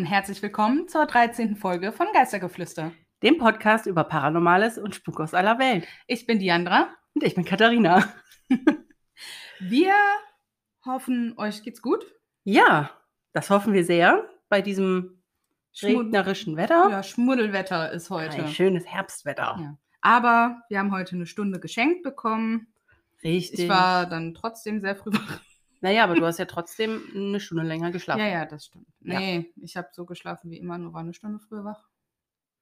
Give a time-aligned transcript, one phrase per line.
[0.00, 1.56] Und herzlich willkommen zur 13.
[1.56, 2.92] Folge von Geistergeflüster.
[3.22, 5.86] Dem Podcast über Paranormales und Spuk aus aller Welt.
[6.06, 6.88] Ich bin Diandra.
[7.12, 8.10] Und ich bin Katharina.
[9.60, 9.92] Wir
[10.86, 12.02] hoffen, euch geht's gut.
[12.44, 12.90] Ja,
[13.34, 15.22] das hoffen wir sehr bei diesem
[15.82, 16.88] regnerischen Wetter.
[16.90, 18.44] Ja, Schmuddelwetter ist heute.
[18.44, 19.58] Ein schönes Herbstwetter.
[19.60, 19.78] Ja.
[20.00, 22.72] Aber wir haben heute eine Stunde geschenkt bekommen.
[23.22, 23.60] Richtig.
[23.60, 25.42] Ich war dann trotzdem sehr früh wach.
[25.80, 28.20] Naja, aber du hast ja trotzdem eine Stunde länger geschlafen.
[28.20, 28.86] Ja, ja, das stimmt.
[29.00, 31.84] Nee, ich habe so geschlafen wie immer, nur war eine Stunde früher wach.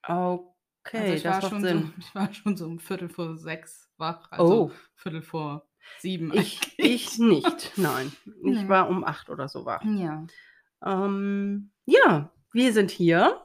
[0.06, 1.82] Okay, Also ich, das war macht schon Sinn.
[1.82, 4.30] so, ich war schon so um Viertel vor sechs wach.
[4.30, 4.70] Also Oh.
[4.94, 5.68] Viertel vor
[5.98, 6.32] sieben.
[6.34, 8.12] Ich, ich nicht, nein.
[8.24, 8.68] Ich Nee.
[8.68, 9.82] war um acht oder so wach.
[9.84, 10.26] Ja.
[10.84, 13.44] Ähm, ja, wir sind hier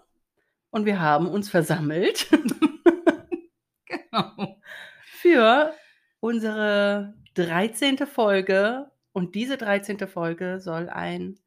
[0.69, 2.29] und wir haben uns versammelt
[3.85, 4.59] Genau.
[5.03, 5.73] für
[6.19, 7.97] unsere 13.
[8.05, 8.89] Folge.
[9.13, 9.99] Und diese 13.
[10.07, 11.37] Folge soll ein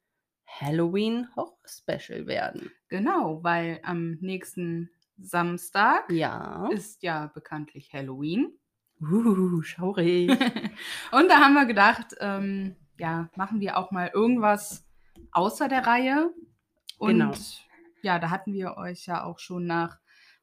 [0.47, 2.71] Halloween-Horror-Special werden.
[2.89, 6.67] Genau, weil am nächsten Samstag Ja.
[6.71, 8.53] ist ja bekanntlich Halloween.
[9.01, 10.29] Uh, schaurig.
[11.11, 14.85] Und da haben wir gedacht, ähm, ja, machen wir auch mal irgendwas
[15.31, 16.33] außer der Reihe.
[16.97, 17.33] Und Genau.
[18.01, 19.99] ja, da hatten wir euch ja auch schon nach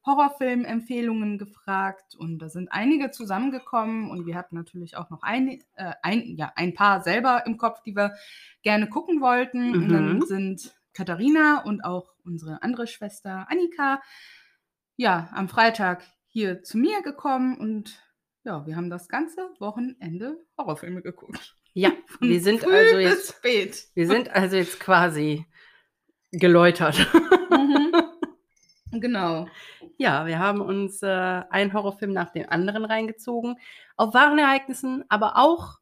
[0.06, 5.92] Horrorfilm-Empfehlungen gefragt und da sind einige zusammengekommen und wir hatten natürlich auch noch ein, äh,
[6.02, 8.14] ein, ja, ein paar selber im Kopf, die wir
[8.62, 9.74] gerne gucken wollten.
[9.74, 10.22] Und dann Mhm.
[10.26, 14.00] sind Katharina und auch unsere andere Schwester Annika
[14.96, 18.00] ja am Freitag hier zu mir gekommen und
[18.44, 21.56] ja, wir haben das ganze Wochenende Horrorfilme geguckt.
[21.72, 23.84] Ja, Von wir sind also jetzt, spät.
[23.94, 25.46] wir sind also jetzt quasi
[26.30, 27.06] geläutert.
[29.00, 29.48] Genau.
[29.96, 33.56] Ja, wir haben uns äh, einen Horrorfilm nach dem anderen reingezogen.
[33.96, 35.78] Auf wahren Ereignissen, aber auch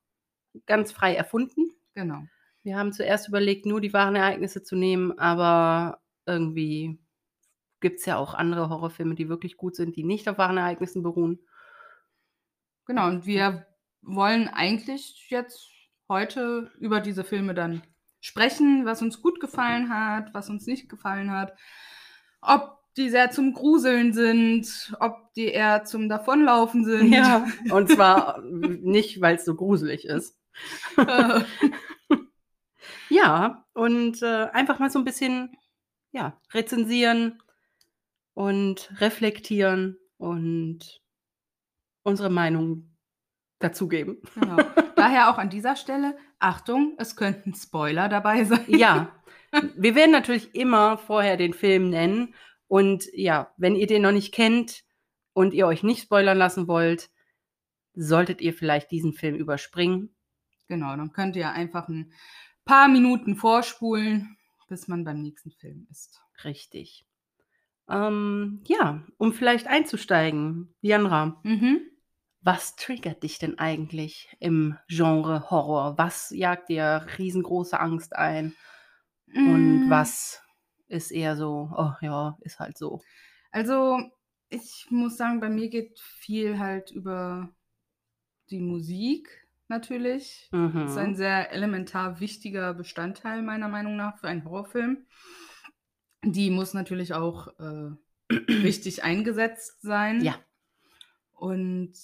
[0.67, 1.71] ganz frei erfunden.
[1.95, 2.23] Genau.
[2.63, 7.01] Wir haben zuerst überlegt, nur die wahren Ereignisse zu nehmen, aber irgendwie
[7.81, 11.03] gibt es ja auch andere Horrorfilme, die wirklich gut sind, die nicht auf wahren Ereignissen
[11.03, 11.41] beruhen.
[12.87, 13.09] Genau.
[13.09, 13.67] Und wir
[14.03, 15.71] wollen eigentlich jetzt
[16.09, 17.83] heute über diese Filme dann
[18.21, 21.57] sprechen, was uns gut gefallen hat, was uns nicht gefallen hat.
[22.41, 27.13] Ob die sehr zum Gruseln sind, ob die eher zum Davonlaufen sind.
[27.13, 30.39] Ja, und zwar nicht, weil es so gruselig ist.
[30.97, 31.41] Äh,
[33.13, 35.55] Ja, und äh, einfach mal so ein bisschen
[36.13, 37.43] ja, rezensieren
[38.33, 41.03] und reflektieren und
[42.05, 42.97] unsere Meinung
[43.59, 44.23] dazugeben.
[44.35, 44.57] genau.
[44.97, 48.65] Daher auch an dieser Stelle, Achtung, es könnten Spoiler dabei sein.
[48.67, 49.13] Ja,
[49.77, 52.35] wir werden natürlich immer vorher den Film nennen.
[52.73, 54.83] Und ja, wenn ihr den noch nicht kennt
[55.35, 57.11] und ihr euch nicht spoilern lassen wollt,
[57.93, 60.17] solltet ihr vielleicht diesen Film überspringen.
[60.69, 62.15] Genau, dann könnt ihr einfach ein
[62.65, 64.39] paar Minuten vorspulen,
[64.71, 66.23] bis man beim nächsten Film ist.
[66.45, 67.05] Richtig.
[67.91, 71.83] Ähm, ja, um vielleicht einzusteigen, Diandra, Mhm.
[72.41, 75.99] was triggert dich denn eigentlich im Genre Horror?
[75.99, 78.55] Was jagt dir riesengroße Angst ein?
[79.35, 80.42] Und Mm, was
[80.93, 83.01] ist eher so, oh ja, ist halt so.
[83.51, 83.99] Also,
[84.49, 87.55] ich muss sagen, bei mir geht viel halt über
[88.51, 90.49] die Musik natürlich.
[90.53, 91.17] Das ist ein Mhm.
[91.17, 95.07] sehr elementar wichtiger Bestandteil meiner Meinung nach für einen Horrorfilm.
[96.25, 97.91] Die muss natürlich auch äh,
[98.53, 100.21] richtig eingesetzt sein.
[100.23, 100.39] Ja.
[101.33, 101.95] Und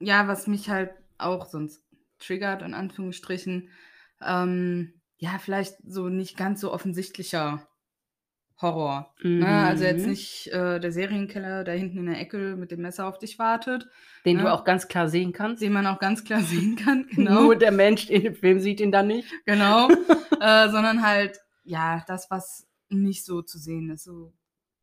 [0.00, 1.84] ja, was mich halt auch sonst
[2.18, 3.70] triggert, in Anführungsstrichen,
[4.20, 7.67] ähm, ja, vielleicht so nicht ganz so offensichtlicher
[8.60, 9.14] Horror.
[9.22, 9.46] Ne?
[9.46, 10.10] Also jetzt Mhm.
[10.10, 13.88] nicht äh, der Serienkiller, der hinten in der Ecke mit dem Messer auf dich wartet,
[14.24, 14.42] Den ne?
[14.44, 15.62] du auch ganz klar sehen kannst.
[15.62, 17.06] den man auch ganz klar sehen kann.
[17.14, 17.42] Genau.
[17.42, 19.28] Nur der Mensch in dem Film sieht ihn dann nicht.
[19.46, 19.88] Genau.
[20.40, 24.04] äh, sondern halt, ja, das, was nicht so zu sehen ist.
[24.04, 24.32] So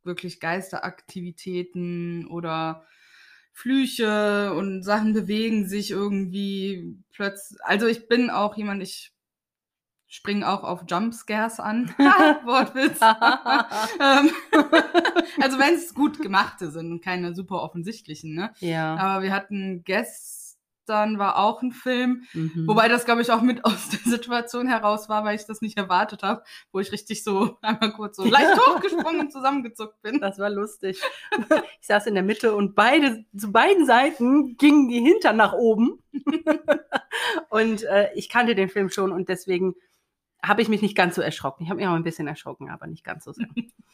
[0.04, 2.86] wirklich Geisteraktivitäten oder
[3.51, 7.57] Flüche und Sachen bewegen sich irgendwie plötzlich.
[7.63, 9.13] Also ich bin auch jemand, ich
[10.07, 11.94] springe auch auf Jumpscares an.
[12.46, 13.00] Wortwitz.
[14.00, 14.30] Ähm,
[15.42, 18.54] also wenn es gut gemachte sind und keine super offensichtlichen, ne?
[18.60, 18.96] ja.
[18.96, 22.68] Aber wir hatten gestern war auch ein Film, Mhm.
[22.68, 25.78] Wobei das, glaube ich, auch mit aus der Situation heraus war, weil ich das nicht
[25.78, 30.19] erwartet habe, wo ich richtig so einmal kurz so leicht hochgesprungen und zusammengezuckt bin.
[30.19, 31.02] Das war lustig.
[31.81, 36.00] Ich saß in der Mitte und beide, zu beiden Seiten gingen die Hintern nach oben.
[37.50, 39.75] Und äh, ich kannte den Film schon und deswegen
[40.47, 41.63] habe ich mich nicht ganz so erschrocken.
[41.63, 43.47] Ich habe mich auch ein bisschen erschrocken, aber nicht ganz so sehr.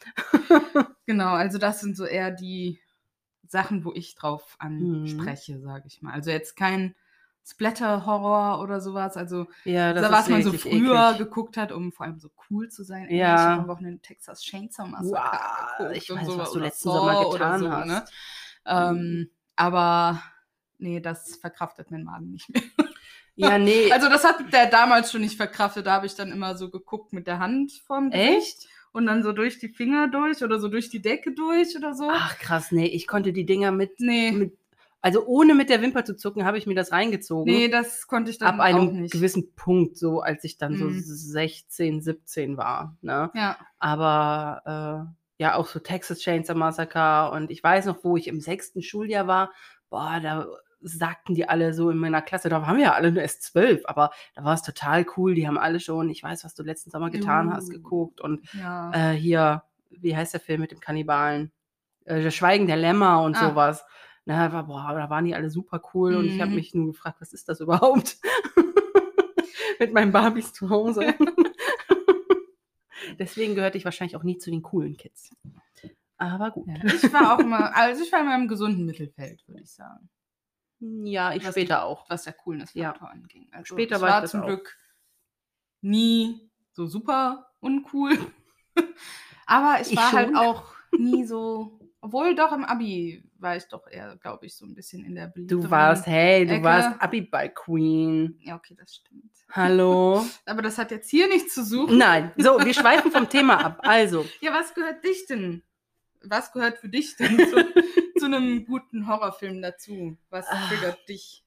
[1.06, 2.80] Genau, also das sind so eher die
[3.46, 5.02] Sachen, wo ich drauf Mhm.
[5.02, 6.12] anspreche, sage ich mal.
[6.12, 6.94] Also jetzt kein
[7.44, 9.16] Splatter-Horror oder sowas.
[9.16, 11.18] Also Ja, das da, was man so früher eklig.
[11.18, 13.08] geguckt hat, um vor allem so cool zu sein.
[13.10, 13.34] Ja.
[13.34, 16.88] Ich habe am Wochenende Texas Chainsaw Massacre Wow, geguckt ich weiß, so, was du letzten
[16.90, 17.86] Saw Sommer getan so, hast.
[17.88, 18.04] Ne?
[18.66, 20.22] Ähm, aber
[20.78, 22.62] nee, das verkraftet mein Magen nicht mehr.
[23.36, 23.90] Ja, nee.
[23.92, 25.86] Also das hat der damals schon nicht verkraftet.
[25.86, 28.68] Da habe ich dann immer so geguckt mit der Hand vorm Gesicht Echt?
[28.92, 32.08] und dann so durch die Finger durch oder so durch die Decke durch oder so.
[32.10, 34.56] Ach krass, nee, ich konnte die Dinger mit, nee, mit
[35.04, 37.52] also ohne mit der Wimper zu zucken, habe ich mir das reingezogen.
[37.52, 39.10] nee, das konnte ich dann ab einem nicht.
[39.12, 41.00] gewissen Punkt, so als ich dann so Mhm.
[41.02, 42.96] 16, 17 war.
[43.02, 43.28] Ne?
[43.34, 45.08] Ja, Aber
[45.38, 48.80] äh, ja, auch so Texas Chainsaw Massacre und ich weiß noch, wo ich im sechsten
[48.80, 49.50] Schuljahr war,
[49.90, 50.46] boah, da
[50.82, 53.82] sagten die alle so in meiner Klasse, da waren wir ja alle nur erst zwölf,
[53.86, 56.90] aber da war es total cool, die haben alle schon, ich weiß, was du letzten
[56.90, 57.72] Sommer getan hast, Uh.
[57.72, 58.90] geguckt und ja.
[58.92, 61.52] äh, hier, wie heißt der Film mit dem Kannibalen?
[62.04, 63.50] Äh, das Schweigen der Lämmer und Ah.
[63.50, 63.84] sowas.
[64.24, 66.56] Na, da war, boah, da waren die alle super cool und ich habe Mhm.
[66.56, 68.18] mich nur gefragt, was ist das überhaupt?
[69.80, 71.14] mit meinen Barbies zu Hause.
[73.18, 75.34] Deswegen gehörte ich wahrscheinlich auch nie zu den coolen Kids.
[76.16, 76.68] Aber gut.
[76.68, 76.74] ja.
[76.84, 80.08] Ich war auch immer, also ich war immer im gesunden Mittelfeld, würde ich sagen.
[81.04, 82.10] Ja, ich Was später auch.
[82.10, 83.48] was der Coolness-Faktor anging.
[83.52, 84.46] Also Später ich war ich war das zum auch.
[84.46, 84.76] Glück
[85.80, 88.18] nie so super uncool.
[89.46, 90.36] Aber ich Ich war halt schon.
[90.36, 94.74] auch nie so, obwohl doch im Abi war ich doch eher, glaube ich, so ein
[94.74, 96.64] bisschen in der Du warst, hey, du Ecke.
[96.64, 98.38] warst Abiball-Queen.
[98.40, 99.32] Ja, okay, das stimmt.
[99.50, 100.24] Hallo?
[100.46, 101.98] Aber das hat jetzt hier nichts zu suchen.
[101.98, 103.80] Nein, so, wir schweifen vom Thema ab.
[103.82, 105.62] Also, Ja, was gehört dich denn?
[106.24, 107.56] Was gehört für dich denn zu,
[108.22, 110.16] zu einem guten Horrorfilm dazu?
[110.30, 110.68] Was Ah.
[110.68, 111.44] triggert dich?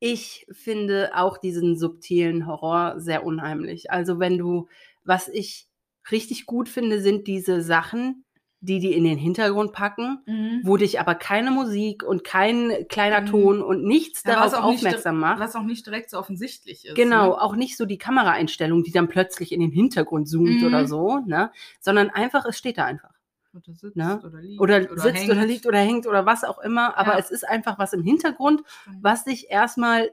[0.00, 3.90] ich finde auch diesen subtilen Horror sehr unheimlich.
[3.90, 4.68] Also wenn du,
[5.02, 5.66] was ich
[6.12, 8.24] richtig gut finde, sind diese Sachen,
[8.60, 13.26] die die in den Hintergrund packen, wo dich aber keine Musik und kein kleiner Mhm.
[13.26, 15.40] Ton und nichts Ja, darauf auch nicht aufmerksam macht.
[15.40, 16.94] Was auch nicht direkt so offensichtlich ist.
[16.94, 17.40] Genau, Ne?
[17.42, 20.66] auch nicht so die Kameraeinstellung, die dann plötzlich in den Hintergrund zoomt Mhm.
[20.66, 21.50] oder so, ne?
[21.80, 23.10] Sondern einfach, es steht da einfach.
[23.54, 24.20] Oder sitzt Ne?
[24.24, 24.60] oder liegt.
[24.60, 25.30] Oder, sitzt hängt.
[25.30, 27.18] oder liegt oder hängt oder was auch immer, aber Ja.
[27.18, 28.62] es ist einfach was im Hintergrund,
[29.00, 30.10] was dich erstmal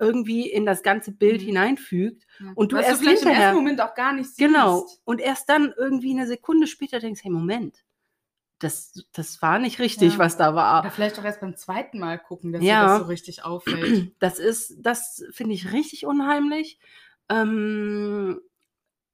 [0.00, 1.46] irgendwie in das ganze Bild Mhm.
[1.46, 2.26] hineinfügt.
[2.40, 2.52] Ja.
[2.56, 4.38] und du Was erst du vielleicht im hinterher- ersten Moment auch gar nicht siehst.
[4.38, 4.86] Genau.
[5.04, 7.84] Und erst dann irgendwie eine Sekunde später denkst, hey, Moment,
[8.58, 10.18] das, das war nicht richtig, Ja.
[10.18, 10.90] was da Oder war.
[10.90, 12.82] vielleicht auch erst beim zweiten Mal gucken, dass Ja.
[12.82, 14.12] dir das so richtig auffällt.
[14.18, 16.78] Das ist, das finde ich richtig unheimlich.
[17.28, 18.40] Ähm,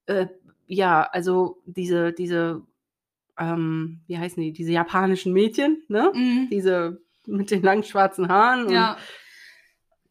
[0.06, 0.26] äh,
[0.66, 2.62] ja, also diese, diese,
[3.40, 6.12] ähm, wie heißen die, diese japanischen Mädchen, ne?
[6.14, 6.48] Mhm.
[6.50, 8.96] Diese mit den langen schwarzen Haaren und Ja,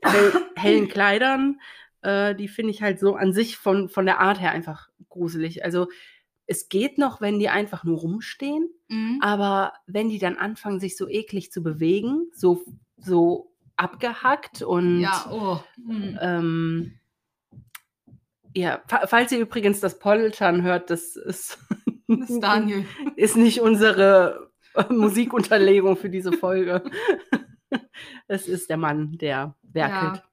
[0.01, 1.59] hell, hellen Kleidern,
[2.01, 5.63] äh, die finde ich halt so an sich von, von der Art her einfach gruselig.
[5.63, 5.87] Also
[6.45, 9.19] es geht noch, wenn die einfach nur rumstehen, mhm.
[9.21, 12.63] aber wenn die dann anfangen, sich so eklig zu bewegen, so,
[12.97, 15.59] so abgehackt und ja, oh.
[15.77, 16.17] Mhm.
[16.21, 16.93] ähm,
[18.55, 21.59] ja, fa falls ihr übrigens das Poltern hört, das ist,
[22.09, 22.85] Das ist Daniel.
[23.15, 26.83] ist nicht unsere äh, Musikunterlegung für diese Folge.
[28.27, 30.17] Es ist der Mann, der werkelt.
[30.17, 30.23] Ja.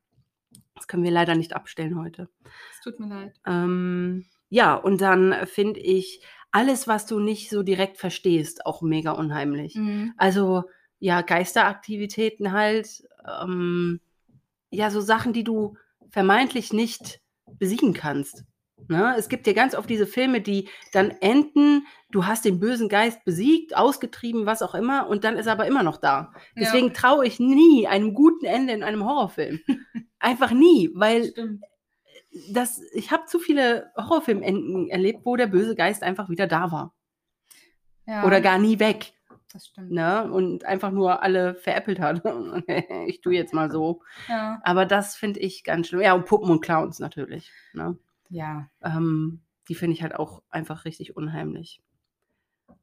[0.75, 2.31] Das können wir leider nicht abstellen heute.
[2.73, 3.35] Es tut mir leid.
[3.47, 9.13] Ähm, ja, und dann finde ich alles, was du nicht so direkt verstehst, auch mega
[9.13, 9.75] unheimlich.
[9.75, 10.15] Mhm.
[10.17, 10.65] Also
[10.99, 13.07] ja, Geisteraktivitäten halt,
[13.43, 14.01] ähm,
[14.71, 15.77] ja, so Sachen, die du
[16.09, 17.21] vermeintlich nicht
[17.59, 18.45] besiegen kannst.
[18.89, 19.15] Ne?
[19.19, 23.25] Es gibt ja ganz oft diese Filme, die dann enden, du hast den bösen Geist
[23.25, 26.33] besiegt, ausgetrieben, was auch immer, und dann ist er aber immer noch da.
[26.57, 29.61] Desegen ja, traue ich nie einem guten Ende in einem Horrorfilm.
[30.19, 31.65] Einfach nie, weil stimmt.
[32.53, 36.95] das, ich habe zu viele Horrorfilmenden erlebt, wo der böse Geist einfach wieder da war.
[38.07, 39.13] Ja, Oder gar nie weg.
[39.53, 39.91] Das stimmt.
[39.91, 40.31] Ne?
[40.31, 42.23] Und einfach nur alle veräppelt hat.
[43.07, 44.03] ich tue jetzt mal so.
[44.29, 44.61] Ja.
[44.65, 46.01] Aber das finde ich ganz schlimm.
[46.01, 47.51] Ja, und Puppen und Clowns natürlich.
[47.73, 47.99] Ne?
[48.29, 48.71] Ja.
[48.83, 51.83] Ähm, die finde ich halt auch einfach richtig unheimlich.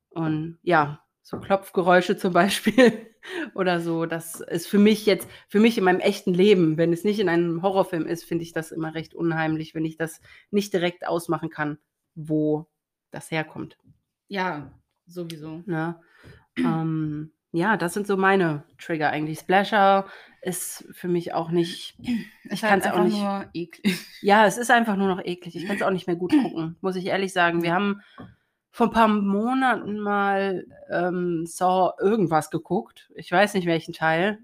[0.10, 3.08] Und ja, so Klopfgeräusche zum Beispiel
[3.56, 7.04] oder so, das ist für mich jetzt, für mich in meinem echten Leben, wenn es
[7.04, 10.22] nicht in einem Horrorfilm ist, finde ich das immer recht unheimlich, wenn ich das
[10.52, 11.80] nicht direkt ausmachen kann,
[12.16, 12.68] wo
[13.12, 13.78] das herkommt.
[14.28, 14.72] Ja,
[15.06, 15.64] sowieso.
[15.66, 16.00] Ne?
[16.58, 19.40] ähm, ja, das sind so meine Trigger eigentlich.
[19.40, 20.08] Splasher
[20.42, 21.96] ist für mich auch nicht.
[22.50, 23.18] Ich kann es auch nicht.
[23.18, 24.06] nur eklig.
[24.22, 25.56] Ja, es ist einfach nur noch eklig.
[25.56, 27.62] Ich kann es auch nicht mehr gut gucken, muss ich ehrlich sagen.
[27.62, 28.02] Wir haben
[28.72, 33.12] vor ein paar Monaten mal ähm, Saw irgendwas geguckt.
[33.16, 34.40] Ich weiß nicht welchen Teil,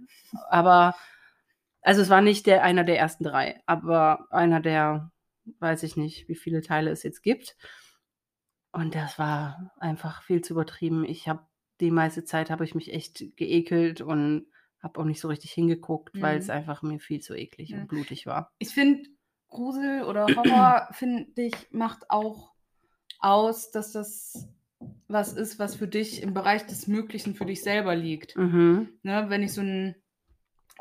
[0.50, 0.94] aber
[1.82, 5.12] also es war nicht der einer der ersten drei, aber einer der,
[5.60, 7.58] weiß ich nicht, wie viele Teile es jetzt gibt.
[8.72, 11.06] Und das war einfach viel zu übertrieben.
[11.06, 11.49] Ich habe
[11.80, 14.48] die meiste Zeit habe ich mich echt geekelt und
[14.82, 16.52] Habe auch nicht so richtig hingeguckt, weil es Mhm.
[16.52, 17.82] einfach mir viel zu eklig Ja.
[17.82, 18.50] und blutig war.
[18.60, 19.10] Ich finde,
[19.50, 22.54] Grusel oder Horror, finde ich, macht auch
[23.20, 24.48] aus, dass das
[25.10, 28.38] was ist, was für dich im Bereich des Möglichen für dich selber liegt.
[28.38, 29.00] Mhm.
[29.04, 29.96] Ne, wenn ich so einen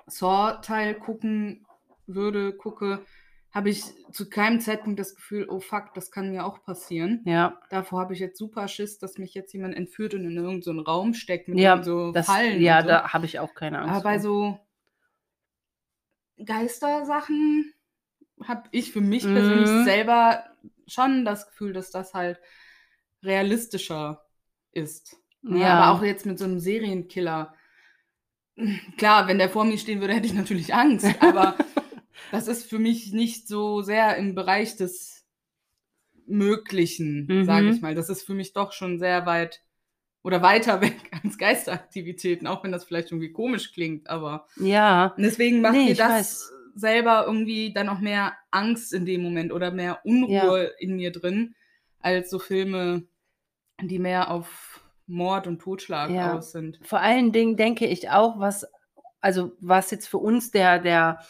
[0.07, 1.67] Saw-Teil gucken
[2.07, 3.05] würde, gucke,
[3.51, 7.23] habe ich zu keinem Zeitpunkt das Gefühl, oh fuck, das kann mir auch passieren.
[7.25, 10.63] Ja, Davor habe ich jetzt super Schiss, dass mich jetzt jemand entführt und in irgendeinen
[10.63, 12.61] so Raum steckt mit ja, so das, Fallen.
[12.61, 12.89] ja so.
[12.89, 13.95] da habe ich auch keine Angst.
[13.95, 14.59] Aber bei so
[16.45, 17.73] Geistersachen
[18.45, 19.85] habe ich für mich persönlich Mhm.
[19.85, 20.45] selber
[20.87, 22.39] schon das Gefühl, dass das halt
[23.23, 24.25] realistischer
[24.73, 25.17] ist.
[25.43, 25.61] Ne?
[25.61, 25.75] Ja.
[25.81, 27.55] Aber auch jetzt mit so einem Serienkiller.
[28.97, 31.07] Klar, wenn der vor mir stehen würde, hätte ich natürlich Angst.
[31.21, 31.57] Aber
[32.31, 35.25] das ist für mich nicht so sehr im Bereich des
[36.27, 37.45] Möglichen, Mhm.
[37.45, 37.95] sage ich mal.
[37.95, 39.63] Das ist für mich doch schon sehr weit
[40.23, 44.11] oder weiter weg als Geisteraktivitäten, auch wenn das vielleicht irgendwie komisch klingt.
[44.11, 46.53] Aber ja, und deswegen macht Nee, mir das weiß.
[46.75, 51.55] selber irgendwie dann auch mehr Angst in dem Moment oder mehr Unruhe in mir drin,
[52.01, 53.05] als so Filme,
[53.81, 56.37] die mehr auf Mord und Totschlag Ja.
[56.37, 56.79] aus sind.
[56.83, 58.67] vor allen Dingen denke ich auch, was,
[59.21, 61.21] also was jetzt für uns der, der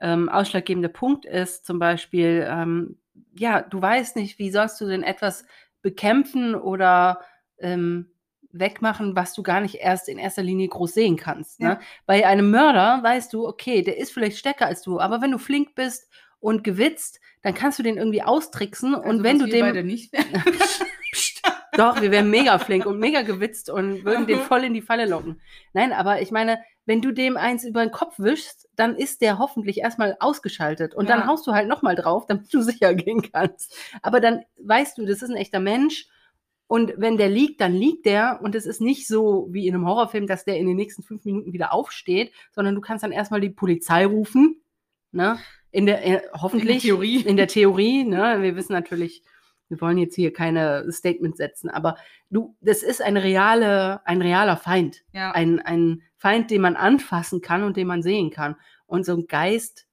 [0.00, 2.98] ähm, ausschlaggebende Punkt ist, zum Beispiel, ähm,
[3.36, 5.44] ja, du weißt nicht, wie sollst du denn etwas
[5.82, 7.20] bekämpfen oder
[7.58, 8.10] ähm,
[8.50, 11.60] wegmachen, was du gar nicht erst in erster Linie groß sehen kannst.
[11.60, 11.66] Ne?
[11.70, 11.80] Ja.
[12.06, 15.38] Bei einem Mörder weißt du, okay, der ist vielleicht stärker als du, aber wenn du
[15.38, 16.08] flink bist
[16.38, 19.82] und gewitzt, dann kannst du den irgendwie austricksen und Also, wenn was du dem beide
[19.84, 20.12] nicht.
[21.12, 21.42] Psst.
[21.76, 24.42] Doch, wir wären mega flink und mega gewitzt und würden den Mhm.
[24.42, 25.40] voll in die Falle locken.
[25.72, 29.38] Nein, aber ich meine, wenn du dem eins über den Kopf wischst, dann ist der
[29.38, 30.94] hoffentlich erstmal ausgeschaltet.
[30.94, 31.26] Und dann Ja.
[31.26, 33.74] haust du halt nochmal drauf, damit du sicher gehen kannst.
[34.02, 36.06] Aber dann weißt du, das ist ein echter Mensch.
[36.66, 38.40] Und wenn der liegt, dann liegt der.
[38.42, 41.24] Und es ist nicht so wie in einem Horrorfilm, dass der in den nächsten fünf
[41.24, 44.60] Minuten wieder aufsteht, sondern du kannst dann erstmal die Polizei rufen.
[45.12, 45.38] Ne?
[45.70, 46.82] In der, äh, hoffentlich.
[46.82, 47.20] Theorie.
[47.26, 48.38] In der Theorie, ne?
[48.40, 49.22] Wir wissen natürlich,
[49.68, 51.96] wir wollen jetzt hier keine Statements setzen, aber
[52.30, 55.02] du, das ist eine reale, ein realer Feind.
[55.12, 55.32] Ja.
[55.32, 58.56] Ein, ein Feind, den man anfassen kann und den man sehen kann.
[58.86, 59.86] Und so ein Geist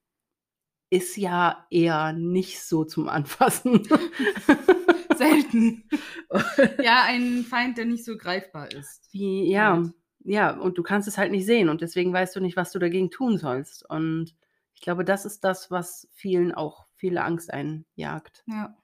[0.89, 3.83] ist ja eher nicht so zum Anfassen.
[5.17, 5.83] Selten.
[6.81, 9.09] ja, ein Feind, der nicht so greifbar ist.
[9.11, 9.93] Wie, ja, Halt.
[10.23, 12.79] ja, und du kannst es halt nicht sehen und deswegen weißt du nicht, was du
[12.79, 13.87] dagegen tun sollst.
[13.89, 14.33] Und
[14.73, 18.77] ich glaube, das ist das, was vielen auch viele Angst einjagt, Ja.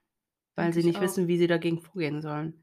[0.56, 1.02] weil sie ich nicht auch.
[1.02, 2.62] wissen, wie sie dagegen vorgehen sollen.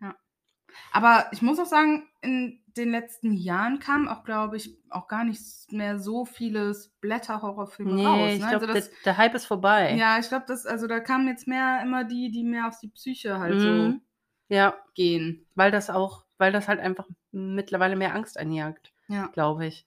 [0.92, 5.24] Aber ich muss auch sagen, in den letzten Jahren kamen auch, glaube ich, auch gar
[5.24, 5.40] nicht
[5.70, 8.32] mehr so viele Blätter-Horrorfilme Nee, raus.
[8.34, 8.48] ich Ne?
[8.50, 9.94] glaube, also das, der, der Hype ist vorbei.
[9.96, 12.88] ja, ich glaube, das, also da kamen jetzt mehr immer die, die mehr auf die
[12.88, 14.00] Psyche halt so Mhm.
[14.48, 15.46] Ja, gehen.
[15.54, 19.28] weil das auch, weil das halt einfach mittlerweile mehr Angst einjagt, Ja.
[19.28, 19.86] glaube ich.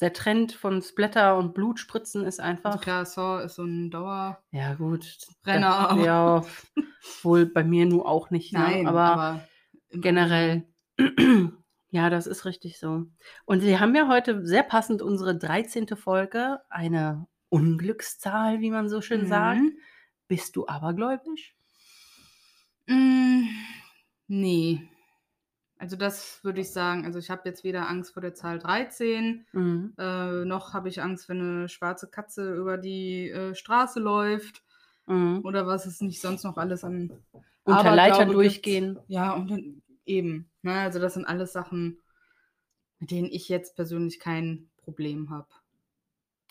[0.00, 2.80] Der Trend von Splatter und Blutspritzen ist Also einfach.
[2.80, 4.42] klar, Saw ist so ein Dauer.
[4.50, 5.18] Ja, gut.
[5.46, 6.44] Renner ja,
[7.22, 8.52] wohl bei mir nur auch nicht.
[8.52, 8.58] Ne?
[8.60, 9.48] Nein, aber, aber,
[9.90, 10.66] im generell.
[11.94, 13.06] ja, das ist richtig so.
[13.44, 15.96] Und wir haben ja heute sehr passend unsere 13.
[15.96, 19.26] Folge, eine Unglückszahl, wie man so schön Mhm.
[19.28, 19.60] sagt.
[20.26, 21.54] Bist du abergläubisch?
[22.88, 23.44] Mm,
[24.26, 24.80] nee.
[25.78, 27.04] Also das würde ich sagen.
[27.04, 29.94] Also ich habe jetzt weder Angst vor der Zahl 13, Mhm.
[29.96, 34.62] äh, noch habe ich Angst, wenn eine schwarze Katze über die äh, Straße läuft
[35.06, 35.42] Mhm.
[35.44, 37.10] oder was es nicht sonst noch alles an
[37.62, 38.98] Unter Leitern durchgehen.
[39.06, 40.50] Ja, und dann eben.
[40.64, 40.72] Ne?
[40.80, 41.98] Also das sind alles Sachen,
[42.98, 45.48] mit denen ich jetzt persönlich kein Problem habe.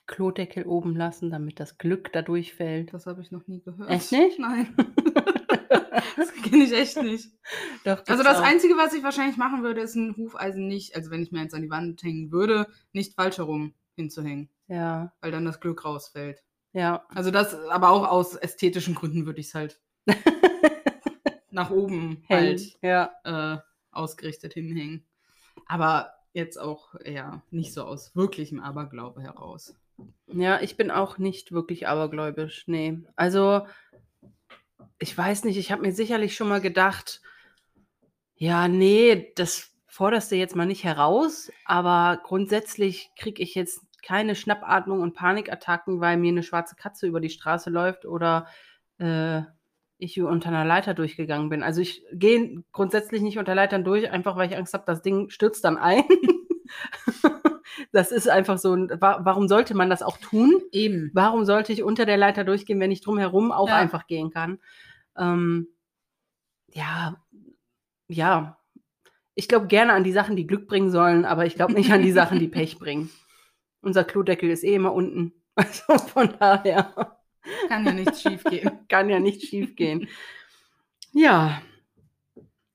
[0.05, 2.93] Klodeckel oben lassen, damit das Glück da durchfällt.
[2.93, 3.89] Das habe ich noch nie gehört.
[3.89, 4.37] Echt nicht?
[4.37, 4.75] Nein.
[6.17, 7.31] das kenne ich echt nicht.
[7.85, 8.43] Doch, Also das auch.
[8.43, 11.53] Einzige, was ich wahrscheinlich machen würde, ist ein Hufeisen nicht, also wenn ich mir eins
[11.53, 16.43] an die Wand hängen würde, nicht falsch herum hinzuhängen, Ja, weil dann das Glück rausfällt.
[16.73, 17.05] ja.
[17.09, 19.79] Also das, aber auch aus ästhetischen Gründen würde ich es halt
[21.49, 22.57] nach oben Hell.
[22.57, 23.11] halt Ja.
[23.23, 23.57] äh,
[23.93, 25.05] ausgerichtet hinhängen.
[25.67, 29.75] Aber jetzt auch eher nicht so aus wirklichem Aberglaube heraus.
[30.27, 32.63] Ja, ich bin auch nicht wirklich abergläubisch.
[32.67, 32.99] Nee.
[33.15, 33.67] Also,
[34.99, 37.21] ich weiß nicht, ich habe mir sicherlich schon mal gedacht,
[38.35, 44.35] ja, nee, das forderst du jetzt mal nicht heraus, aber grundsätzlich kriege ich jetzt keine
[44.35, 48.47] Schnappatmung und Panikattacken, weil mir eine schwarze Katze über die Straße läuft oder
[48.97, 49.43] äh,
[50.03, 51.63] ich unter einer Leiter durchgegangen bin.
[51.63, 55.29] Also ich gehe grundsätzlich nicht unter Leitern durch, einfach weil ich Angst habe, das Ding
[55.29, 56.03] stürzt dann ein.
[57.91, 58.73] das ist einfach so.
[58.73, 60.61] ein- Warum sollte man das auch tun?
[60.71, 61.11] Eben.
[61.13, 63.77] Warum sollte ich unter der Leiter durchgehen, wenn ich drumherum auch Ja.
[63.77, 64.59] einfach gehen kann?
[65.17, 65.67] Ähm,
[66.67, 67.17] ja,
[68.07, 68.57] ja.
[69.35, 72.01] Ich glaube gerne an die Sachen, die Glück bringen sollen, aber ich glaube nicht an
[72.03, 73.09] die Sachen, die Pech bringen.
[73.81, 75.33] Unser Klodeckel ist eh immer unten.
[75.55, 77.19] Also von daher
[77.67, 78.71] Kann ja nichts schief gehen.
[78.89, 80.07] kann ja nicht schief gehen.
[81.11, 81.61] Ja,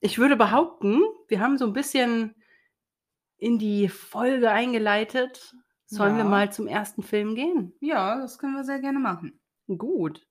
[0.00, 2.34] ich würde behaupten, wir haben so ein bisschen
[3.38, 5.54] in die Folge eingeleitet.
[5.87, 6.28] Sollen wir Ja.
[6.30, 7.72] mal zum ersten Film gehen?
[7.80, 9.40] Ja, das können wir sehr gerne machen.
[9.66, 10.26] Gut.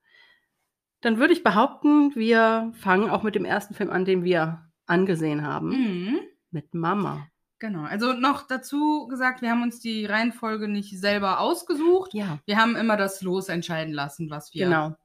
[1.00, 5.44] Dann würde ich behaupten, wir fangen auch mit dem ersten Film an, den wir angesehen
[5.46, 5.68] haben.
[5.70, 6.20] Mhm.
[6.50, 7.28] Mit Mama.
[7.58, 7.82] Genau.
[7.82, 12.14] Also noch dazu gesagt, wir haben uns die Reihenfolge nicht selber ausgesucht.
[12.14, 14.96] Ja, Wir haben immer das Los entscheiden lassen, was wir genau.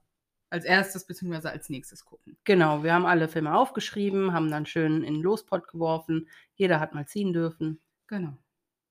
[0.50, 1.48] als erstes bzw.
[1.48, 2.36] als nächstes gucken.
[2.44, 6.28] Genau, wir haben alle Filme aufgeschrieben, haben dann schön in den Lospot geworfen.
[6.54, 7.80] Jeder hat mal ziehen dürfen.
[8.06, 8.38] Genau.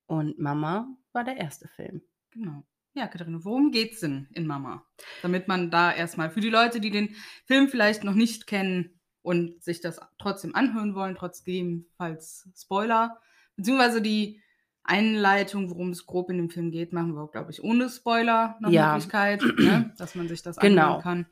[0.07, 2.01] Und Mama war der erste Film.
[2.31, 2.63] Genau.
[2.95, 4.85] Ja, Katharina, worum geht's denn in Mama?
[5.21, 7.15] Damit man da erstmal für die Leute, die den
[7.45, 13.19] Film vielleicht noch nicht kennen und sich das trotzdem anhören wollen, trotzdem, falls Spoiler,
[13.55, 14.41] beziehungsweise die
[14.83, 18.69] Einleitung, worum es grob in dem Film geht, machen wir, glaube ich, ohne Spoiler nach
[18.69, 18.91] Ja.
[18.93, 19.93] Möglichkeit, ne?
[19.97, 20.97] dass man sich das Genau.
[20.97, 21.25] anhören kann.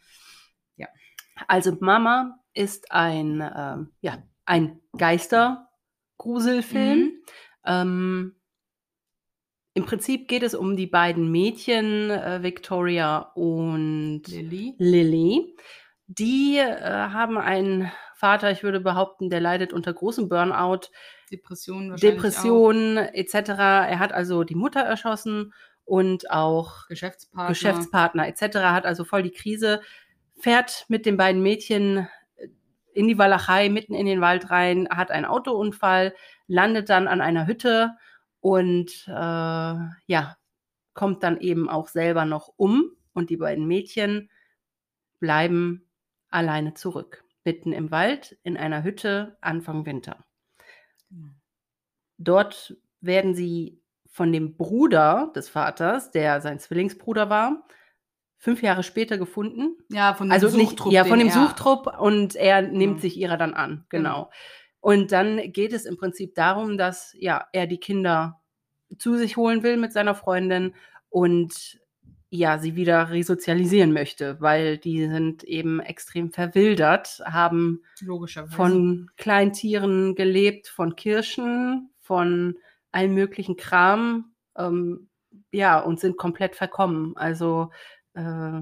[1.47, 6.99] Also Mama ist ein, ähm, ja, ein Geistergruselfilm.
[6.99, 7.11] Mhm.
[7.65, 8.35] Ähm,
[9.73, 14.75] Im Prinzip geht es um die beiden Mädchen, äh, Victoria und Lilly.
[14.77, 15.55] Lilly.
[16.07, 17.89] Die äh, haben einen
[18.21, 20.87] Vater, ich würde behaupten, der leidet unter großem Burnout,
[21.31, 23.33] Depressionen Depressionen etc.
[23.49, 25.53] Er hat also die Mutter erschossen
[25.85, 26.87] und auch auch.
[26.87, 27.49] Geschäftspartner.
[27.49, 28.57] Geschäftspartner etc.
[28.59, 29.81] Hat also voll die Krise,
[30.39, 32.47] fährt mit den beiden Mädchen äh,
[32.93, 36.13] in die Walachei, mitten in den Wald rein, hat einen Autounfall,
[36.47, 37.91] landet dann an einer Hütte
[38.39, 40.37] und äh, ja,
[40.93, 44.29] kommt dann eben auch selber noch um und die beiden Mädchen
[45.19, 45.87] bleiben
[46.29, 50.25] alleine zurück, mitten im Wald in einer Hütte Anfang Winter.
[51.09, 51.29] Genau.
[52.17, 57.65] Dort werden sie von dem Bruder des Vaters, der sein Zwillingsbruder war,
[58.37, 59.77] fünf Jahre später gefunden.
[59.89, 62.99] Ja, von dem Also nicht, Suchtrupp, ja, von dem er- Suchtrupp und er nimmt Genau.
[62.99, 64.25] sich ihrer dann an, genau.
[64.25, 64.31] Genau.
[64.83, 68.41] Und dann geht es im Prinzip darum, dass ja, er die Kinder
[68.97, 70.73] zu sich holen will mit seiner Freundin
[71.09, 71.79] und
[72.33, 77.83] ja, sie wieder resozialisieren möchte, weil die sind eben extrem verwildert, haben
[78.47, 82.57] von Kleintieren gelebt, von Kirschen, von
[82.93, 85.09] allem möglichen Kram, ähm,
[85.51, 87.17] ja, und sind komplett verkommen.
[87.17, 87.69] Also
[88.13, 88.61] äh,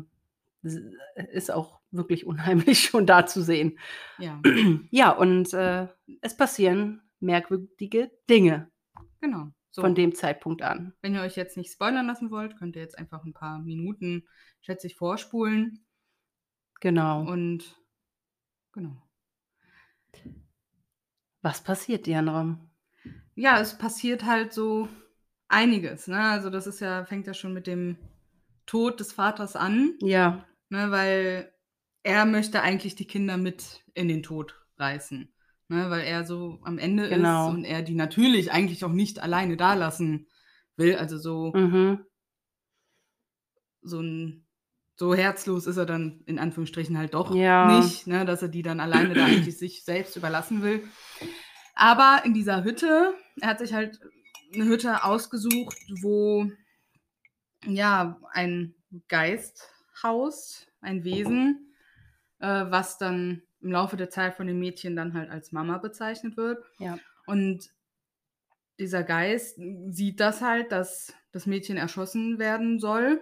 [1.32, 3.78] ist auch wirklich unheimlich schon da zu sehen.
[4.18, 4.42] Ja,
[4.90, 5.88] Ja, und äh,
[6.22, 8.72] es passieren merkwürdige Dinge
[9.22, 9.52] genau.
[9.72, 9.82] So.
[9.84, 10.94] von dem Zeitpunkt an.
[11.02, 14.28] Wenn ihr euch jetzt nicht spoilern lassen wollt, könnt ihr jetzt einfach ein paar Minuten,
[14.62, 15.86] schätze ich, vorspulen.
[16.82, 17.22] Genau.
[17.22, 17.80] Und
[18.74, 19.02] genau.
[21.42, 22.70] Was passiert, Dianram?
[23.36, 24.90] Ja, es passiert halt so
[25.48, 26.08] einiges.
[26.08, 26.20] Ne?
[26.20, 27.98] Also das ist ja, fängt ja schon mit dem
[28.66, 30.92] Tod des Vaters an, Ja, ne?
[30.92, 31.54] weil
[32.04, 35.34] er möchte eigentlich die Kinder mit in den Tod reißen.
[35.70, 35.90] Ne?
[35.90, 37.48] Weil er so am Ende Genau.
[37.48, 40.28] ist und er die natürlich eigentlich auch nicht alleine da lassen
[40.76, 40.96] will.
[40.96, 42.06] Also so, mhm.
[43.82, 44.46] so ein
[44.96, 47.80] so herzlos ist er dann in Anführungsstrichen halt doch Ja.
[47.80, 50.84] nicht, ne, dass er die dann alleine da eigentlich sich selbst überlassen will.
[51.74, 53.98] Aber in dieser Hütte, er hat sich halt
[54.54, 56.52] eine Hütte ausgesucht, wo
[57.66, 58.76] ja ein
[59.08, 59.72] Geist
[60.04, 61.74] haust, ein Wesen,
[62.40, 66.38] äh, was dann im Laufe der Zeit von den Mädchen dann halt als Mama bezeichnet
[66.38, 66.64] wird.
[66.80, 66.98] Ja.
[67.26, 67.70] Und
[68.80, 73.22] dieser Geist sieht das halt, dass das Mädchen erschossen werden soll.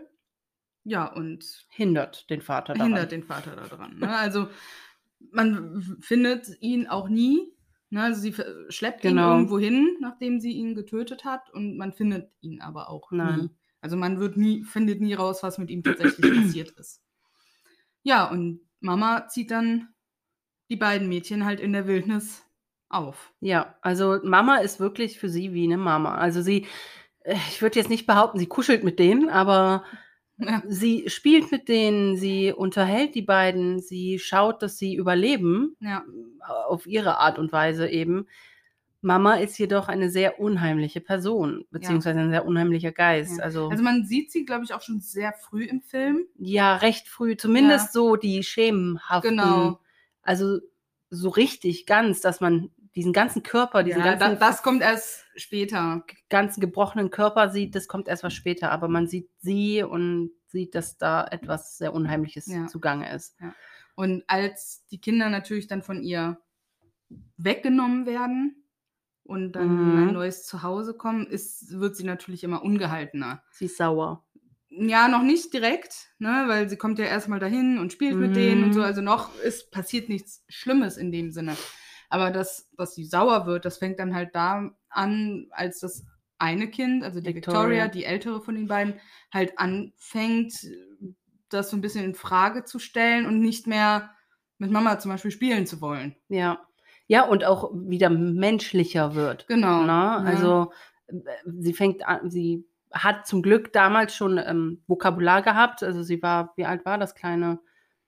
[0.83, 2.87] Ja, und hindert den Vater daran.
[2.93, 3.97] hindert den Vater daran.
[3.99, 4.15] Ne?
[4.15, 4.47] Also
[5.31, 7.51] man findet ihn auch nie.
[7.89, 8.03] Ne?
[8.03, 8.33] Also sie
[8.69, 9.33] schleppt ihn Genau.
[9.33, 13.39] irgendwo hin, nachdem sie ihn getötet hat, und man findet ihn aber auch Nein.
[13.39, 13.49] nie.
[13.81, 17.01] Also man wird nie, findet nie raus, was mit ihm tatsächlich passiert ist.
[18.03, 19.89] Ja, und Mama zieht dann
[20.69, 22.43] die beiden Mädchen halt in der Wildnis
[22.89, 23.33] auf.
[23.41, 26.15] Ja, also Mama ist wirklich für sie wie eine Mama.
[26.15, 26.65] Also sie,
[27.23, 29.83] äh, ich würde jetzt nicht behaupten, sie kuschelt mit denen, aber
[30.37, 36.05] Ja, sie spielt mit denen, sie unterhält die beiden, sie schaut, dass sie überleben, ja,
[36.67, 38.27] auf ihre Art und Weise eben.
[39.01, 43.37] Mama ist jedoch eine sehr unheimliche Person, beziehungsweise ein sehr unheimlicher Geist.
[43.39, 43.43] ja.
[43.45, 46.25] Also, Also man sieht sie, glaube ich, auch schon sehr früh im Film.
[46.37, 47.91] ja, recht früh, zumindest Ja.
[47.93, 49.79] so die schemenhaften, Genau.
[50.27, 50.59] Also
[51.09, 55.23] so richtig ganz, dass man diesen ganzen Körper, diesen Ja, ganzen da, das kommt erst
[55.35, 56.03] später.
[56.29, 60.75] ganzen gebrochenen Körper sieht, das kommt erst was später, aber man sieht sie und sieht,
[60.75, 62.67] dass da etwas sehr Unheimliches Ja.
[62.67, 63.35] zugange ist.
[63.95, 66.39] Und als die Kinder natürlich dann von ihr
[67.37, 68.63] weggenommen werden
[69.23, 69.97] und dann Mhm.
[69.97, 73.43] ein neues Zuhause kommen, ist, wird sie natürlich immer ungehaltener.
[73.51, 74.25] Sie ist sauer.
[74.69, 78.63] Ja, noch nicht direkt, ne, weil sie kommt ja erstmal dahin und spielt mit denen
[78.65, 78.79] und so.
[78.79, 78.85] Mhm.
[78.85, 81.55] Also noch ist passiert nichts Schlimmes in dem Sinne.
[82.09, 86.05] Aber das, dass sie sauer wird, das fängt dann halt da an, als das
[86.37, 87.87] eine Kind, also die Victoria, Victoria.
[87.87, 88.99] die ältere von den beiden,
[89.33, 90.53] halt anfängt,
[91.49, 94.11] das so ein bisschen in Frage zu stellen und nicht mehr
[94.57, 96.15] mit Mama zum Beispiel spielen zu wollen.
[96.29, 96.67] Ja.
[97.07, 99.47] Ja, und auch wieder menschlicher wird.
[99.47, 99.81] Genau.
[99.81, 99.87] Ne?
[99.87, 100.17] ja.
[100.17, 100.71] Also
[101.07, 101.13] äh,
[101.45, 102.65] sie fängt an, sie
[103.03, 105.83] hat zum Glück damals schon ähm, Vokabular gehabt.
[105.83, 107.59] Also sie war, wie alt war das kleine,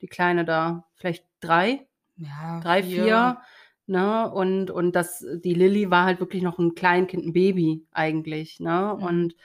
[0.01, 0.85] die kleine da?
[0.95, 3.37] Vielleicht drei, ja, drei, vier.
[3.87, 4.29] Ne?
[4.31, 8.59] Und, und das, die Lilly war halt wirklich noch ein Kleinkind, ein Baby eigentlich.
[8.59, 8.95] Ne?
[8.97, 9.03] Mhm.
[9.03, 9.35] Und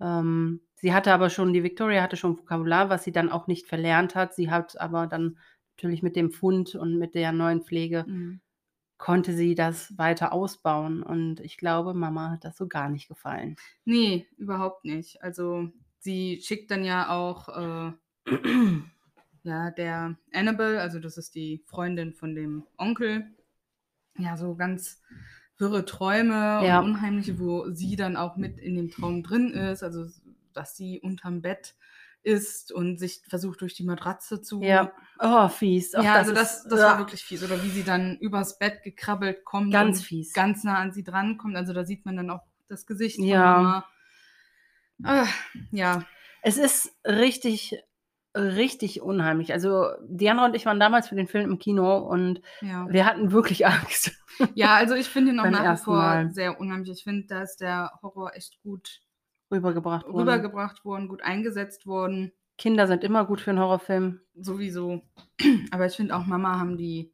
[0.00, 3.66] ähm, sie hatte aber schon, die Victoria hatte schon Vokabular, was sie dann auch nicht
[3.66, 4.34] verlernt hat.
[4.34, 5.38] Sie hat aber dann
[5.76, 8.40] natürlich mit dem Fund und mit der neuen Pflege Mhm.
[8.98, 11.02] Konnte sie das weiter ausbauen.
[11.02, 13.56] Und ich glaube, Mama hat das so gar nicht gefallen.
[13.84, 15.22] Nee, überhaupt nicht.
[15.22, 17.92] Also sie schickt dann ja auch äh,
[19.42, 23.34] ja, der Annabelle, also das ist die Freundin von dem Onkel,
[24.18, 25.00] ja, so ganz
[25.58, 26.80] wirre Träume Ja.
[26.80, 30.06] und unheimliche, wo sie dann auch mit in dem Traum drin ist, also
[30.52, 31.76] dass sie unterm Bett
[32.22, 34.92] ist und sich versucht durch die Matratze zu Ja.
[35.20, 35.94] Oh, fies.
[35.94, 37.42] Ach, ja, also das, ist- das ja, war wirklich fies.
[37.42, 40.32] Oder wie sie dann übers Bett gekrabbelt kommt ganz fies.
[40.32, 41.56] ganz nah an sie drankommt.
[41.56, 43.84] Also da sieht man dann auch das Gesicht Ja.
[45.04, 45.26] Ah,
[45.70, 46.04] ja,
[46.42, 47.76] Es ist richtig,
[48.34, 49.52] richtig unheimlich.
[49.52, 52.86] Also Diana und ich waren damals für den Film im Kino und ja.
[52.90, 54.12] wir hatten wirklich Angst.
[54.54, 56.30] Ja, also ich finde ihn auch nach wie vor Mal.
[56.32, 56.90] sehr unheimlich.
[56.90, 59.00] Ich finde, da ist der Horror echt gut
[59.50, 60.16] rübergebracht worden.
[60.18, 62.32] rübergebracht worden, gut eingesetzt worden.
[62.56, 64.20] Kinder sind immer gut für einen Horrorfilm.
[64.34, 65.02] Sowieso.
[65.70, 67.12] Aber ich finde auch Mama haben die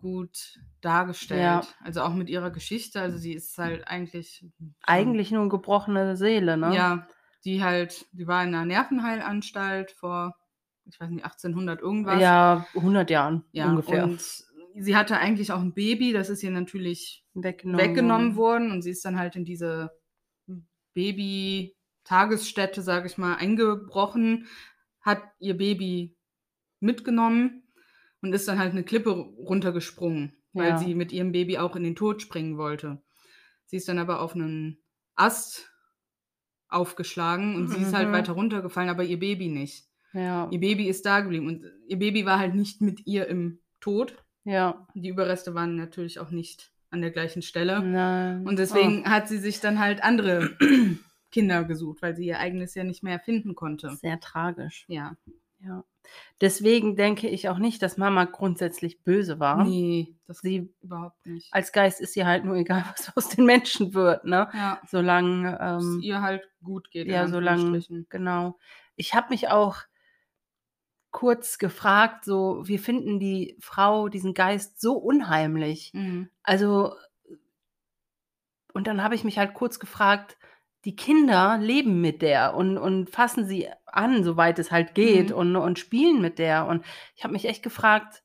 [0.00, 1.40] gut dargestellt.
[1.40, 1.62] Ja.
[1.82, 3.00] Also auch mit ihrer Geschichte.
[3.00, 4.46] Also sie ist halt eigentlich.
[4.82, 6.74] Eigentlich nur eine gebrochene Seele, ne?
[6.74, 7.08] Ja,
[7.44, 10.34] die halt, die war in einer Nervenheilanstalt vor,
[10.86, 12.20] ich weiß nicht, 1800 irgendwas.
[12.20, 14.04] Ja, 100 Jahren ja ungefähr.
[14.04, 14.20] Und
[14.74, 18.90] sie hatte eigentlich auch ein Baby, das ist ihr natürlich weggenommen, weggenommen worden und sie
[18.90, 19.90] ist dann halt in diese
[20.94, 24.46] Baby-Tagesstätte, sage ich mal, eingebrochen,
[25.00, 26.16] hat ihr Baby
[26.80, 27.62] mitgenommen
[28.22, 30.78] und ist dann halt eine Klippe runtergesprungen, weil Ja.
[30.78, 33.02] sie mit ihrem Baby auch in den Tod springen wollte.
[33.66, 34.78] Sie ist dann aber auf einen
[35.14, 35.70] Ast
[36.68, 38.12] aufgeschlagen und sie ist halt Mhm.
[38.12, 39.86] weiter runtergefallen, aber ihr Baby nicht.
[40.12, 43.60] Ja, Ihr Baby ist da geblieben und ihr Baby war halt nicht mit ihr im
[43.80, 44.16] Tod.
[44.44, 44.86] ja.
[44.94, 47.82] Die Überreste waren natürlich auch nicht an der gleichen Stelle.
[47.82, 48.46] Nein.
[48.46, 50.56] Und deswegen hat sie sich dann halt andere
[51.30, 53.90] Kinder gesucht, weil sie ihr eigenes ja nicht mehr finden oh, konnte.
[53.96, 54.84] sehr tragisch.
[54.88, 55.16] Ja.
[55.58, 55.84] Ja.
[56.40, 59.64] Deswegen denke ich auch nicht, dass Mama grundsätzlich böse war.
[59.64, 61.52] Nee, das Sie überhaupt nicht.
[61.52, 64.48] als Geist ist ihr halt nur egal, was aus den Menschen wird, ne?
[64.52, 67.08] Ja, Solange, es ähm, ihr halt gut geht.
[67.08, 68.58] ja, solange, genau.
[68.96, 69.78] Ich habe mich auch
[71.14, 75.92] kurz gefragt, so, wir finden die Frau, diesen Geist so unheimlich.
[75.94, 76.28] Mhm.
[76.42, 76.92] Also,
[78.72, 80.36] und dann habe ich mich halt kurz gefragt,
[80.84, 85.36] die Kinder leben mit der und, und fassen sie an, soweit es halt geht, Mhm.
[85.36, 86.66] und, und spielen mit der.
[86.66, 88.23] Und ich habe mich echt gefragt,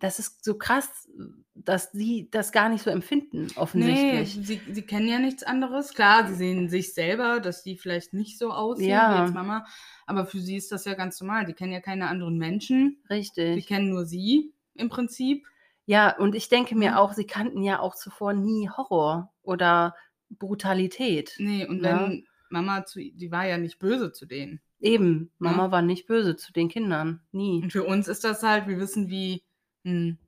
[0.00, 1.08] das ist so krass,
[1.54, 4.46] dass sie das gar nicht so empfinden, Nee, offensichtlich.
[4.46, 5.94] sie, sie kennen ja nichts anderes.
[5.94, 9.14] Klar, sie sehen sich selber, dass die vielleicht nicht so aussehen Ja.
[9.18, 9.64] wie jetzt Mama.
[10.06, 11.44] Aber für sie ist das ja ganz normal.
[11.46, 12.98] Die kennen ja keine anderen Menschen.
[13.08, 13.66] Die Richtig.
[13.66, 15.46] kennen nur sie im Prinzip.
[15.86, 19.94] Ja, und ich denke mir auch, sie kannten ja auch zuvor nie Horror oder
[20.30, 21.34] Brutalität.
[21.38, 22.00] Nee, und Ja.
[22.00, 24.60] wenn Mama zu, die war ja nicht böse zu denen.
[24.80, 25.50] Eben, Ja.
[25.50, 27.20] Mama war nicht böse zu den Kindern.
[27.32, 27.62] Nie.
[27.62, 29.42] Und für uns ist das halt, wir wissen, wie
[29.84, 30.18] ein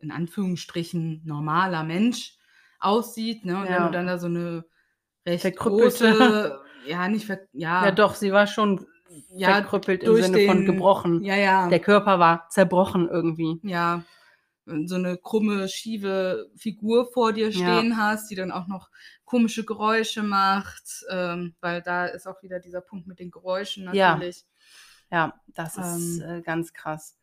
[0.00, 2.36] in Anführungsstrichen normaler Mensch
[2.80, 3.44] aussieht.
[3.44, 3.58] Ne?
[3.60, 3.76] Und Ja.
[3.78, 4.64] wenn du dann da so eine
[5.26, 8.86] recht große, ja, nicht ver ja, Ja, doch, sie war schon
[9.30, 11.24] ja, verkrüppelt im Sinne von den- gebrochen.
[11.24, 11.68] Ja, ja.
[11.68, 13.58] Der Körper war zerbrochen irgendwie.
[13.62, 14.04] ja,
[14.84, 17.78] so eine krumme, schiefe Figur vor dir Ja.
[17.78, 18.90] stehen hast, die dann auch noch
[19.24, 24.10] komische Geräusche macht, ähm, weil da ist auch wieder dieser Punkt mit den Geräuschen Ja.
[24.12, 24.44] natürlich.
[25.10, 26.30] Ja, das ist Ähm.
[26.38, 27.16] äh, ganz krass.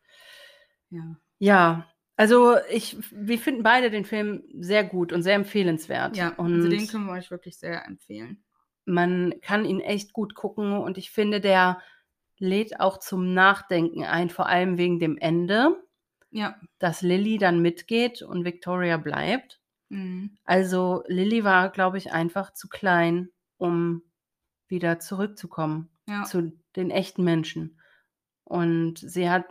[0.95, 1.17] Ja.
[1.39, 6.15] Ja, also ich, wir finden beide den Film sehr gut und sehr empfehlenswert.
[6.15, 8.43] Ja, und also den können wir euch wirklich sehr empfehlen.
[8.85, 11.81] man kann ihn echt gut gucken und ich finde, der
[12.37, 15.75] lädt auch zum Nachdenken ein, vor allem wegen dem Ende,
[16.31, 16.55] Ja.
[16.79, 19.59] dass Lilly dann mitgeht und Victoria bleibt.
[19.89, 20.37] Mhm.
[20.45, 24.03] Also Lilly war, glaube ich, einfach zu klein, um
[24.67, 26.23] wieder zurückzukommen Ja.
[26.23, 27.79] zu den echten Menschen.
[28.43, 29.45] Und sie hat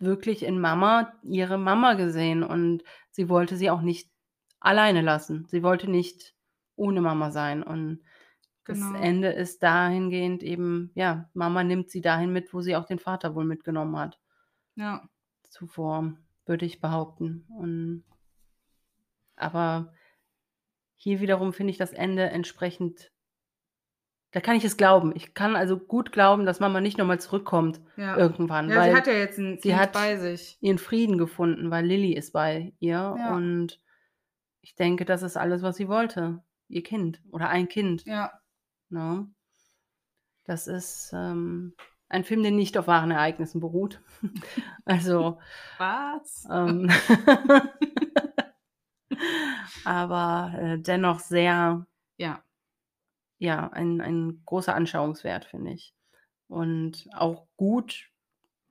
[0.00, 4.10] wirklich in Mama ihre Mama gesehen und sie wollte sie auch nicht
[4.58, 5.46] alleine lassen.
[5.48, 6.34] Sie wollte nicht
[6.76, 7.62] ohne Mama sein.
[7.62, 8.00] Und
[8.64, 8.92] Genau.
[8.92, 12.98] das Ende ist dahingehend eben, ja, Mama nimmt sie dahin mit, wo sie auch den
[12.98, 14.20] Vater wohl mitgenommen hat.
[14.76, 15.08] Ja.
[15.48, 16.14] Zuvor,
[16.46, 17.46] würde ich behaupten.
[17.48, 18.04] Und
[19.36, 19.92] aber
[20.96, 23.10] hier wiederum finde ich das Ende entsprechend.
[24.32, 25.12] Da kann ich es glauben.
[25.16, 28.16] Ich kann also gut glauben, dass Mama nicht nochmal zurückkommt Ja.
[28.16, 30.56] irgendwann, ja, weil sie hat ja jetzt ein sie hat- bei sich.
[30.60, 33.14] ihren Frieden gefunden, weil Lilly ist bei ihr.
[33.18, 33.34] Ja.
[33.34, 33.80] Und
[34.60, 36.42] ich denke, das ist alles, was sie wollte.
[36.68, 38.04] Ihr Kind oder ein Kind.
[38.04, 38.30] Ja.
[38.88, 39.28] Ne?
[40.44, 41.74] Das ist ähm,
[42.08, 44.00] ein Film, der nicht auf wahren Ereignissen beruht.
[44.84, 45.38] also,
[45.78, 46.46] Was?
[46.52, 46.88] ähm,
[49.84, 52.42] aber äh, dennoch sehr, Ja.
[53.40, 55.94] Ja, ein, ein großer Anschauungswert, finde ich.
[56.46, 58.10] Und auch gut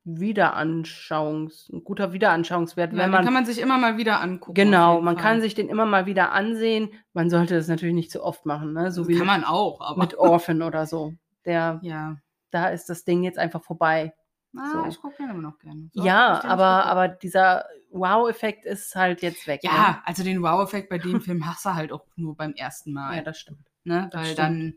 [0.04, 4.54] Wiederanschauungs, ein guter Wiederanschauungswert, ja wenn den man kann man sich immer mal wieder angucken.
[4.54, 5.24] Genau, man Fall.
[5.24, 6.92] kann sich den immer mal wieder ansehen.
[7.14, 8.92] Man sollte das natürlich nicht zu oft machen, ne?
[8.92, 10.00] so Also wie kann man auch, aber.
[10.00, 11.14] mit Orphan oder so.
[11.46, 12.18] Der, ja.
[12.52, 14.14] da ist das Ding jetzt einfach vorbei.
[14.56, 14.86] Ah, So.
[14.86, 15.90] ich gucke den immer noch gerne.
[15.94, 19.62] So, ja, aber, aber dieser Wow-Effekt ist halt jetzt weg.
[19.64, 23.00] Ja, also den Wow-Effekt bei dem Film hast du halt auch nur beim ersten ne?
[23.00, 23.16] Mal.
[23.18, 23.69] ja, das stimmt.
[23.84, 24.10] Ne?
[24.14, 24.76] Weil dann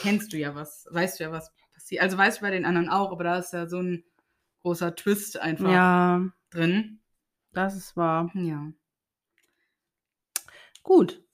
[0.00, 2.02] kennst du ja was, weißt du ja, was passiert.
[2.02, 4.04] Also weißt du bei den anderen auch, aber da ist ja so ein
[4.62, 7.00] großer Twist einfach Ja, drin.
[7.52, 8.30] das ist wahr.
[8.34, 8.72] Ja.
[10.82, 11.24] Gut,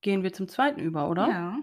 [0.00, 1.28] gehen wir zum zweiten über, oder?
[1.28, 1.58] Ja.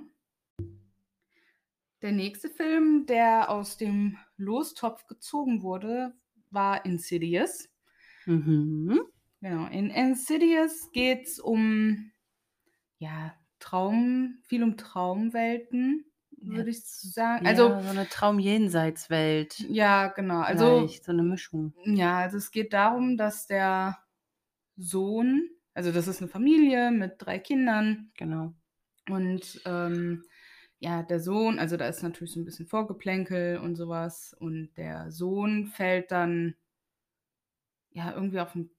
[2.01, 6.13] Der nächste Film, der aus dem Lostopf gezogen wurde,
[6.51, 7.69] war Insidious.
[8.25, 8.99] Mhm.
[9.41, 9.67] Genau.
[9.67, 12.11] In Insidious geht es um
[12.99, 16.05] ja, Traum, viel um Traumwelten,
[16.41, 17.45] Ja, würde ich sagen.
[17.47, 19.69] ja, Also, so eine Traum-Jenseits-Welt.
[19.69, 20.41] ja, genau.
[20.41, 21.73] Also, Vielleicht, so eine Mischung.
[21.85, 23.99] ja, also es geht darum, dass der
[24.77, 28.53] Sohn, also das ist eine Familie mit drei Kindern Genau.
[29.09, 30.23] und ähm,
[30.79, 35.11] ja, der Sohn, also da ist natürlich so ein bisschen Vorgeplänkel und sowas und der
[35.11, 36.55] Sohn fällt dann
[37.91, 38.69] ja irgendwie auf dem,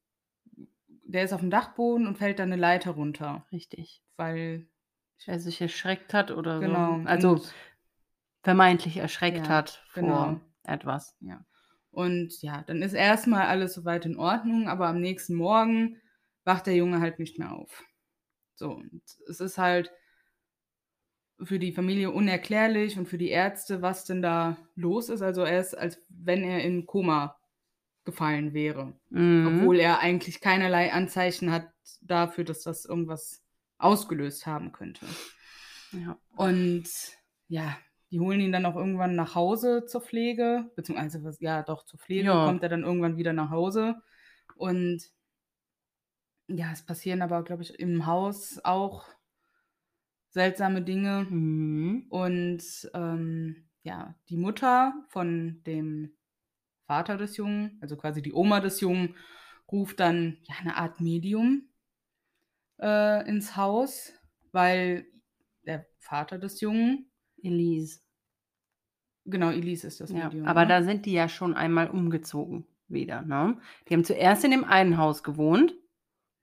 [1.05, 4.03] der ist auf dem Dachboden und fällt dann eine Leiter runter, Richtig.
[4.17, 4.69] weil
[5.25, 7.09] Er sich erschreckt hat oder genau, so.
[7.09, 7.55] Also und,
[8.43, 10.41] vermeintlich erschreckt Ja, hat vor genau.
[10.63, 11.17] etwas.
[11.91, 16.01] und ja, dann ist erstmal alles soweit in Ordnung, aber am nächsten Morgen
[16.45, 17.85] wacht der Junge halt nicht mehr auf.
[18.55, 19.91] So, und es ist halt
[21.43, 25.23] für die Familie unerklärlich und für die Ärzte, was denn da los ist.
[25.23, 27.37] Also er ist, als wenn er in Koma
[28.05, 28.99] gefallen wäre.
[29.11, 29.47] Mhm.
[29.49, 31.69] Obwohl er eigentlich keinerlei Anzeichen hat
[32.01, 33.46] dafür, dass das irgendwas
[33.79, 35.07] ausgelöst haben könnte.
[35.93, 36.19] Ja.
[36.37, 36.89] Und
[37.49, 37.77] ja,
[38.11, 42.29] die holen ihn dann auch irgendwann nach Hause zur Pflege, beziehungsweise ja, doch zur Pflege
[42.29, 42.47] Ja.
[42.47, 43.97] kommt er dann irgendwann wieder nach Hause.
[44.57, 45.03] Und
[46.49, 49.07] ja, es passieren aber, glaube ich, im Haus auch
[50.31, 51.27] seltsame Dinge.
[51.29, 52.07] Mhm.
[52.09, 56.17] Und ähm, ja, die Mutter von dem
[56.87, 59.17] Vater des Jungen, also quasi die Oma des Jungen,
[59.71, 61.69] ruft dann ja eine Art Medium
[62.81, 64.13] äh, ins Haus,
[64.53, 65.07] weil
[65.67, 67.11] der Vater des Jungen,
[67.43, 68.01] Elise.
[69.25, 70.25] genau, Elise ist das Ja.
[70.25, 70.47] Medium.
[70.47, 70.69] Aber ne?
[70.69, 73.23] da sind die ja schon einmal umgezogen wieder.
[73.23, 73.59] Ne?
[73.89, 75.75] Die haben zuerst in dem einen Haus gewohnt,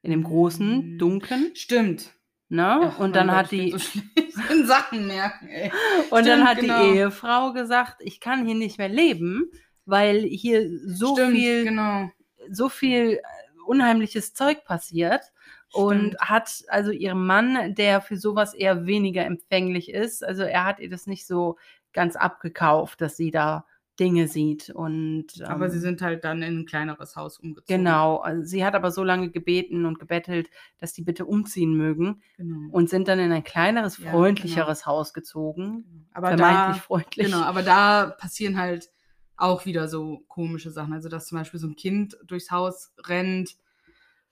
[0.01, 0.97] in dem großen, Mm.
[0.97, 1.51] dunklen.
[1.55, 2.11] Stimmt.
[2.49, 2.67] Ne?
[2.83, 3.77] Ach, und dann Gott, hat die so
[4.65, 5.71] Sachen merken, ey.
[6.11, 6.83] und dann Stimmt, hat genau.
[6.83, 9.49] die Ehefrau gesagt, ich kann hier nicht mehr leben,
[9.85, 12.09] weil hier so Stimmt, viel genau.
[12.51, 13.21] so viel äh,
[13.65, 15.23] unheimliches Zeug passiert
[15.73, 20.79] und hat also ihrem Mann, der für sowas eher weniger empfänglich ist, also er hat
[20.79, 21.57] ihr das nicht so
[21.93, 23.65] ganz abgekauft, dass sie da
[23.99, 27.83] Dinge sieht und Aber sie ähm, sind halt dann in ein kleineres Haus umgezogen.
[27.83, 32.23] genau, also sie hat aber so lange gebeten und gebettelt, dass die bitte umziehen mögen
[32.37, 32.71] genau.
[32.71, 37.25] und sind dann in ein kleineres, Ja, freundlicheres Haus gezogen, Aber vermeintlich da, freundlich.
[37.27, 38.89] Genau, aber da passieren halt
[39.37, 40.93] auch wieder so komische Sachen.
[40.93, 43.57] Also, dass zum Beispiel so ein Kind durchs Haus rennt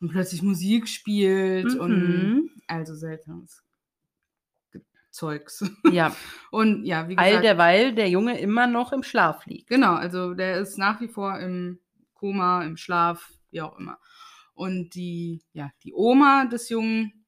[0.01, 2.49] und plötzlich Musik spielt und Mhm.
[2.67, 3.63] also seltsames
[4.71, 5.63] Ge- Zeugs.
[5.91, 6.15] Ja,
[6.51, 9.67] Und ja, wie gesagt, all derweil der Junge immer noch im Schlaf liegt.
[9.69, 11.79] genau, also der ist nach wie vor im
[12.13, 13.99] Koma, im Schlaf, wie auch immer.
[14.53, 17.25] Und die, ja, die Oma des Jungen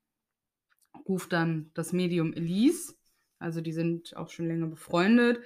[1.08, 2.94] ruft dann das Medium Elise.
[3.40, 5.44] Also die sind auch schon länger befreundet,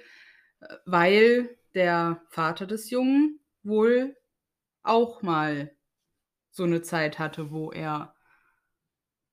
[0.60, 4.16] äh, weil der Vater des Jungen wohl
[4.82, 5.72] auch mal
[6.58, 8.14] so eine Zeit hatte, wo er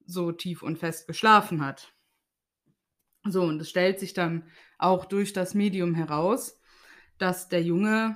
[0.06, 1.94] so tief und fest geschlafen hat.
[3.24, 6.62] So, und es stellt sich dann auch durch das Medium heraus,
[7.18, 8.16] dass der Junge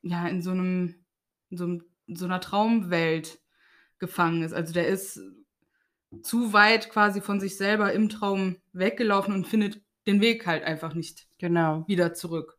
[0.00, 1.04] ja in so einem,
[1.50, 3.38] in so, einem, in so einer Traumwelt
[3.98, 4.54] gefangen ist.
[4.54, 5.20] Also der ist
[6.22, 10.94] zu weit quasi von sich selber im Traum weggelaufen und findet den Weg halt einfach
[10.94, 11.84] nicht Genau.
[11.86, 12.58] wieder zurück.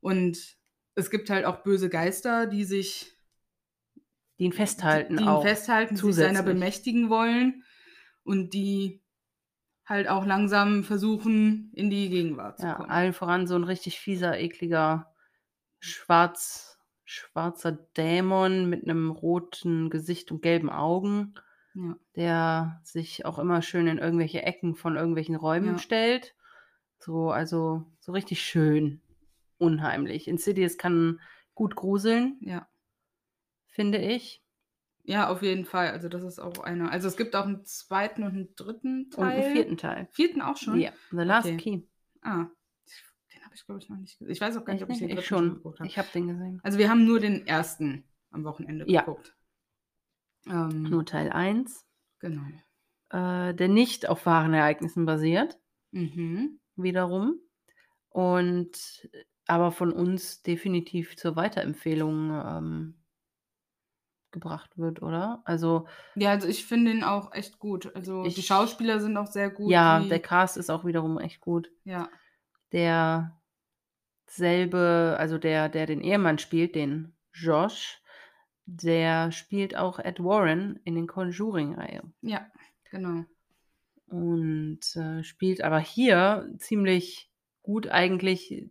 [0.00, 0.58] Und
[0.94, 3.11] es gibt halt auch böse Geister, die sich
[4.42, 5.42] Die ihn festhalten die ihn auch.
[5.42, 7.64] festhalten, die sich seiner bemächtigen wollen
[8.24, 9.02] und die
[9.86, 12.90] halt auch langsam versuchen, in die Gegenwart zu Ja, kommen.
[12.90, 15.14] allen voran so ein richtig fieser, ekliger,
[15.80, 21.34] schwarz, schwarzer Dämon mit einem roten Gesicht und gelben Augen,
[21.74, 21.96] Ja.
[22.16, 25.78] der sich auch immer schön in irgendwelche Ecken von irgendwelchen Räumen Ja.
[25.78, 26.34] stellt.
[26.98, 29.02] So, also so richtig schön
[29.58, 30.28] unheimlich.
[30.28, 31.20] Insidious kann
[31.54, 32.68] gut gruseln, ja.
[33.72, 34.42] Finde ich.
[35.04, 35.90] Ja, auf jeden Fall.
[35.90, 36.90] Also das ist auch eine.
[36.90, 39.42] Also es gibt auch einen zweiten und einen dritten Und Teil.
[39.42, 40.08] einen vierten Teil.
[40.12, 40.78] Vierten auch schon?
[40.80, 41.56] Ja, The Last Okay.
[41.56, 41.82] Key.
[42.22, 42.46] Ah,
[43.34, 44.32] den habe ich glaube ich noch nicht gesehen.
[44.32, 45.54] Ich weiß auch gar nicht, Echt ob ich den Ich schon.
[45.54, 45.88] geguckt habe.
[45.88, 46.60] Ich habe den gesehen.
[46.62, 49.00] Also wir haben nur den ersten am Wochenende Ja.
[49.00, 49.36] geguckt.
[50.46, 51.84] Ähm, Nur Teil 1,
[52.20, 52.42] Genau.
[53.10, 55.58] äh, der nicht auf wahren Ereignissen basiert.
[55.90, 56.58] Mhm.
[56.76, 57.38] wiederum.
[58.08, 63.01] Und äh, aber von uns definitiv zur Weiterempfehlung ähm,
[64.32, 65.42] gebracht wird, oder?
[65.44, 67.94] Also Ja, also ich finde ihn auch echt gut.
[67.94, 69.70] Also die Ich- Schauspieler sind auch sehr gut.
[69.70, 71.70] ja, die, der Cast ist auch wiederum echt gut.
[71.84, 72.08] ja,
[72.72, 73.38] Der
[74.26, 78.00] selbe, also der, der den Ehemann spielt, den Josh,
[78.64, 82.02] der spielt auch Ed Warren in den Conjuring-Reihe.
[82.22, 82.46] ja,
[82.90, 83.24] genau.
[84.06, 87.30] Und äh, spielt aber hier ziemlich
[87.62, 88.64] gut eigentlich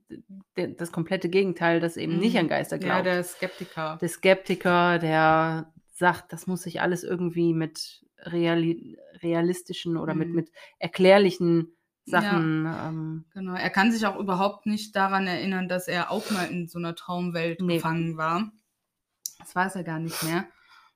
[0.56, 2.40] das komplette Gegenteil, das eben nicht Mhm.
[2.42, 3.06] an Geister glaubt.
[3.06, 3.98] Ja, der Skeptiker.
[4.02, 10.36] der Skeptiker, der sagt, das muss sich alles irgendwie mit reali realistischen oder mit, Mhm.
[10.36, 11.76] mit erklärlichen
[12.06, 12.66] Sachen.
[12.66, 13.54] Ähm, Genau.
[13.54, 16.96] Er kann sich auch überhaupt nicht daran erinnern, dass er auch mal in so einer
[16.96, 17.76] Traumwelt Nee.
[17.76, 18.52] gefangen war.
[19.40, 20.46] Das weiß er gar nicht mehr.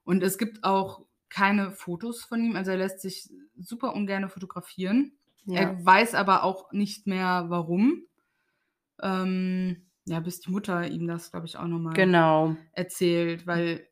[0.04, 2.56] Und es gibt auch keine Fotos von ihm.
[2.56, 5.14] Also er lässt sich super ungern fotografieren.
[5.46, 5.62] Ja.
[5.62, 8.04] Er weiß aber auch nicht mehr, warum.
[9.02, 12.56] Ähm, ja, bis die Mutter ihm das, glaube ich, auch nochmal Genau.
[12.74, 13.88] erzählt, weil,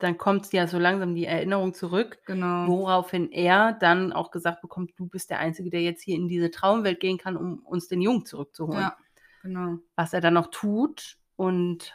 [0.00, 2.68] Dann kommt ja so langsam die Erinnerung zurück, genau.
[2.68, 6.52] woraufhin er dann auch gesagt bekommt, du bist der Einzige, der jetzt hier in diese
[6.52, 8.80] Traumwelt gehen kann, um uns den Jungen zurückzuholen.
[8.82, 8.96] Ja,
[9.42, 9.78] genau.
[9.96, 11.94] Was er dann noch tut und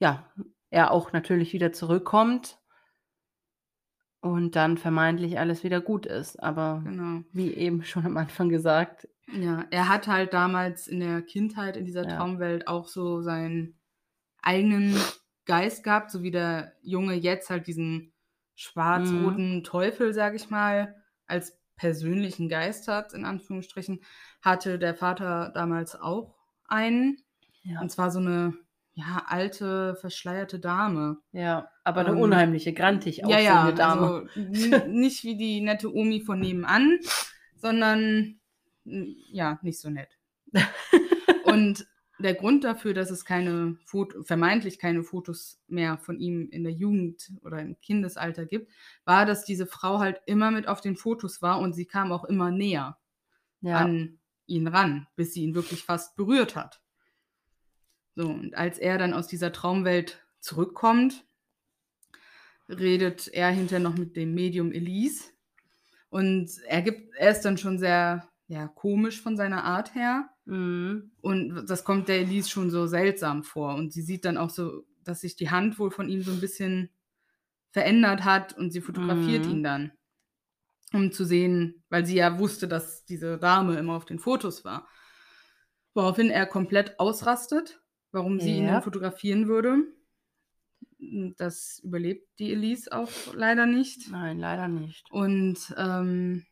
[0.00, 0.30] ja,
[0.70, 2.58] er auch natürlich wieder zurückkommt
[4.24, 6.42] und dann vermeintlich alles wieder gut ist.
[6.42, 7.22] Aber Genau.
[7.32, 11.84] wie eben schon am Anfang gesagt, Ja, er hat halt damals in der Kindheit in
[11.84, 12.16] dieser Ja.
[12.16, 13.78] Traumwelt auch so seinen
[14.42, 14.96] eigenen
[15.46, 18.12] Geist gehabt, so wie der Junge jetzt halt diesen
[18.54, 20.94] schwarz-roten Teufel, sag ich mal,
[21.26, 24.00] als persönlichen Geist hat, in Anführungsstrichen,
[24.42, 26.36] hatte der Vater damals auch
[26.68, 27.18] einen.
[27.62, 28.54] ja, Und zwar so eine,
[28.94, 31.18] ja, alte, verschleierte Dame.
[31.32, 34.06] ja aber eine Ähm, unheimliche, grantig ja, aussehende ja, Dame.
[34.06, 36.98] also n- nicht wie die nette Omi von nebenan,
[37.56, 38.40] sondern
[38.84, 40.18] ja, nicht so nett.
[41.44, 41.86] Und
[42.18, 46.72] der Grund dafür, dass es keine Foto, vermeintlich keine Fotos mehr von ihm in der
[46.72, 48.70] Jugend oder im Kindesalter gibt,
[49.04, 52.24] war, dass diese Frau halt immer mit auf den Fotos war und sie kam auch
[52.24, 52.96] immer näher
[53.60, 56.80] ja, an ihn ran, bis sie ihn wirklich fast berührt hat.
[58.16, 61.24] So, und als er dann aus dieser Traumwelt zurückkommt,
[62.68, 65.24] redet er hinterher noch mit dem Medium Elise.
[66.10, 70.28] Und er gibt, er ist dann schon sehr, ja, komisch von seiner Art her.
[70.44, 71.10] mhm.
[71.20, 73.74] Und das kommt der Elise schon so seltsam vor.
[73.74, 76.40] Und sie sieht dann auch so, dass sich die Hand wohl von ihm so ein
[76.40, 76.90] bisschen
[77.72, 79.50] verändert hat und sie fotografiert Mhm.
[79.50, 79.92] ihn dann.
[80.92, 84.86] Um zu sehen, weil sie ja wusste, dass diese Dame immer auf den Fotos war.
[85.94, 87.80] Woraufhin er komplett ausrastet,
[88.14, 88.72] warum sie ihn Ja.
[88.74, 89.82] dann fotografieren würde.
[91.36, 94.10] Das überlebt die Elise auch leider nicht.
[94.10, 95.10] nein, leider nicht.
[95.10, 96.46] Und ähm,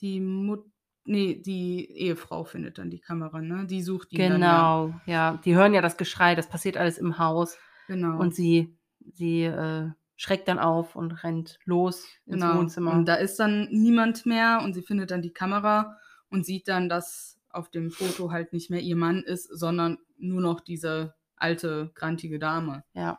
[0.00, 0.64] die Mut
[1.04, 3.66] nee, die Ehefrau findet dann die Kamera, ne?
[3.66, 4.82] Die sucht ihn dann ja.
[4.86, 5.40] Genau, ja.
[5.44, 7.58] Die hören ja das Geschrei, das passiert alles im Haus.
[7.88, 8.18] Genau.
[8.18, 8.78] Und sie,
[9.12, 12.58] sie äh, schreckt dann auf und rennt los ins genau.
[12.58, 12.92] Wohnzimmer.
[12.92, 15.96] Und da ist dann niemand mehr und sie findet dann die Kamera
[16.30, 20.40] und sieht dann, dass auf dem Foto halt nicht mehr ihr Mann ist, sondern nur
[20.40, 22.84] noch diese alte, grantige Dame.
[22.94, 23.18] ja.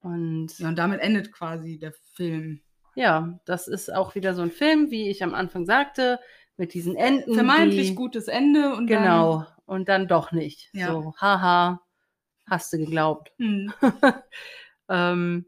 [0.00, 2.60] Und Ja, und damit endet quasi der Film.
[2.96, 6.18] ja, das ist auch wieder so ein Film, wie ich am Anfang sagte,
[6.56, 7.34] mit diesen Enden.
[7.34, 9.46] Vermeintlich die, gutes Ende und Genau.
[9.64, 10.70] Und dann doch nicht.
[10.72, 10.88] Ja.
[10.88, 11.80] So, haha,
[12.50, 13.32] hast du geglaubt.
[13.38, 13.92] Dann, hm,
[14.88, 15.46] Ähm,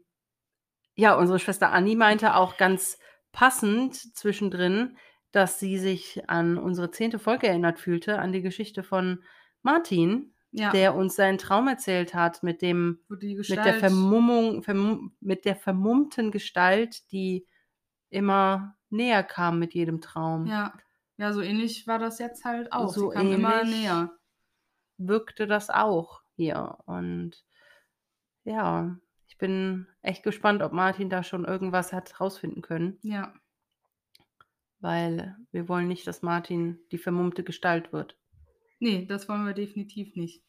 [0.95, 2.97] ja, unsere Schwester Anni meinte auch ganz
[3.33, 4.97] passend zwischendrin,
[5.31, 9.21] dass sie sich an unsere zehnte Folge erinnert fühlte, an die Geschichte von
[9.61, 15.45] Martin, ja, der uns seinen Traum erzählt hat mit dem, mit der Vermummung, vermum, mit
[15.45, 17.45] der vermummten Gestalt, die
[18.09, 20.45] immer näher kam mit jedem Traum.
[20.45, 20.73] Ja.
[21.17, 22.93] Ja, so ähnlich war das jetzt halt auch.
[22.93, 24.11] So Sie kam immer näher.
[24.97, 26.77] Wirkte das auch hier.
[26.85, 27.45] Und
[28.43, 28.97] ja,
[29.27, 33.33] ich bin echt gespannt, ob Martin da schon irgendwas hat rausfinden können, Ja.
[34.79, 38.17] weil wir wollen nicht, dass Martin die vermummte Gestalt wird.
[38.79, 40.43] Nee, das wollen wir definitiv nicht.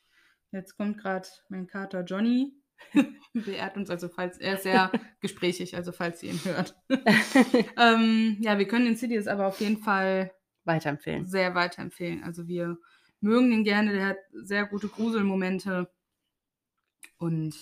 [0.52, 2.52] Jetzt kommt gerade mein Kater Johnny.
[3.32, 6.76] Beehrt uns, also falls er ist sehr gesprächig, also falls ihr ihn hört.
[7.78, 10.30] ähm, ja, wir können Insidious aber auf jeden Fall
[10.64, 11.26] Weiterempfehlen.
[11.26, 12.22] sehr weiterempfehlen.
[12.22, 12.76] Also wir
[13.20, 15.90] mögen den gerne, der hat sehr gute Gruselmomente
[17.18, 17.54] und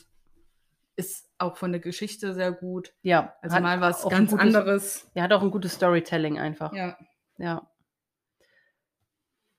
[0.96, 2.92] ist auch von der Geschichte sehr gut.
[3.02, 5.10] Ja, Also mal was ganz gutes- anderes.
[5.14, 6.72] Er hat auch ein gutes Storytelling einfach.
[6.72, 6.96] Ja.
[7.38, 7.70] ja.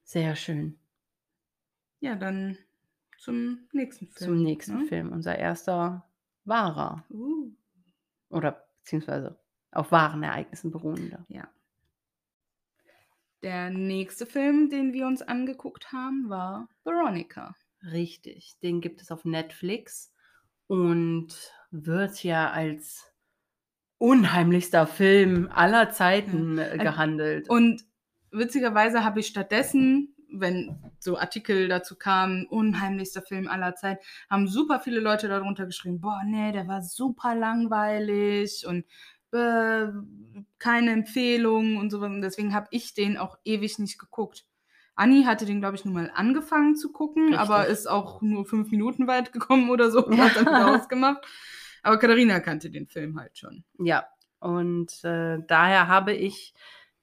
[0.03, 0.79] Sehr schön.
[2.05, 2.57] Ja, dann
[3.17, 4.29] zum nächsten Film.
[4.29, 4.85] Zum nächsten ne?
[4.85, 5.11] Film.
[5.11, 6.07] Unser erster
[6.43, 7.51] wahrer Uh,
[8.29, 9.39] oder beziehungsweise
[9.71, 11.25] auf wahren Ereignissen beruhender.
[11.27, 11.49] ja.
[13.43, 17.55] Der nächste Film, den wir uns angeguckt haben, war Veronica.
[17.83, 18.57] Richtig.
[18.63, 20.11] Den gibt es auf Netflix
[20.65, 23.05] und wird ja als
[23.99, 27.47] unheimlichster Film aller Zeiten Äh, gehandelt.
[27.49, 27.83] Und
[28.31, 34.79] witzigerweise habe ich stattdessen, wenn so Artikel dazu kamen, unheimlichster Film aller Zeit, haben super
[34.79, 38.85] viele Leute darunter geschrieben, boah, nee, der war super langweilig und
[39.31, 39.87] äh,
[40.59, 42.09] keine Empfehlung und sowas.
[42.09, 44.45] Und deswegen habe ich den auch ewig nicht geguckt.
[44.95, 47.39] Anni hatte den, glaube ich, nur mal angefangen zu gucken, Richtig.
[47.39, 51.25] aber ist auch nur fünf Minuten weit gekommen oder so und hat dann wieder ausgemacht.
[51.83, 53.63] Aber Katharina kannte den Film halt schon.
[53.77, 54.07] Ja,
[54.39, 56.53] und äh, daher habe ich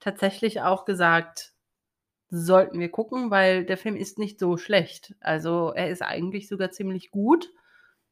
[0.00, 1.51] tatsächlich auch gesagt,
[2.34, 5.14] sollten wir gucken, weil der Film ist nicht so schlecht.
[5.20, 7.52] Also er ist eigentlich sogar ziemlich gut,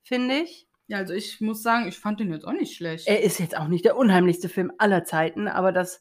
[0.02, 0.68] finde ich.
[0.88, 3.08] Ja, also ich muss sagen, ich fand den jetzt auch nicht schlecht.
[3.08, 6.00] Er ist jetzt auch nicht der unheimlichste Film aller Zeiten, aber das,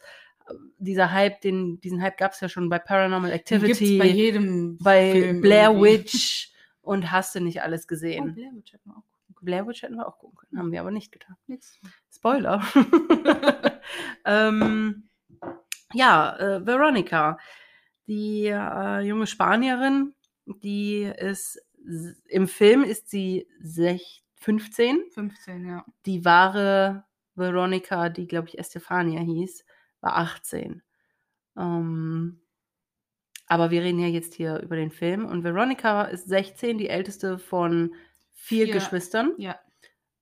[0.79, 5.13] dieser Hype, den, diesen Hype gab es ja schon bei Paranormal Activity, bei jedem bei
[5.13, 5.99] Film Blair irgendwie.
[5.99, 6.51] Witch
[6.81, 8.33] und hast du nicht alles Oh, gesehen.
[8.35, 10.81] Blair Witch hätten wir auch gucken Blair Witch hätten wir auch gucken können, haben wir
[10.81, 11.37] aber nicht getan.
[11.47, 11.79] Nix.
[12.13, 12.61] Spoiler.
[14.25, 15.07] ähm,
[15.93, 17.37] ja, äh, Veronica,
[18.09, 20.13] die äh, junge Spanierin,
[20.45, 21.61] die ist
[22.27, 25.05] im Film ist sie sech 15.
[25.11, 25.85] 15, ja.
[26.05, 27.05] Die wahre
[27.35, 29.63] Veronica, die glaube ich Estefania hieß,
[30.01, 30.81] war 18.
[31.57, 32.41] Ähm,
[33.47, 37.37] aber wir reden ja jetzt hier über den Film und Veronica ist 16, die älteste
[37.37, 37.93] von
[38.33, 38.73] vier, Vier.
[38.73, 39.33] Geschwistern.
[39.37, 39.59] Ja.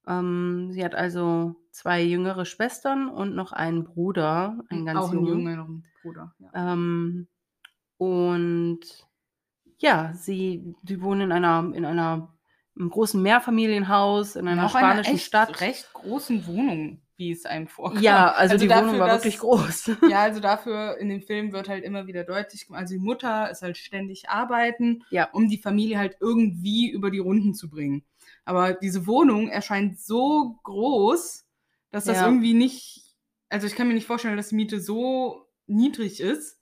[0.07, 5.27] Ähm, sie hat also zwei jüngere Schwestern und noch einen Bruder, einen ganz auch jungen.
[5.27, 6.33] jüngeren Bruder.
[6.39, 6.73] Ja.
[6.73, 7.27] Ähm,
[7.98, 8.80] und
[9.80, 12.34] ja, sie, sie wohnen in einer, in einer
[12.78, 15.62] einem großen Mehrfamilienhaus in einer eine spanischen echt, Stadt.
[15.62, 18.04] recht großen Wohnung, wie es einem vorkam.
[18.04, 19.91] Ja, also, die dafür, Wohnung war dass- wirklich groß.
[20.10, 23.64] Ja, also dafür in dem Film wird halt immer wieder deutlich also die Mutter ist
[23.64, 25.28] halt ständig arbeiten, Ja.
[25.32, 28.04] um die Familie halt irgendwie über die Runden zu bringen.
[28.45, 31.45] Aber diese Wohnung erscheint so groß,
[31.89, 32.26] dass das Ja.
[32.26, 33.16] irgendwie nicht,
[33.50, 36.62] also ich kann mir nicht vorstellen, dass die Miete so niedrig ist,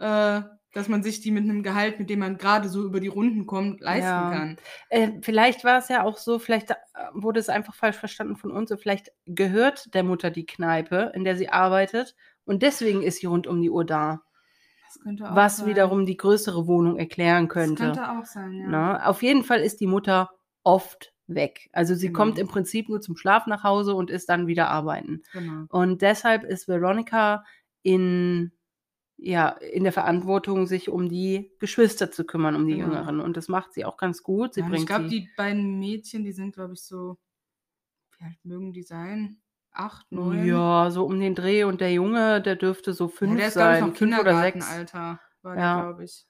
[0.00, 0.42] äh,
[0.76, 3.46] dass man sich die mit einem Gehalt, mit dem man gerade so über die Runden
[3.46, 4.30] kommt, leisten Ja.
[4.30, 4.56] kann.
[4.90, 6.74] Äh, vielleicht war es ja auch so, vielleicht äh,
[7.14, 11.24] wurde es einfach falsch verstanden von uns und vielleicht gehört der Mutter die Kneipe, in
[11.24, 12.14] der sie arbeitet
[12.44, 14.20] und deswegen ist sie rund um die Uhr da.
[15.18, 15.66] Was sein.
[15.66, 17.88] wiederum die größere Wohnung erklären könnte.
[17.88, 18.66] Das könnte auch sein, ja.
[18.68, 19.06] Ne?
[19.06, 20.30] Auf jeden Fall ist die Mutter
[20.62, 21.68] oft weg.
[21.72, 22.18] Also sie Genau.
[22.18, 25.22] kommt im Prinzip nur zum Schlaf nach Hause und ist dann wieder arbeiten.
[25.32, 25.64] Genau.
[25.68, 27.44] Und deshalb ist Veronica
[27.82, 28.52] in,
[29.18, 32.76] ja, in der Verantwortung, sich um die Geschwister zu kümmern, um die Genau.
[32.76, 33.20] Jüngeren.
[33.20, 34.54] Und das macht sie auch ganz gut.
[34.54, 35.10] Sie Ja, bringt ich glaube, sie.
[35.10, 37.18] die beiden Mädchen, die sind, glaube ich, so,
[38.18, 39.42] wie alt mögen die sein?
[39.72, 40.64] Acht, neun?
[40.64, 43.56] Ja, so um den Dreh und der Junge, der dürfte so Ja, fünf der ist,
[43.58, 44.86] glaube ich, sein, noch fünf oder sechs.
[44.96, 45.58] Kindergartenalter, war Ja.
[45.58, 46.26] der, glaube ich.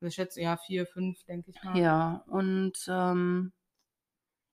[0.00, 1.82] Also ich schätze, ja, vier, fünf, denke ich mal.
[1.82, 3.52] Ja, und ähm,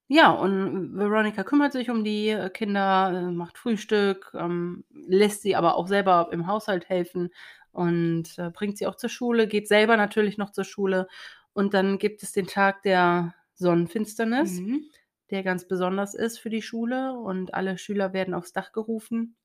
[0.10, 5.56] ja, und Veronica kümmert sich um die äh, Kinder, äh, macht Frühstück, ähm, lässt sie
[5.56, 7.30] aber auch selber im Haushalt helfen
[7.78, 11.08] und äh, bringt sie auch zur Schule, geht selber natürlich noch zur Schule.
[11.54, 14.86] Und dann gibt es den Tag der Sonnenfinsternis, Mhm.
[15.30, 19.36] der ganz besonders ist für die Schule und alle Schüler werden aufs Dach gerufen,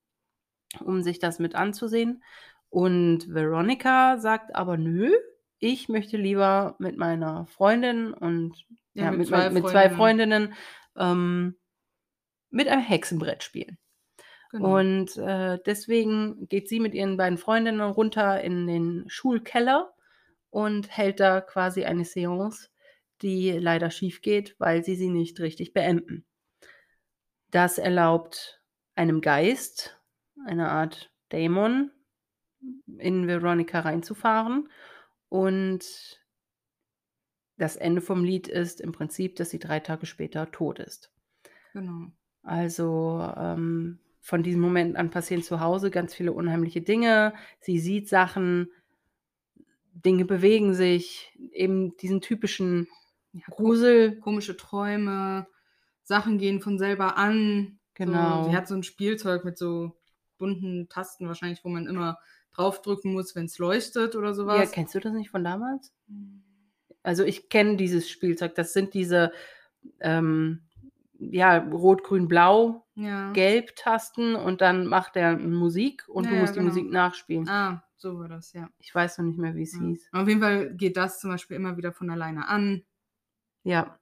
[0.80, 2.22] um sich das mit anzusehen.
[2.70, 5.12] Und Veronica sagt aber nö,
[5.58, 8.64] ich möchte lieber mit meiner Freundin und
[8.94, 10.54] ja, mit, mit, mit zwei Freundinnen
[10.96, 11.56] ähm,
[12.48, 13.76] mit einem Hexenbrett spielen.
[14.52, 14.78] Genau.
[14.78, 19.94] Und äh, deswegen geht sie mit ihren beiden Freundinnen runter in den Schulkeller
[20.50, 22.68] und hält da quasi eine Seance,
[23.22, 26.26] die leider schief geht, weil sie sie nicht richtig beenden.
[27.50, 28.62] Das erlaubt
[28.94, 29.98] einem Geist,
[30.46, 31.90] eine Art Damon
[32.98, 34.68] in Veronica reinzufahren.
[35.30, 36.20] Und
[37.56, 41.10] das Ende vom Lied ist im Prinzip, dass sie drei Tage später tot ist.
[41.72, 42.12] Genau.
[42.42, 47.34] Also ähm, von diesem Moment an passieren zu Hause ganz viele unheimliche Dinge.
[47.60, 48.70] Sie sieht Sachen,
[49.94, 52.88] Dinge bewegen sich, eben diesen typischen
[53.32, 54.18] Ja, Grusel.
[54.20, 55.46] komische Träume,
[56.04, 57.78] Sachen gehen von selber an.
[57.94, 58.44] Genau.
[58.44, 59.96] So, sie hat so ein Spielzeug mit so
[60.38, 62.18] bunten Tasten wahrscheinlich, wo man immer
[62.54, 64.72] draufdrücken muss, wenn es leuchtet oder Ja, sowas.
[64.72, 65.92] kennst du das nicht von damals?
[67.02, 68.54] Also ich kenne dieses Spielzeug.
[68.54, 69.32] Das sind diese
[70.00, 70.62] ähm,
[71.18, 73.32] ja, Rot, Grün, Blau, Ja.
[73.32, 76.68] Gelb-Tasten und dann macht er Musik und Ja, du ja, musst die genau.
[76.70, 77.48] Musik nachspielen.
[77.48, 78.68] Ah, so war das, ja.
[78.78, 79.80] Ich weiß noch nicht mehr, wie es ja.
[79.80, 80.10] hieß.
[80.12, 82.84] Auf jeden Fall geht das zum Beispiel immer wieder von alleine an.
[83.64, 83.98] Ja.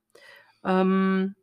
[0.65, 1.37] Ähm,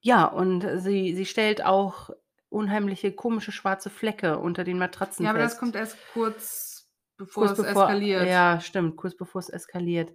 [0.00, 2.10] ja, und sie, sie stellt auch
[2.48, 5.60] unheimliche komische schwarze Flecke unter den Matratzen Ja, aber das fest.
[5.60, 8.26] kommt erst kurz bevor kurz es bevor, eskaliert.
[8.26, 10.12] Ja, stimmt, kurz bevor es eskaliert.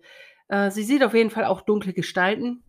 [0.47, 2.63] Äh, sie sieht auf jeden Fall auch dunkle Gestalten.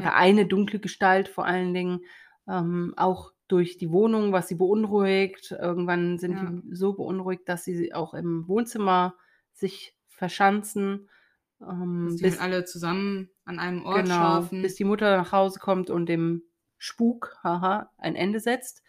[0.00, 2.00] Oder eine dunkle Gestalt vor allen Dingen.
[2.48, 5.50] Ähm, auch durch die Wohnung, was sie beunruhigt.
[5.52, 6.50] Irgendwann sind Ja.
[6.50, 9.14] die so beunruhigt, dass sie auch im Wohnzimmer
[9.52, 11.08] sich verschanzen.
[11.60, 14.62] Ähm, bis, alle zusammen an einem Ort genau, schlafen.
[14.62, 16.42] bis die Mutter nach Hause kommt und dem
[16.78, 18.82] Spuk, haha, ein Ende setzt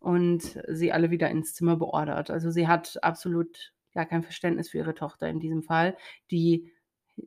[0.00, 2.30] und sie alle wieder ins Zimmer beordert.
[2.30, 5.96] Also sie hat absolut gar kein Verständnis für ihre Tochter in diesem Fall,
[6.30, 6.72] die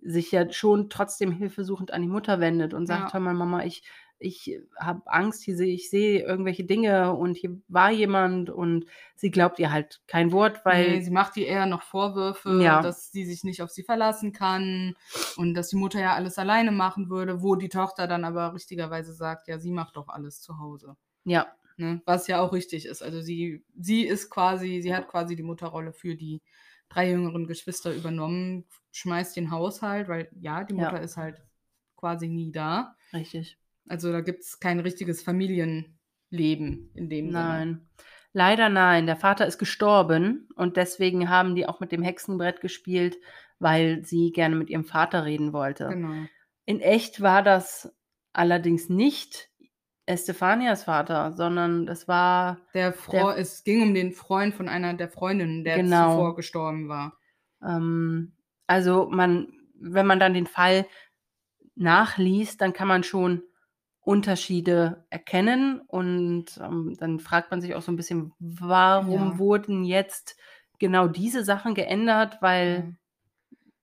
[0.01, 3.13] sich ja schon trotzdem hilfesuchend an die Mutter wendet und sagt, Ja.
[3.13, 3.83] hör mal, Mama, ich,
[4.19, 8.85] ich habe Angst, hier sehe ich sehe irgendwelche Dinge und hier war jemand und
[9.15, 12.81] sie glaubt ihr halt kein Wort, weil nee, sie macht ihr eher noch Vorwürfe, Ja.
[12.81, 14.95] dass sie sich nicht auf sie verlassen kann
[15.37, 19.13] und dass die Mutter ja alles alleine machen würde, wo die Tochter dann aber richtigerweise
[19.13, 20.95] sagt, ja, sie macht doch alles zu Hause.
[21.25, 22.01] ja, Ne?
[22.05, 23.01] Was ja auch richtig ist.
[23.01, 26.41] Also sie, sie ist quasi, sie hat quasi die Mutterrolle für die
[26.93, 30.91] drei jüngeren Geschwister übernommen, schmeißt den Haushalt, weil ja, die Ja.
[30.91, 31.41] Mutter ist halt
[31.95, 32.95] quasi nie da.
[33.13, 33.57] richtig.
[33.87, 37.31] Also da gibt es kein richtiges Familienleben in dem Sinne.
[37.31, 37.89] Nein.
[38.33, 39.05] Leider nein.
[39.07, 43.17] Der Vater ist gestorben und deswegen haben die auch mit dem Hexenbrett gespielt,
[43.59, 45.89] weil sie gerne mit ihrem Vater reden wollte.
[45.89, 46.25] Genau.
[46.65, 47.93] In echt war das
[48.33, 49.49] allerdings nicht
[50.12, 55.09] Estefanias Vater, sondern das war Der Fre es ging um den Freund von einer der
[55.09, 56.12] Freundinnen, der Genau.
[56.12, 57.18] zuvor gestorben war.
[57.64, 58.34] Ähm,
[58.68, 60.86] also man, wenn man dann den Fall
[61.76, 63.43] nachliest, dann kann man schon
[64.03, 69.38] Unterschiede erkennen und ähm, dann fragt man sich auch so ein bisschen, warum Ja.
[69.38, 70.36] wurden jetzt
[70.80, 72.95] genau diese Sachen geändert, weil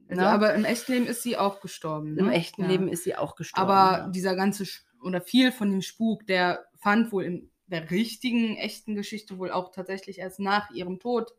[0.09, 2.19] Also, ne, aber im echten Leben ist sie auch gestorben.
[2.19, 2.33] im ne?
[2.35, 2.69] echten Ja.
[2.69, 3.71] Leben ist sie auch gestorben.
[3.71, 4.09] Aber ja.
[4.09, 8.95] dieser ganze Sch- oder viel von dem Spuk, der fand wohl in der richtigen, echten
[8.95, 11.33] Geschichte wohl auch tatsächlich erst nach ihrem Tod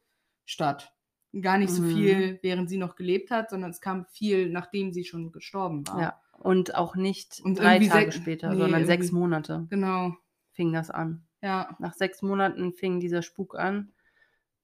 [0.46, 0.94] statt.
[1.42, 1.92] Gar nicht so Mhm.
[1.94, 6.00] viel, während sie noch gelebt hat, sondern es kam viel, nachdem sie schon gestorben war.
[6.02, 6.22] ja.
[6.40, 10.14] Und auch nicht Und drei Tage später, nee, sondern sechs Monate Genau.
[10.54, 11.28] fing das an.
[11.42, 11.76] Ja.
[11.80, 13.92] Nach sechs Monaten fing dieser Spuk an.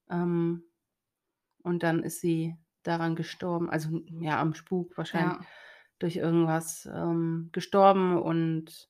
[0.08, 0.64] Ähm,
[1.62, 3.68] und dann ist sie daran gestorben.
[3.68, 5.46] Also ja, am Spuk wahrscheinlich ja.
[5.98, 8.18] Durch irgendwas ähm, gestorben.
[8.18, 8.88] Und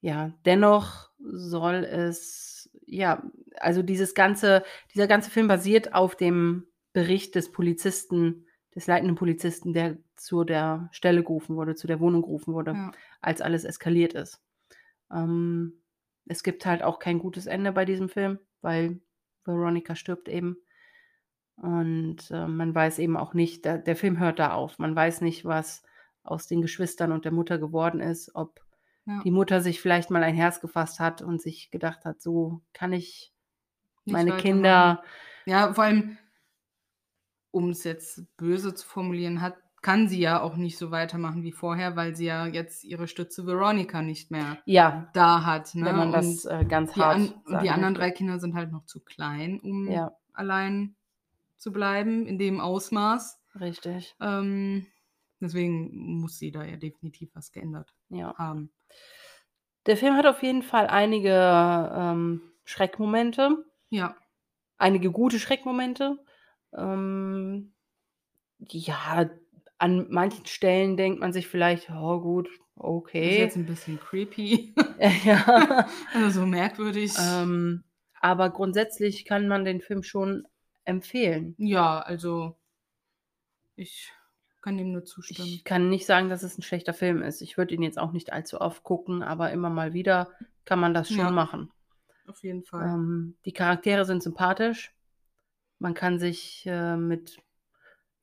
[0.00, 3.22] ja, dennoch soll es, ja,
[3.56, 4.62] also dieses ganze,
[4.94, 10.88] dieser ganze Film basiert auf dem Bericht des Polizisten, des leitenden Polizisten, der zu der
[10.92, 12.92] Stelle gerufen wurde, zu der Wohnung gerufen wurde ja.
[13.20, 14.40] als alles eskaliert ist.
[15.12, 15.80] Ähm,
[16.26, 19.00] es gibt halt auch kein gutes Ende bei diesem Film, weil
[19.44, 20.56] Veronica stirbt eben.
[21.56, 24.78] Und äh, man weiß eben auch nicht, der, der Film hört da auf.
[24.78, 25.82] Man weiß nicht, was
[26.24, 28.60] aus den Geschwistern und der Mutter geworden ist, ob
[29.06, 29.20] Ja.
[29.22, 32.92] die Mutter sich vielleicht mal ein Herz gefasst hat und sich gedacht hat, so kann
[32.92, 33.32] ich
[34.04, 34.36] Nicht meine.
[34.38, 35.02] Kinder,
[35.46, 36.16] Ja, vor allem,
[37.50, 41.52] um es jetzt böse zu formulieren, hat, kann sie ja auch nicht so weitermachen wie
[41.52, 45.74] vorher, weil sie ja jetzt ihre Stütze Veronica nicht mehr ja, da hat.
[45.74, 45.84] Ne?
[45.84, 48.72] wenn man das äh, ganz die, hart an, und die anderen drei Kinder sind halt
[48.72, 50.96] noch zu klein, um Ja, allein
[51.58, 53.38] zu bleiben, in dem Ausmaß.
[53.60, 54.16] richtig.
[54.20, 54.86] Ähm,
[55.44, 55.90] deswegen
[56.20, 58.34] muss sie da ja definitiv was geändert Ja.
[58.36, 58.70] haben.
[59.86, 61.30] Der Film hat auf jeden Fall einige
[61.94, 63.64] ähm, Schreckmomente.
[63.90, 64.16] Ja,
[64.78, 66.18] einige gute Schreckmomente.
[66.76, 67.72] Ähm,
[68.70, 69.28] ja,
[69.78, 73.38] an manchen Stellen denkt man sich vielleicht, oh gut, ist okay.
[73.38, 74.74] jetzt ein bisschen creepy.
[75.24, 75.86] ja.
[76.14, 77.12] also so merkwürdig.
[77.20, 77.84] ähm,
[78.20, 80.46] aber grundsätzlich kann man den Film schon
[80.86, 81.54] empfehlen.
[81.58, 82.56] ja, also
[83.76, 84.10] ich
[84.64, 85.46] kann dem nur zustimmen.
[85.46, 87.42] Ich kann nicht sagen, dass es ein schlechter Film ist.
[87.42, 90.30] Ich würde ihn jetzt auch nicht allzu oft gucken, aber immer mal wieder
[90.64, 91.30] kann man das schon Ja.
[91.30, 91.70] machen.
[92.26, 92.86] auf jeden Fall.
[92.88, 94.94] Ähm, die Charaktere sind sympathisch.
[95.78, 97.36] Man kann sich äh, mit,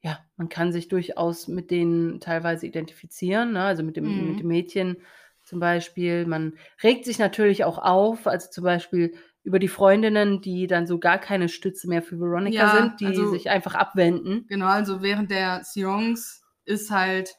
[0.01, 3.61] ja, man kann sich durchaus mit denen teilweise identifizieren, ne?
[3.63, 4.27] also mit dem, Mhm.
[4.31, 4.97] mit dem Mädchen
[5.43, 6.25] zum Beispiel.
[6.25, 9.13] Man regt sich natürlich auch auf, also zum Beispiel
[9.43, 13.07] über die Freundinnen, die dann so gar keine Stütze mehr für Veronica Ja, sind, die
[13.07, 14.45] also- sich einfach abwenden.
[14.47, 17.35] Genau, also während der Seance ist halt,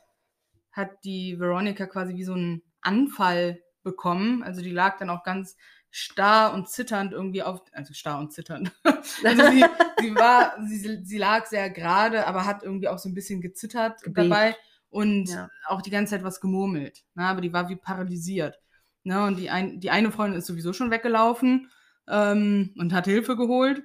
[0.72, 4.42] hat die Veronica quasi wie so einen Anfall bekommen.
[4.42, 5.56] Also die lag dann auch ganz
[5.90, 8.72] starr und zitternd irgendwie auf, also starr und zitternd.
[9.24, 9.64] also sie,
[10.00, 14.02] sie war, sie, sie lag sehr gerade, aber hat irgendwie auch so ein bisschen gezittert
[14.02, 14.30] Gebebt.
[14.30, 14.56] dabei
[14.88, 15.48] und Ja.
[15.66, 17.04] auch die ganze Zeit was gemurmelt.
[17.14, 17.24] Ne?
[17.26, 18.58] Aber die war wie paralysiert.
[19.04, 19.22] Ne?
[19.24, 21.70] Und die, ein, die eine Freundin ist sowieso schon weggelaufen
[22.08, 23.82] ähm, und hat Hilfe geholt.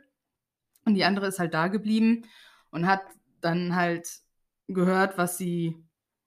[0.86, 2.26] Und die andere ist halt da geblieben
[2.72, 3.02] und hat
[3.42, 4.08] dann halt
[4.68, 5.76] gehört, was sie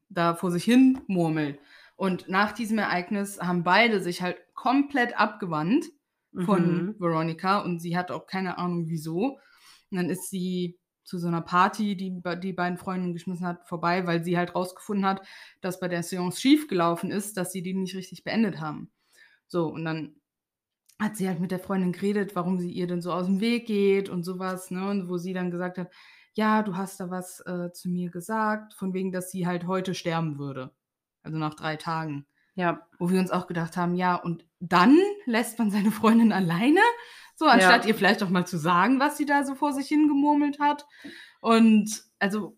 [0.09, 1.59] da vor sich hin murmelt.
[1.97, 5.86] Und nach diesem Ereignis haben beide sich halt komplett abgewandt
[6.38, 6.97] von Mhm.
[6.99, 9.38] Veronica und sie hat auch keine Ahnung wieso.
[9.91, 14.07] Und dann ist sie zu so einer Party, die die beiden Freundinnen geschmissen hat, vorbei,
[14.07, 15.26] weil sie halt rausgefunden hat,
[15.61, 18.93] dass bei der Seance schiefgelaufen ist, dass sie die nicht richtig beendet haben.
[19.49, 20.20] So, und dann
[21.01, 23.66] hat sie halt mit der Freundin geredet, warum sie ihr denn so aus dem Weg
[23.66, 24.88] geht und sowas, ne?
[24.88, 25.90] Und wo sie dann gesagt hat,
[26.34, 29.94] ja, du hast da was äh, zu mir gesagt, von wegen, dass sie halt heute
[29.94, 30.72] sterben würde.
[31.22, 34.96] Also nach drei Tagen Ja, wo wir uns auch gedacht haben, ja, und dann
[35.26, 36.80] lässt man seine Freundin alleine,
[37.34, 37.88] so anstatt Ja.
[37.88, 40.86] ihr vielleicht auch mal zu sagen, was sie da so vor sich hingemurmelt hat.
[41.40, 42.57] Und also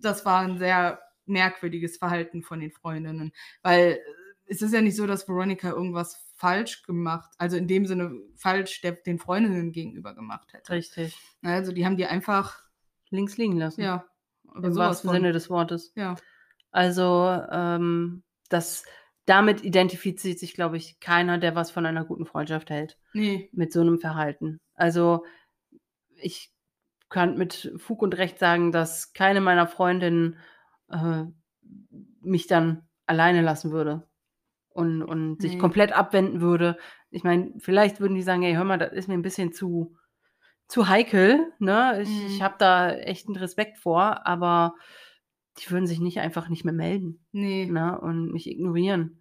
[0.00, 3.98] das war ein sehr merkwürdiges Verhalten von den Freundinnen, weil äh,
[4.46, 8.80] es ist ja nicht so, dass Veronica irgendwas falsch gemacht, also in dem Sinne falsch
[8.80, 10.72] der, den Freundinnen gegenüber gemacht hätte.
[10.72, 11.14] richtig.
[11.42, 12.64] Also die haben die einfach,
[13.10, 13.82] Links liegen lassen.
[13.82, 14.06] ja,
[14.54, 15.92] Im wahrsten von, Sinne des Wortes.
[15.96, 16.16] ja,
[16.70, 18.84] Also, ähm, das,
[19.26, 23.70] damit identifiziert sich, glaube ich, keiner, der was von einer guten Freundschaft hält, nee, mit
[23.70, 24.60] so einem Verhalten.
[24.74, 25.26] Also,
[26.14, 26.54] ich
[27.10, 30.38] kann mit Fug und Recht sagen, dass keine meiner Freundinnen
[30.88, 31.24] äh,
[32.22, 34.08] mich dann alleine lassen würde
[34.80, 35.58] und, und sich Nee.
[35.58, 36.76] komplett abwenden würde.
[37.10, 39.96] Ich meine, vielleicht würden die sagen, hey, hör mal, das ist mir ein bisschen zu,
[40.68, 42.00] zu heikel, ne?
[42.02, 42.26] Ich, Mhm.
[42.26, 44.74] ich habe da echt einen Respekt vor, aber
[45.58, 47.66] die würden sich nicht einfach nicht mehr melden, nee.
[47.66, 48.00] ne?
[48.00, 49.16] Und mich ignorieren.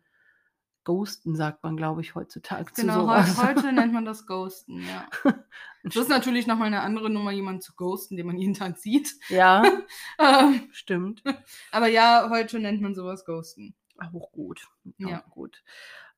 [0.86, 3.38] Ghosten sagt man, glaube ich, heutzutage zu Genau, sowas.
[3.44, 5.08] heute nennt man das Ghosten, ja.
[5.84, 9.14] Das ist natürlich nochmal eine andere Nummer, jemanden zu ghosten, den man jeden Tag sieht.
[9.30, 9.64] ja,
[10.20, 11.24] Ähm, stimmt.
[11.72, 13.76] aber ja, heute nennt man sowas Ghosten.
[14.02, 14.68] Auch gut.
[14.98, 15.22] Ja.
[15.22, 15.64] Auch gut.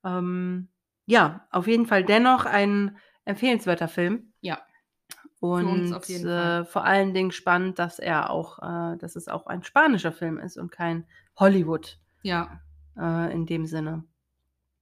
[0.04, 0.70] Ähm,
[1.06, 4.34] ja, auf jeden Fall dennoch ein empfehlenswerter Film.
[4.42, 4.62] Ja.
[5.40, 10.12] Und äh, vor allen Dingen spannend, dass er auch, äh, dass es auch ein spanischer
[10.12, 12.62] Film ist und kein Hollywood Ja,
[12.96, 14.04] äh, in dem Sinne.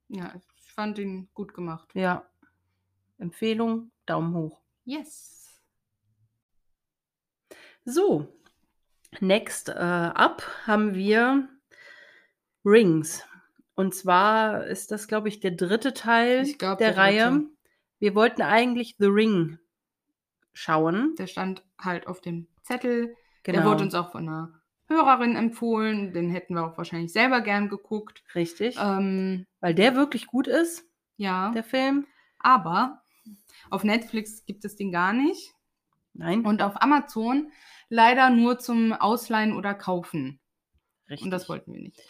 [0.08, 1.88] ja, ich fand ihn gut gemacht.
[1.94, 2.26] Ja.
[3.18, 4.60] Empfehlung, Daumen hoch.
[4.84, 5.62] Yes.
[7.84, 8.28] So,
[9.20, 11.48] next äh, up haben wir
[12.64, 13.24] Rings.
[13.74, 17.30] Und zwar ist das, glaube ich, der dritte Teil glaub, der der Reihe.
[17.30, 17.46] dritte.
[17.98, 19.58] Wir wollten eigentlich The Ring
[20.52, 21.14] schauen.
[21.18, 23.14] Der stand halt auf dem Zettel.
[23.42, 26.12] Genau, Der wurde uns auch von einer Hörerin empfohlen.
[26.12, 28.22] Den hätten wir auch wahrscheinlich selber gern geguckt.
[28.34, 30.84] richtig, Ähm, weil der wirklich gut ist,
[31.16, 32.06] ja, der Film.
[32.38, 33.02] aber
[33.70, 35.52] auf Netflix gibt es den gar nicht.
[36.12, 37.52] Nein, Und auf Amazon
[37.88, 40.39] leider nur zum Ausleihen oder Kaufen.
[41.10, 41.24] Richtig.
[41.24, 42.00] Und das wollten wir nicht.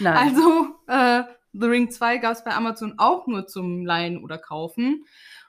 [0.00, 0.16] Nein.
[0.16, 1.24] Also, äh,
[1.54, 5.04] The Ring 2 gab es bei Amazon auch nur zum Leihen oder Kaufen.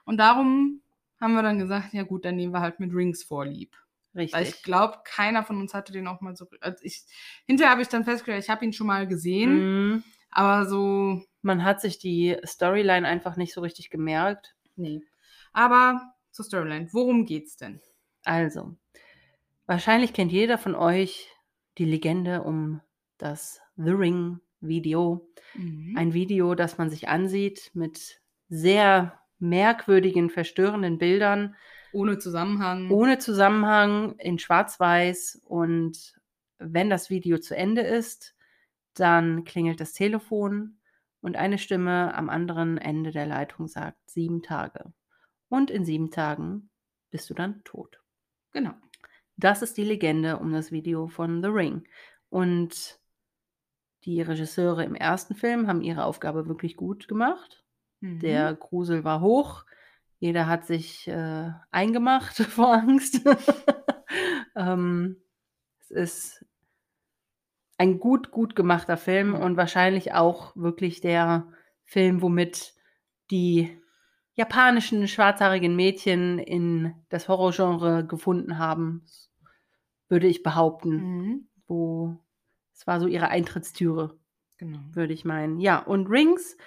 [0.06, 0.82] Und darum
[1.20, 3.76] haben wir dann gesagt, ja gut, dann nehmen wir halt mit Rings vorlieb.
[4.14, 4.34] richtig.
[4.34, 6.46] Weil ich glaube, keiner von uns hatte den auch mal so.
[6.60, 7.04] Also ich,
[7.46, 9.54] hinterher habe ich dann festgestellt, ich habe ihn schon mal gesehen,
[9.94, 10.04] Mhm.
[10.30, 14.56] aber so, Man hat sich die Storyline einfach nicht so richtig gemerkt.
[14.76, 15.02] nee.
[15.54, 17.80] Aber zur Storyline, worum geht's denn?
[18.26, 18.76] Also,
[19.66, 21.30] wahrscheinlich kennt jeder von euch
[21.78, 22.82] die Legende um
[23.18, 25.30] das The Ring Video.
[25.56, 25.96] Mhm.
[25.98, 31.56] Ein Video, das man sich ansieht mit sehr merkwürdigen, verstörenden Bildern,
[31.92, 32.90] Ohne Zusammenhang.
[32.92, 35.42] ohne Zusammenhang, in Schwarz-Weiß.
[35.46, 36.16] Und
[36.60, 38.36] wenn das Video zu Ende ist,
[38.94, 40.78] dann klingelt das Telefon
[41.22, 44.94] und eine Stimme am anderen Ende der Leitung sagt sieben Tage.
[45.50, 46.70] Und in sieben Tagen
[47.12, 48.02] bist du dann tot.
[48.52, 48.74] Genau.
[49.36, 51.88] Das ist die Legende um das Video von The Ring.
[52.30, 53.00] Und
[54.06, 57.64] die Regisseure im ersten Film haben ihre Aufgabe wirklich gut gemacht.
[58.02, 58.20] Mhm.
[58.20, 59.66] Der Grusel war hoch.
[60.20, 63.22] Jeder hat sich äh, eingemacht vor Angst.
[64.56, 65.18] ähm,
[65.80, 66.46] es ist
[67.78, 71.48] ein gut, gut gemachter Film und wahrscheinlich auch wirklich der
[71.86, 72.74] Film, womit
[73.32, 73.78] die
[74.36, 79.06] japanischen schwarzhaarigen Mädchen in das Horrorgenre gefunden haben,
[80.10, 80.90] würde ich behaupten.
[80.96, 81.48] Mhm.
[81.68, 82.18] Wo
[82.74, 84.18] es war so ihre Eintrittstüre,
[84.58, 84.80] Genau.
[84.92, 85.60] würde ich meinen.
[85.60, 86.58] Ja, und Rings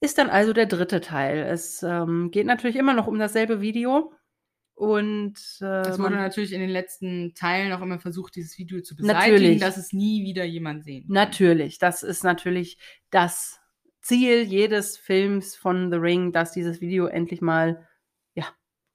[0.00, 1.38] ist dann also der dritte Teil.
[1.38, 4.12] Es ähm, geht natürlich immer noch um dasselbe Video.
[4.74, 8.96] Und äh, Es wurde natürlich in den letzten Teilen auch immer versucht, dieses Video zu
[8.96, 9.60] beseitigen, Natürlich.
[9.60, 11.14] dass es nie wieder jemand sehen kann.
[11.14, 12.78] natürlich, das ist natürlich
[13.10, 13.60] das
[14.02, 17.88] Ziel jedes Films von The Ring, dass dieses Video endlich mal
[18.34, 18.46] ja,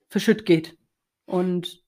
[0.09, 0.77] verschütt geht
[1.25, 1.83] und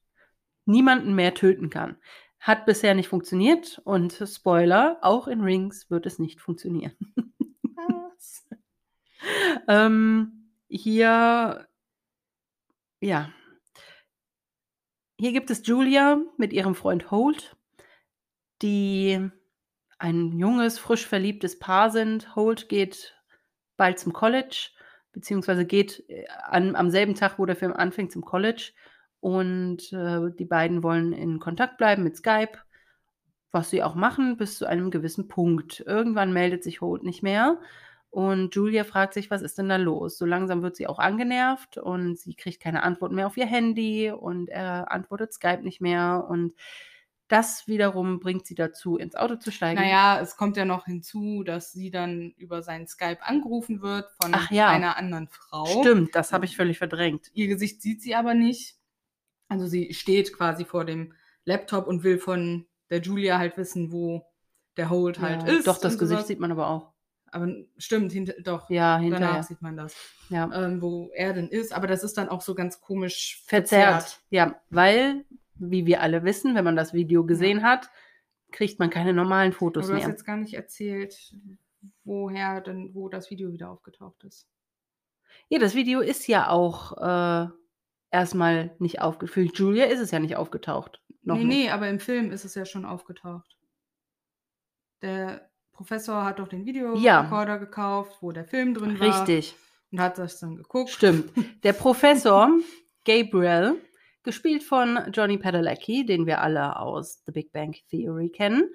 [0.66, 1.98] niemanden mehr töten kann.
[2.40, 6.96] Hat bisher nicht funktioniert und Spoiler, auch in Rings wird es nicht funktionieren.
[9.68, 11.68] Ähm, hier,
[13.02, 13.32] ja.
[15.20, 17.56] Hier gibt es Julia mit ihrem Freund Holt,
[18.62, 19.30] die
[20.00, 22.36] ein junges, frisch verliebtes Paar sind.
[22.36, 23.16] Holt geht
[23.78, 24.70] bald zum College,
[25.12, 28.72] beziehungsweise geht äh, an, am selben Tag, wo der Film anfängt, zum College.
[29.20, 32.58] Und äh, die beiden wollen in Kontakt bleiben mit Skype,
[33.52, 35.84] was sie auch machen, bis zu einem gewissen Punkt.
[35.86, 37.60] Irgendwann meldet sich Holt nicht mehr.
[38.12, 40.18] Und Julia fragt sich, was ist denn da los?
[40.18, 44.10] So langsam wird sie auch angenervt und sie kriegt keine Antwort mehr auf ihr Handy
[44.10, 46.26] und er antwortet Skype nicht mehr.
[46.28, 46.54] Und
[47.30, 49.80] das wiederum bringt sie dazu, ins Auto zu steigen.
[49.80, 54.36] Naja, es kommt ja noch hinzu, dass sie dann über seinen Skype angerufen wird von
[54.50, 54.70] ja.
[54.70, 55.66] einer anderen Frau.
[55.82, 57.30] Stimmt, das habe ich völlig verdrängt.
[57.34, 58.76] Ihr Gesicht sieht sie aber nicht.
[59.48, 61.14] Also sie steht quasi vor dem
[61.46, 64.26] Laptop und will von der Julia halt wissen, wo
[64.78, 65.68] der Holt halt Ja, ist.
[65.68, 66.28] Doch, das Gesicht sowas.
[66.28, 66.94] sieht man aber auch.
[67.32, 68.70] Aber stimmt, hinter, doch.
[68.70, 69.44] Ja, Danach hinterher.
[69.44, 69.96] sieht man das,
[70.30, 70.50] Ja.
[70.52, 71.74] ähm, wo er denn ist.
[71.74, 74.20] Aber das ist dann auch so ganz komisch Verzerrt.
[74.32, 75.26] Ja, weil,
[75.60, 77.90] wie wir alle wissen, wenn man das Video gesehen hat,
[78.52, 80.10] kriegt man keine normalen Fotos du hast mehr.
[80.10, 81.36] jetzt gar nicht erzählt,
[82.04, 84.48] woher denn, wo das Video wieder aufgetaucht ist.
[85.50, 87.50] Ja, das Video ist ja auch äh,
[88.12, 89.34] erstmal nicht aufgetaucht.
[89.34, 91.02] Für Julia ist es ja nicht aufgetaucht.
[91.24, 91.58] Noch nee, nicht.
[91.58, 93.58] nee, aber im Film ist es ja schon aufgetaucht.
[95.02, 99.08] Der Professor hat doch den Videorekorder gekauft, wo der Film drin war.
[99.08, 99.56] Richtig,
[99.92, 100.90] Und hat das dann geguckt.
[100.90, 101.32] stimmt.
[101.64, 102.50] Der Professor
[103.06, 103.82] Gabriel,
[104.30, 108.70] gespielt von Johnny Padalecki, den wir alle aus The Big Bang Theory kennen.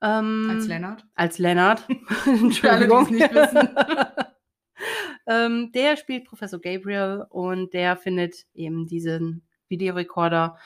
[0.00, 1.04] Ähm, Als Lennart.
[1.14, 1.80] Als Leonard.
[2.52, 3.68] Für alle, nicht wissen.
[5.26, 10.56] ähm, der spielt Professor Gabriel und der findet eben diesen Videorekorder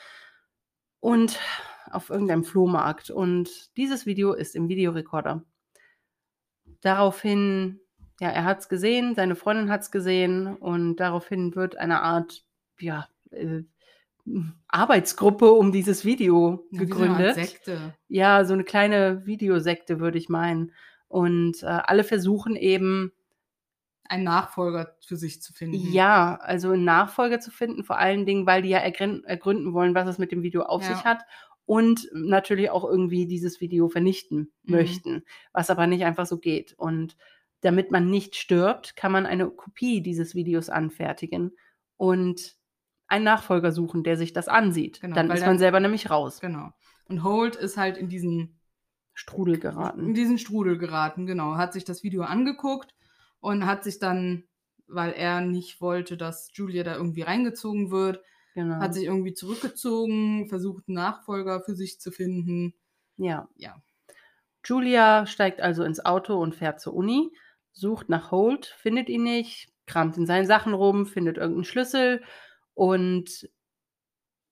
[1.01, 1.37] und
[1.91, 3.09] auf irgendeinem Flohmarkt.
[3.09, 5.43] Und dieses Video ist im Videorekorder.
[6.79, 7.81] Daraufhin,
[8.21, 12.45] ja, er hat es gesehen, seine Freundin hat es gesehen und daraufhin wird eine Art,
[12.79, 13.63] ja, äh,
[14.67, 17.35] Arbeitsgruppe um dieses Video Ja, gegründet.
[17.35, 17.93] Sekte.
[18.07, 20.71] Ja, so eine kleine Videosekte, würde ich meinen.
[21.07, 23.11] Und äh, alle versuchen eben,
[24.07, 25.91] Einen Nachfolger für sich zu finden.
[25.91, 29.95] ja, also einen Nachfolger zu finden, vor allen Dingen, weil die ja ergrün- ergründen wollen,
[29.95, 30.95] was es mit dem Video auf Ja.
[30.95, 31.23] sich hat
[31.65, 34.75] und natürlich auch irgendwie dieses Video vernichten Mhm.
[34.75, 35.23] möchten,
[35.53, 36.73] was aber nicht einfach so geht.
[36.77, 37.17] Und
[37.61, 41.51] damit man nicht stirbt, kann man eine Kopie dieses Videos anfertigen
[41.97, 42.55] und
[43.09, 45.01] einen Nachfolger suchen, der sich das ansieht.
[45.01, 46.39] Genau, dann ist dann- man selber nämlich raus.
[46.39, 46.71] Genau.
[47.05, 48.59] Und Holt ist halt in diesen
[49.13, 50.13] Strudel in geraten.
[50.13, 51.55] diesen Strudel geraten, genau.
[51.55, 52.93] Hat sich das Video angeguckt
[53.39, 54.43] und hat sich dann,
[54.87, 58.21] weil er nicht wollte, dass Julia da irgendwie reingezogen wird,
[58.55, 58.75] Genau.
[58.75, 62.73] hat sich irgendwie zurückgezogen, versucht einen Nachfolger für sich zu finden.
[63.17, 63.49] Ja.
[63.55, 63.81] Ja.
[64.65, 67.31] Julia steigt also ins Auto und fährt zur Uni,
[67.71, 72.21] sucht nach Holt, findet ihn nicht, kramt in seinen Sachen rum, findet irgendeinen Schlüssel
[72.79, 73.49] und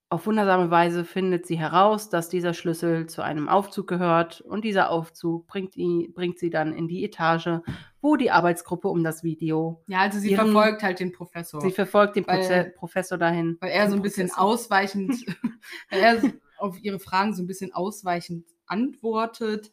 [0.09, 4.89] auf wundersame Weise findet sie heraus, dass dieser Schlüssel zu einem Aufzug gehört und dieser
[4.89, 7.59] Aufzug bringt, ihn, bringt sie dann in die Etage,
[8.01, 11.59] wo die Arbeitsgruppe um das Video, Ja, also sie Ihren- verfolgt halt den Professor.
[11.61, 13.57] sie verfolgt den Weil- Professor dahin.
[13.59, 14.45] weil er so ein bisschen Professor.
[14.45, 15.25] ausweichend,
[15.89, 16.21] weil er
[16.57, 19.71] auf ihre Fragen so ein bisschen ausweichend antwortet.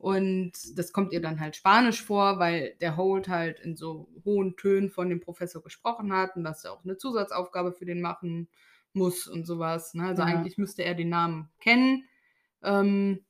[0.00, 4.56] Und das kommt ihr dann halt Spanisch vor, weil der Holt halt in so hohen
[4.56, 8.48] Tönen von dem Professor gesprochen hat und dass er auch eine Zusatzaufgabe für den machen
[8.94, 9.92] muss und sowas.
[9.92, 10.04] Ne?
[10.04, 10.28] Also Ja.
[10.28, 12.08] eigentlich müsste er den Namen kennen.
[12.62, 13.26] Ähm,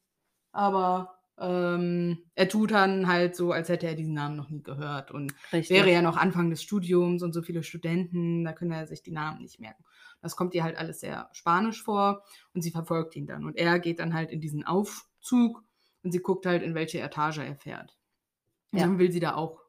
[0.52, 5.10] aber ähm, er tut dann halt so, als hätte er diesen Namen noch nie gehört.
[5.10, 5.76] Und Richtig.
[5.76, 9.10] wäre ja noch Anfang des Studiums und so viele Studenten, da können er sich die
[9.10, 9.84] Namen nicht merken.
[10.20, 12.22] Das kommt ihr halt alles sehr spanisch vor
[12.54, 13.44] und sie verfolgt ihn dann.
[13.44, 15.64] Und er geht dann halt in diesen Aufzug
[16.02, 17.96] und sie guckt halt, in welche Etage er fährt.
[18.72, 18.86] Und Ja.
[18.86, 19.60] dann will sie da auch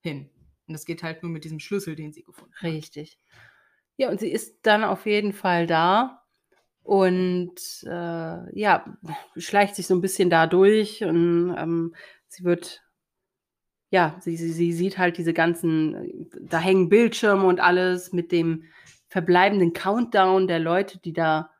[0.00, 0.30] hin.
[0.66, 2.62] Und das geht halt nur mit diesem Schlüssel, den sie gefunden hat.
[2.62, 3.18] Richtig.
[3.96, 6.22] Ja, und sie ist dann auf jeden Fall da
[6.82, 7.52] und
[7.84, 8.96] äh, ja,
[9.36, 11.94] schleicht sich so ein bisschen da durch und ähm,
[12.28, 12.82] sie wird
[13.90, 18.64] ja, sie, sie, sie sieht halt diese ganzen, da hängen Bildschirme und alles mit dem
[19.08, 21.50] verbleibenden Countdown der Leute, die da,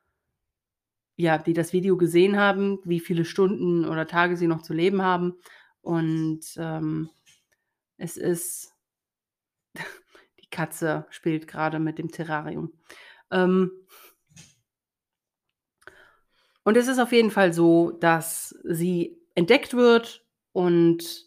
[1.20, 5.02] ja, die das Video gesehen haben, wie viele Stunden oder Tage sie noch zu leben
[5.02, 5.34] haben.
[5.82, 7.10] Und ähm,
[7.96, 8.72] es ist,
[10.40, 12.72] die Katze spielt gerade mit dem Terrarium.
[13.32, 13.72] Ähm,
[16.64, 21.26] und es ist auf jeden Fall so, dass sie entdeckt wird und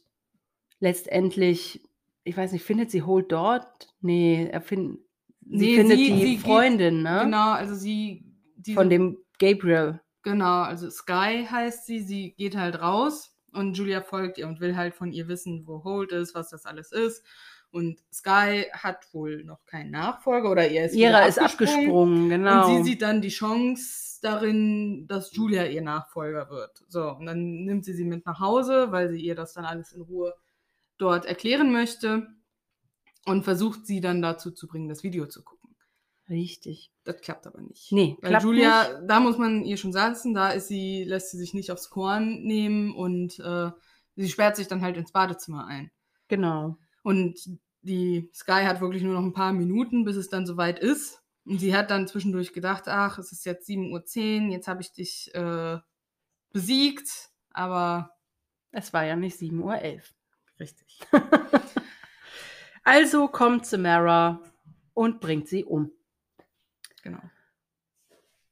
[0.80, 1.82] letztendlich,
[2.24, 3.94] ich weiß nicht, findet sie Holt dort?
[4.02, 5.00] Nee, er find,
[5.42, 7.22] sie Nee, findet sie- die sie geht- Freundin, ne?
[7.26, 8.26] Genau, also sie.
[8.76, 10.00] Von dem Gabriel.
[10.24, 14.76] Genau, also Sky heißt sie, sie geht halt raus und Julia folgt ihr und will
[14.76, 17.26] halt von ihr wissen, wo Holt ist, was das alles ist.
[17.72, 22.68] Und Sky hat wohl noch keinen Nachfolger oder ihr ist Ihrer ist abgesprungen, genau.
[22.68, 26.84] Und sie sieht dann die Chance darin, dass Julia ihr Nachfolger wird.
[26.88, 29.94] So, und dann nimmt sie sie mit nach Hause, weil sie ihr das dann alles
[29.94, 30.36] in Ruhe
[30.98, 32.28] dort erklären möchte
[33.26, 35.61] und versucht sie dann dazu zu bringen, das Video zu gucken.
[36.32, 36.92] Richtig.
[37.04, 37.92] Das klappt aber nicht.
[37.92, 39.10] Nee, Weil klappt Julia, nicht.
[39.10, 42.42] da muss man ihr schon sagen, da ist sie, lässt sie sich nicht aufs Korn
[42.44, 43.70] nehmen und äh,
[44.16, 45.92] sie sperrt sich dann halt ins Badezimmer ein.
[46.30, 46.78] Genau.
[47.04, 47.38] Und
[47.82, 51.22] die Sky hat wirklich nur noch ein paar Minuten, bis es dann soweit ist.
[51.46, 54.94] Und sie hat dann zwischendurch gedacht, ach, es ist jetzt 7.10 Uhr, jetzt habe ich
[54.94, 55.78] dich äh,
[56.54, 57.30] besiegt.
[57.50, 58.12] Aber
[58.72, 60.02] Es war ja nicht 7.11 Uhr.
[60.60, 61.00] richtig.
[62.84, 64.42] Also kommt Samara
[64.96, 65.92] und bringt sie um.
[67.04, 67.22] Genau.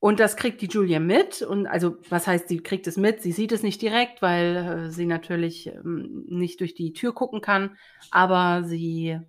[0.02, 1.42] Und das kriegt die Julia mit.
[1.42, 3.22] Und also, was heißt, sie kriegt es mit?
[3.22, 7.42] Sie sieht es nicht direkt, weil äh, sie natürlich ähm, nicht durch die Tür gucken
[7.42, 7.78] kann.
[8.10, 9.20] Aber sie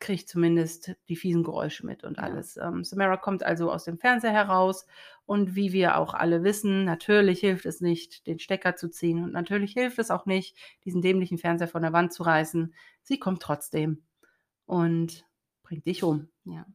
[0.00, 2.24] kriegt zumindest die fiesen Geräusche mit und Ja.
[2.24, 2.56] alles.
[2.56, 4.84] Ähm, Samara kommt also aus dem Fernseher heraus.
[5.26, 9.22] Und wie wir auch alle wissen, natürlich hilft es nicht, den Stecker zu ziehen.
[9.22, 12.74] Und natürlich hilft es auch nicht, diesen dämlichen Fernseher von der Wand zu reißen.
[13.04, 14.02] Sie kommt trotzdem
[14.66, 15.24] und
[15.62, 16.28] bringt dich um.
[16.44, 16.66] Ja.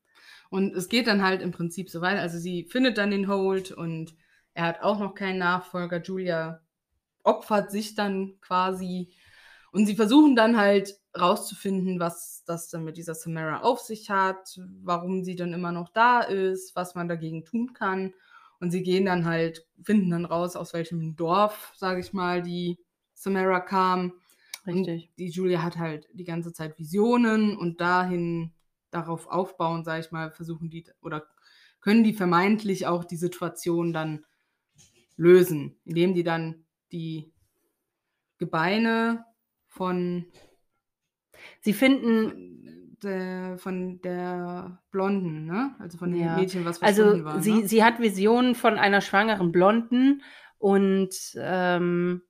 [0.49, 2.21] Und es geht dann halt im Prinzip so weiter.
[2.21, 4.15] Also sie findet dann den Holt und
[4.53, 6.01] er hat auch noch keinen Nachfolger.
[6.01, 6.61] Julia
[7.23, 9.13] opfert sich dann quasi.
[9.71, 14.59] Und sie versuchen dann halt rauszufinden, was das dann mit dieser Samara auf sich hat,
[14.81, 18.13] warum sie dann immer noch da ist, was man dagegen tun kann.
[18.59, 22.79] Und sie gehen dann halt, finden dann raus, aus welchem Dorf, sage ich mal, die
[23.13, 24.13] Samara kam.
[24.65, 25.09] Richtig.
[25.09, 28.53] Und die Julia hat halt die ganze Zeit Visionen und dahin
[28.91, 31.27] darauf aufbauen, sage ich mal, versuchen die oder
[31.81, 34.25] können die vermeintlich auch die Situation dann
[35.15, 37.31] lösen, indem die dann die
[38.37, 39.25] Gebeine
[39.67, 40.25] von,
[41.61, 45.75] Sie finden, der, von der Blonden, ne?
[45.79, 46.35] Also von dem Ja.
[46.35, 47.41] Mädchen, was verschwunden also war.
[47.41, 47.67] sie, ne?
[47.67, 50.23] sie hat Visionen von einer schwangeren Blonden
[50.57, 52.23] und ähm,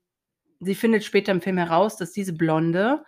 [0.59, 3.05] sie findet später im Film heraus, dass diese Blonde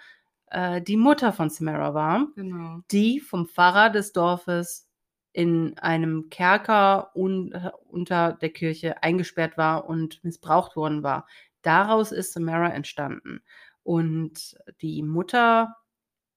[0.52, 2.82] äh, die Mutter von Samara war, Genau.
[2.91, 4.88] die vom Pfarrer des Dorfes
[5.32, 7.54] in einem Kerker un
[7.88, 11.28] unter der Kirche eingesperrt war und missbraucht worden war.
[11.62, 13.41] Daraus ist Samara entstanden.
[13.84, 15.76] Und die Mutter,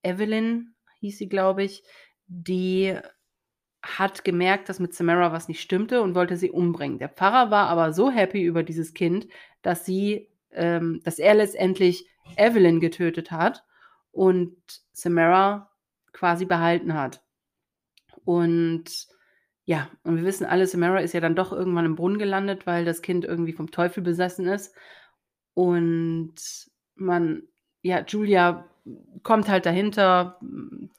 [0.03, 1.83] Evelyn hieß sie, glaube ich,
[2.27, 2.97] die
[3.83, 6.99] hat gemerkt, dass mit Samara was nicht stimmte und wollte sie umbringen.
[6.99, 9.27] Der Pfarrer war aber so happy über dieses Kind,
[9.63, 12.07] dass sie, ähm, dass er letztendlich
[12.37, 13.65] Evelyn getötet hat
[14.13, 14.57] und
[14.93, 15.71] Samara
[16.13, 17.23] quasi behalten hat.
[18.25, 19.09] Und
[19.65, 22.85] ja, und wir wissen alle, Samara ist ja dann doch irgendwann im Brunnen gelandet, weil
[22.85, 24.75] das Kind irgendwie vom Teufel besessen ist.
[25.55, 26.35] Und
[26.95, 27.43] man,
[27.83, 28.69] ja, Julia
[29.23, 30.41] kommt halt dahinter,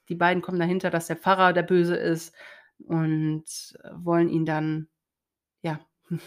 [0.10, 2.34] die beiden kommen dahinter, dass der Pfarrer der Böse ist
[2.80, 3.46] und
[3.94, 4.88] wollen ihn dann,
[5.62, 5.80] ja,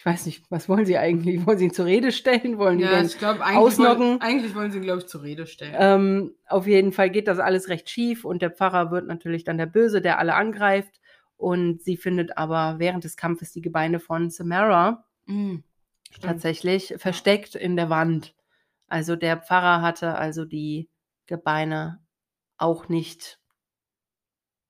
[0.00, 1.44] ich weiß nicht, was wollen sie eigentlich?
[1.46, 2.56] Wollen sie ihn zur Rede stellen?
[2.56, 4.00] Wollen die Ja, dann ich glaube, eigentlich, ausnocken?
[4.00, 5.74] wollen- eigentlich wollen sie, glaube ich, zur Rede stellen.
[5.76, 9.58] ähm, auf jeden Fall geht das alles recht schief und der Pfarrer wird natürlich dann
[9.58, 11.00] der Böse, der alle angreift.
[11.36, 15.64] Und sie findet aber während des Kampfes die Gebeine von Samara Mhm.
[16.22, 18.34] Tatsächlich versteckt in der Wand.
[18.88, 20.88] Also der Pfarrer hatte also die
[21.26, 22.00] Gebeine
[22.56, 23.38] auch nicht,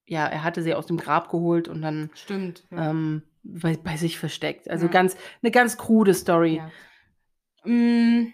[0.06, 2.64] ja, er hatte sie aus dem Grab geholt und dann Stimmt.
[2.72, 2.90] Ja.
[2.90, 4.68] ähm, bei, bei sich versteckt.
[4.70, 4.92] Also Ja.
[4.92, 6.56] ganz, eine ganz krude Story.
[6.56, 7.70] Ja.
[7.70, 8.32] Mm,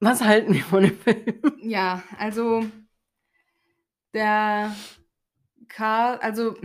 [0.00, 1.40] Was halten wir von dem Film?
[1.62, 2.64] ja, also
[4.14, 4.74] der
[5.68, 6.56] Karl, also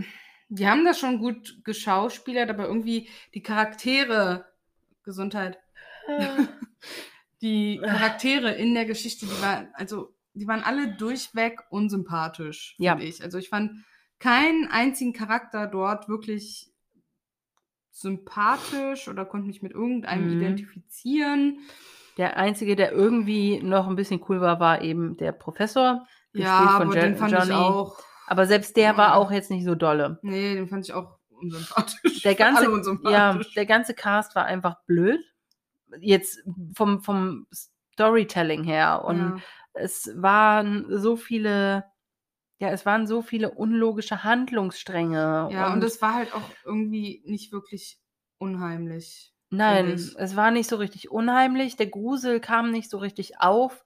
[0.48, 4.46] die haben das schon gut geschauspielert, aber irgendwie die Charaktere,
[5.02, 5.58] Gesundheit,
[7.42, 12.92] die Charaktere in der Geschichte, die waren, also die waren alle durchweg unsympathisch, Ja.
[12.92, 13.22] finde ich.
[13.22, 13.84] Also ich fand
[14.18, 16.70] keinen einzigen Charakter dort wirklich
[17.96, 20.36] sympathisch oder konnte mich mit irgendeinem Mhm.
[20.40, 21.60] identifizieren.
[22.18, 26.06] Der einzige, der irgendwie noch ein bisschen cool war, war eben der Professor.
[26.32, 27.46] Ja, aber Jo- den fand Johnny.
[27.46, 27.98] ich auch.
[28.26, 30.18] Aber selbst der war auch jetzt nicht so dolle.
[30.22, 32.22] Nee, den fand ich auch unsympathisch.
[32.22, 33.54] Der ganze, Alle ja, unsympathisch.
[33.54, 35.20] der ganze Cast war einfach blöd.
[36.00, 36.40] Jetzt
[36.76, 37.46] vom, vom
[37.92, 39.04] Storytelling her.
[39.04, 39.36] Und ja.
[39.74, 41.84] es waren so viele,
[42.58, 45.48] ja, es waren so viele unlogische Handlungsstränge.
[45.52, 47.98] ja, und es war halt auch irgendwie nicht wirklich
[48.38, 49.32] unheimlich.
[49.50, 51.76] Nein, es war nicht so richtig unheimlich.
[51.76, 53.84] Der Grusel kam nicht so richtig auf.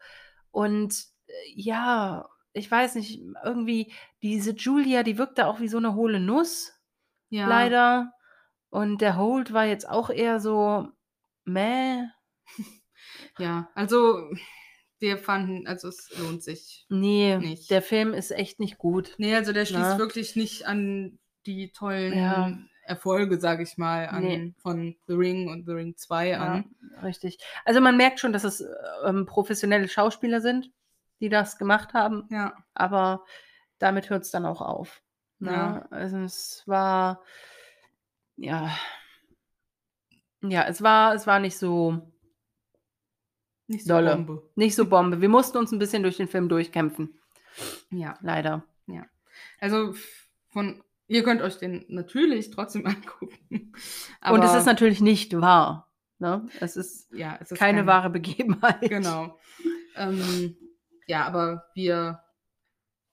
[0.51, 0.95] Und
[1.27, 3.93] äh, ja, ich weiß nicht, irgendwie
[4.23, 6.73] diese Julia, die wirkte auch wie so eine hohle Nuss,
[7.29, 7.47] Ja.
[7.47, 8.13] leider.
[8.71, 10.89] Und der Holt war jetzt auch eher so,
[11.45, 12.05] meh.
[13.39, 14.31] Ja, also
[15.01, 16.87] wir fanden, also es lohnt sich.
[16.89, 17.71] Nee, Nicht.
[17.71, 19.15] der Film ist echt nicht gut.
[19.19, 19.99] Nee, also der schließt Na?
[19.99, 22.59] wirklich nicht an die tollen Ja.
[22.85, 24.55] Erfolge, sag ich mal, an, Nee.
[24.59, 26.75] von The Ring und The Ring 2 Ja, an.
[27.03, 27.39] richtig.
[27.65, 28.65] Also man merkt schon, dass es
[29.05, 30.71] ähm, professionelle Schauspieler sind,
[31.21, 32.27] die das gemacht haben.
[32.31, 32.55] Ja.
[32.75, 33.25] aber
[33.79, 35.01] damit hört es dann auch auf.
[35.39, 35.53] Ne?
[35.53, 35.87] Ja.
[35.91, 37.23] Also es war,
[38.37, 38.71] ja,
[40.43, 42.13] ja, es war, es war nicht so,
[43.71, 44.17] Nicht so Dolle.
[44.17, 44.51] Bombe.
[44.57, 45.21] nicht so Bombe.
[45.21, 47.15] Wir mussten uns ein bisschen durch den Film durchkämpfen,
[47.91, 48.19] Ja.
[48.21, 48.65] leider.
[49.61, 49.95] Also
[50.49, 53.73] von, ihr könnt euch den natürlich trotzdem angucken.
[54.29, 55.89] Und es ist natürlich nicht wahr.
[56.19, 56.49] Ne?
[56.61, 58.81] Es ist ja, es ist keine kein- wahre Begebenheit.
[58.81, 59.39] Genau.
[59.97, 60.57] Ähm,
[61.07, 62.21] ja, aber wir,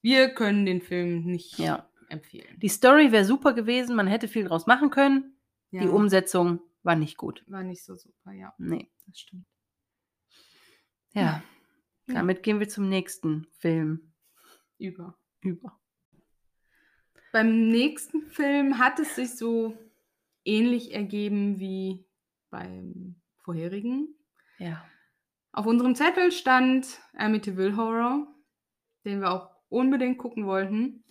[0.01, 1.87] wir können den Film nicht Ja.
[2.09, 2.57] empfehlen.
[2.59, 5.37] Die Story wäre super gewesen, man hätte viel draus machen können.
[5.71, 7.43] Ja, Die Umsetzung war nicht gut.
[7.47, 8.89] war nicht so super, ja, Nee.
[9.05, 9.45] das stimmt.
[11.13, 11.43] Ja.
[12.07, 12.13] Ja.
[12.13, 14.13] Damit gehen wir zum nächsten Film
[14.77, 15.17] Über.
[15.41, 15.79] über.
[17.33, 19.77] Beim nächsten Film hat es sich so
[20.45, 22.05] ähnlich ergeben wie
[22.49, 24.15] beim vorherigen.
[24.57, 24.83] Ja.
[25.51, 28.27] Auf unserem Zettel stand Amityville Horror,
[29.05, 31.03] den wir auch unbedingt gucken wollten.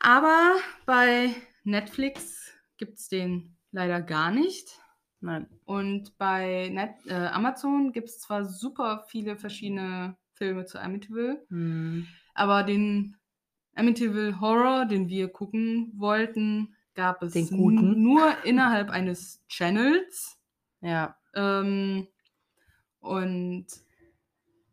[0.00, 4.80] Aber bei Netflix gibt es den leider gar nicht.
[5.26, 5.46] Nein.
[5.64, 12.06] Und bei Net äh, Amazon gibt es zwar super viele verschiedene Filme zu Amityville, Hm.
[12.34, 13.16] aber den
[13.74, 20.38] Amityville Horror, den wir gucken wollten, gab es nur innerhalb eines Channels.
[20.80, 21.16] Ja.
[21.34, 22.06] Ähm,
[23.00, 23.66] und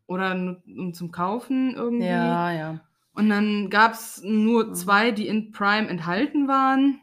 [0.06, 2.04] oder um zum Kaufen irgendwie.
[2.04, 2.80] Ja, ja.
[3.14, 4.74] Und dann gab es nur Mhm.
[4.74, 7.00] zwei, die in Prime enthalten waren.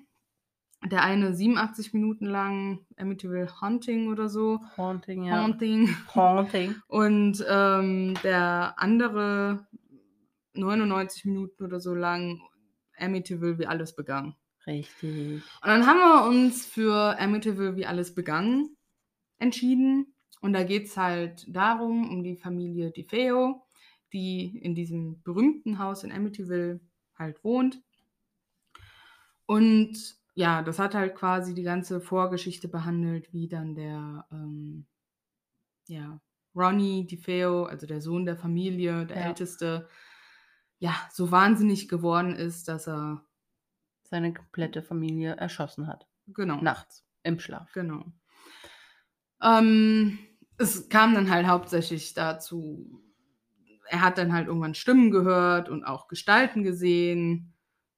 [0.84, 4.60] Der eine 87 Minuten lang, Amityville Hunting oder so.
[4.78, 5.42] Haunting, ja.
[5.42, 5.96] Haunting.
[6.16, 6.76] Haunting.
[6.88, 9.68] Und ähm, der andere
[10.54, 12.42] 99 Minuten oder so lang,
[12.98, 14.36] Amityville, wie alles begann.
[14.68, 15.44] Richtig.
[15.62, 18.70] Und dann haben wir uns für Amityville, wie alles begann,
[19.40, 20.14] entschieden.
[20.42, 23.64] Und da geht es halt darum, um die Familie DeFeo,
[24.14, 26.80] die in diesem berühmten Haus in Amityville
[27.18, 27.82] halt wohnt.
[29.46, 34.88] Und ja, das hat halt quasi die ganze Vorgeschichte behandelt, wie dann der, ähm,
[35.88, 36.20] ja,
[36.56, 39.24] Ronnie DeFeo, also der Sohn der Familie, der Ja.
[39.28, 39.88] Älteste,
[40.80, 43.26] ja, so wahnsinnig geworden ist, dass er,
[44.04, 46.08] Seine komplette Familie erschossen hat.
[46.28, 47.06] genau, Nachts.
[47.24, 47.72] Im Schlaf.
[47.74, 48.12] Genau.
[49.42, 50.20] Ähm,
[50.58, 53.02] es kam dann halt hauptsächlich dazu,
[53.90, 57.51] er hat dann halt irgendwann Stimmen gehört und auch Gestalten gesehen,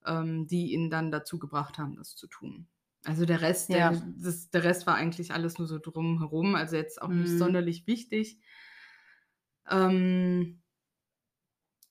[0.05, 2.67] ähm, die ihn dann dazu gebracht haben, das zu tun.
[3.05, 3.91] Also der Rest, Ja.
[3.91, 7.37] der, das, der Rest war eigentlich alles nur so drumherum, also jetzt auch nicht Mhm.
[7.37, 8.39] sonderlich wichtig.
[9.69, 10.61] Ähm,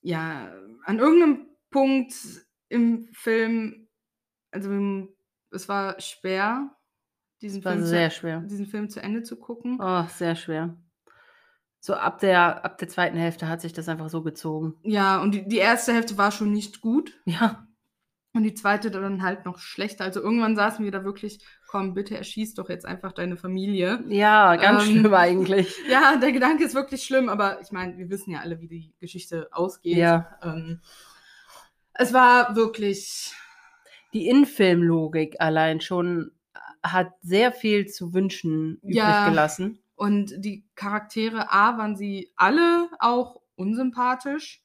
[0.01, 0.51] ja,
[0.85, 2.13] an irgendeinem Punkt
[2.69, 3.87] im Film,
[4.51, 5.07] also
[5.51, 6.75] es war schwer,
[7.41, 8.39] diesen War Film, sehr zu, schwer.
[8.41, 9.79] diesen Film zu Ende zu gucken.
[9.79, 10.77] Oh, sehr schwer.
[11.79, 14.75] So ab der, ab der zweiten Hälfte hat sich das einfach so gezogen.
[14.83, 17.67] Ja, und die, die erste Hälfte war schon nicht gut Ja.
[18.35, 20.03] Und die zweite dann halt noch schlechter.
[20.03, 24.03] Also irgendwann saßen wir da wirklich, komm, bitte erschieß doch jetzt einfach deine Familie.
[24.07, 25.75] Ja, ganz Ähm, schlimm eigentlich.
[25.89, 28.91] Ja, der Gedanke ist wirklich schlimm, aber ich meine, wir wissen ja alle, wie die
[28.99, 29.97] Geschichte ausgeht.
[29.97, 30.37] Ja.
[30.41, 30.81] Ähm,
[31.93, 33.33] es war wirklich,
[34.13, 36.31] Die Infilmlogik allein schon
[36.81, 39.29] hat sehr viel zu wünschen übrig Ja.
[39.29, 39.79] gelassen.
[39.95, 44.62] und die Charaktere, A, waren sie alle auch unsympathisch,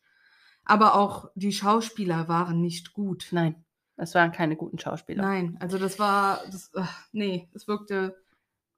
[0.68, 3.28] aber auch die Schauspieler waren nicht gut.
[3.32, 3.64] Nein,
[3.96, 5.22] es waren keine guten Schauspieler.
[5.22, 8.16] Nein, also das war, das, ach, nee, es wirkte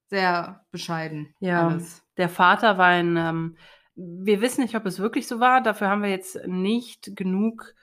[0.08, 1.34] sehr bescheiden.
[1.40, 1.68] Ja.
[1.68, 2.02] Alles.
[2.16, 3.56] Der Vater war ein, ähm,
[3.94, 7.74] wir wissen nicht, ob es wirklich so war, dafür haben wir jetzt nicht genug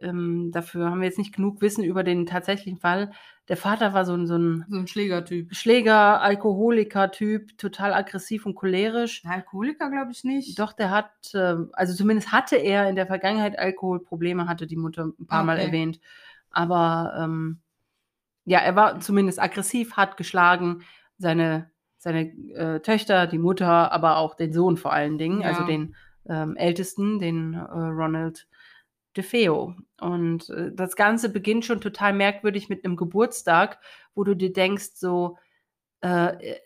[0.00, 3.12] ähm, dafür haben wir jetzt nicht genug Wissen über den tatsächlichen Fall.
[3.48, 5.54] Der Vater war so ein, so ein So ein Schlägertyp.
[5.54, 9.22] Schläger, Alkoholiker-Typ, total aggressiv und cholerisch.
[9.24, 10.58] Alkoholiker glaube ich nicht.
[10.58, 15.06] Doch, der hat, äh, also zumindest hatte er in der Vergangenheit Alkoholprobleme, hatte die Mutter
[15.18, 15.66] ein paar Mal Okay.
[15.66, 16.00] erwähnt.
[16.50, 17.60] Aber ähm,
[18.44, 20.82] ja, er war zumindest aggressiv, hat geschlagen,
[21.18, 25.48] seine, seine äh, Töchter, die Mutter, aber auch den Sohn vor allen Dingen, Ja.
[25.48, 25.94] also den
[26.28, 28.48] ähm, Ältesten, den äh, Ronald
[29.16, 29.74] DeFeo.
[30.00, 33.78] Und äh, das Ganze beginnt schon total merkwürdig mit einem Geburtstag,
[34.14, 35.38] wo du dir denkst, so,
[36.00, 36.56] äh,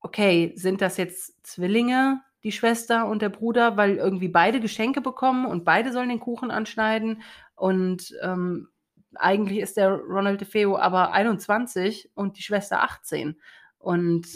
[0.00, 5.46] okay, sind das jetzt Zwillinge, die Schwester und der Bruder, weil irgendwie beide Geschenke bekommen
[5.46, 7.22] und beide sollen den Kuchen anschneiden
[7.56, 8.68] und ähm,
[9.14, 13.40] eigentlich ist der Ronald DeFeo aber 21 und die Schwester 18
[13.78, 14.26] und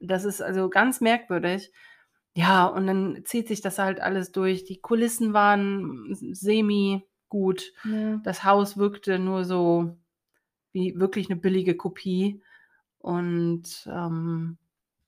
[0.00, 1.72] das ist also ganz merkwürdig.
[2.34, 4.64] Ja, und dann zieht sich das halt alles durch.
[4.64, 7.72] Die Kulissen waren semi gut.
[7.84, 8.18] Ja.
[8.18, 9.96] Das Haus wirkte nur so
[10.72, 12.42] wie wirklich eine billige Kopie.
[12.98, 14.58] Und ähm,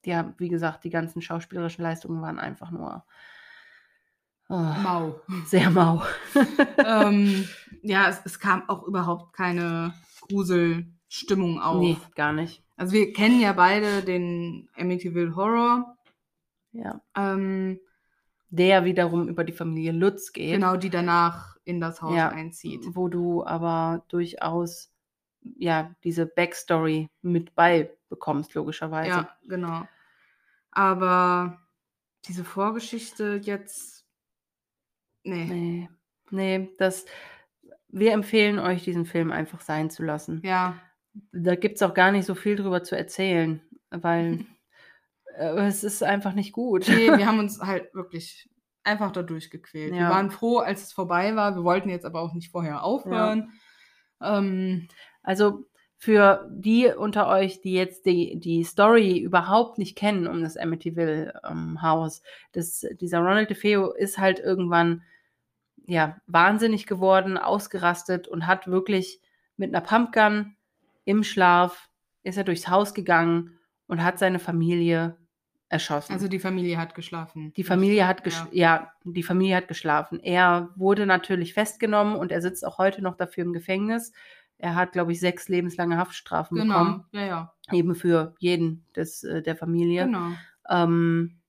[0.04, 3.04] ja, wie gesagt, die ganzen schauspielerischen Leistungen waren einfach nur
[4.48, 5.20] oh, Mau.
[5.46, 6.02] sehr mau.
[6.84, 7.46] ähm,
[7.82, 11.80] ja, es, es kam auch überhaupt keine Gruselstimmung auf.
[11.80, 12.64] Nee, gar nicht.
[12.76, 15.96] Also wir kennen ja beide den Amityville Horror.
[16.72, 17.00] Ja.
[17.16, 17.78] Ähm,
[18.50, 20.52] Der wiederum über die Familie Lutz geht.
[20.54, 22.28] genau, die danach in das Haus Ja.
[22.30, 22.84] einzieht.
[22.94, 24.90] Wo du aber durchaus
[25.42, 29.08] ja diese Backstory mit bei bekommst, logischerweise.
[29.10, 29.86] Ja, genau.
[30.70, 31.58] Aber
[32.26, 34.04] diese Vorgeschichte jetzt.
[35.24, 35.44] Nee.
[35.44, 35.88] Nee,
[36.30, 37.04] nee, das.
[37.88, 40.40] Wir empfehlen euch, diesen Film einfach sein zu lassen.
[40.44, 40.76] Ja,
[41.32, 43.60] Da gibt es auch gar nicht so viel drüber zu erzählen,
[43.90, 44.46] weil
[45.36, 46.88] äh, es ist einfach nicht gut.
[46.88, 48.48] nee, wir haben uns halt wirklich
[48.84, 49.92] einfach da durchgequält.
[49.92, 50.10] Wir Ja.
[50.10, 51.54] waren froh, als es vorbei war.
[51.54, 53.52] Wir wollten jetzt aber auch nicht vorher aufhören.
[54.20, 54.88] Ähm,
[55.22, 55.66] Also
[55.98, 61.40] für die unter euch, die jetzt die, die Story überhaupt nicht kennen um das Amityville
[61.48, 61.78] ähm,
[63.00, 65.02] dieser Ronald DeFeo ist halt irgendwann
[65.86, 69.20] ja, wahnsinnig geworden, ausgerastet und hat wirklich
[69.56, 70.56] mit einer Pumpgun
[71.04, 71.88] im Schlaf
[72.24, 75.16] ist er durchs Haus gegangen und hat seine Familie
[75.72, 76.12] erschossen.
[76.12, 77.52] also die Familie hat geschlafen.
[77.56, 78.48] Die Familie hat Ja.
[78.52, 78.92] ja.
[79.04, 80.20] die Familie hat geschlafen.
[80.20, 84.12] Er wurde natürlich festgenommen und er sitzt auch heute noch dafür im Gefängnis.
[84.58, 87.52] Er hat, glaube ich, sechs lebenslange Haftstrafen Genau, bekommen, ja, ja.
[87.72, 90.04] eben für jeden des, äh, der Familie.
[90.04, 90.28] Genau.
[90.68, 91.40] Ähm,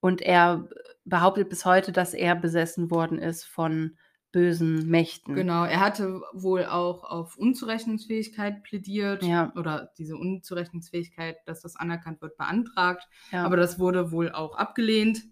[0.00, 0.68] und er
[1.04, 3.96] behauptet bis heute, dass er besessen worden ist von
[4.34, 5.36] bösen Mächten.
[5.36, 9.52] Genau, er hatte wohl auch auf Unzurechnungsfähigkeit plädiert Ja.
[9.54, 13.06] oder diese Unzurechnungsfähigkeit, dass das anerkannt wird, beantragt.
[13.30, 15.22] Ja, Aber das wurde wohl auch abgelehnt.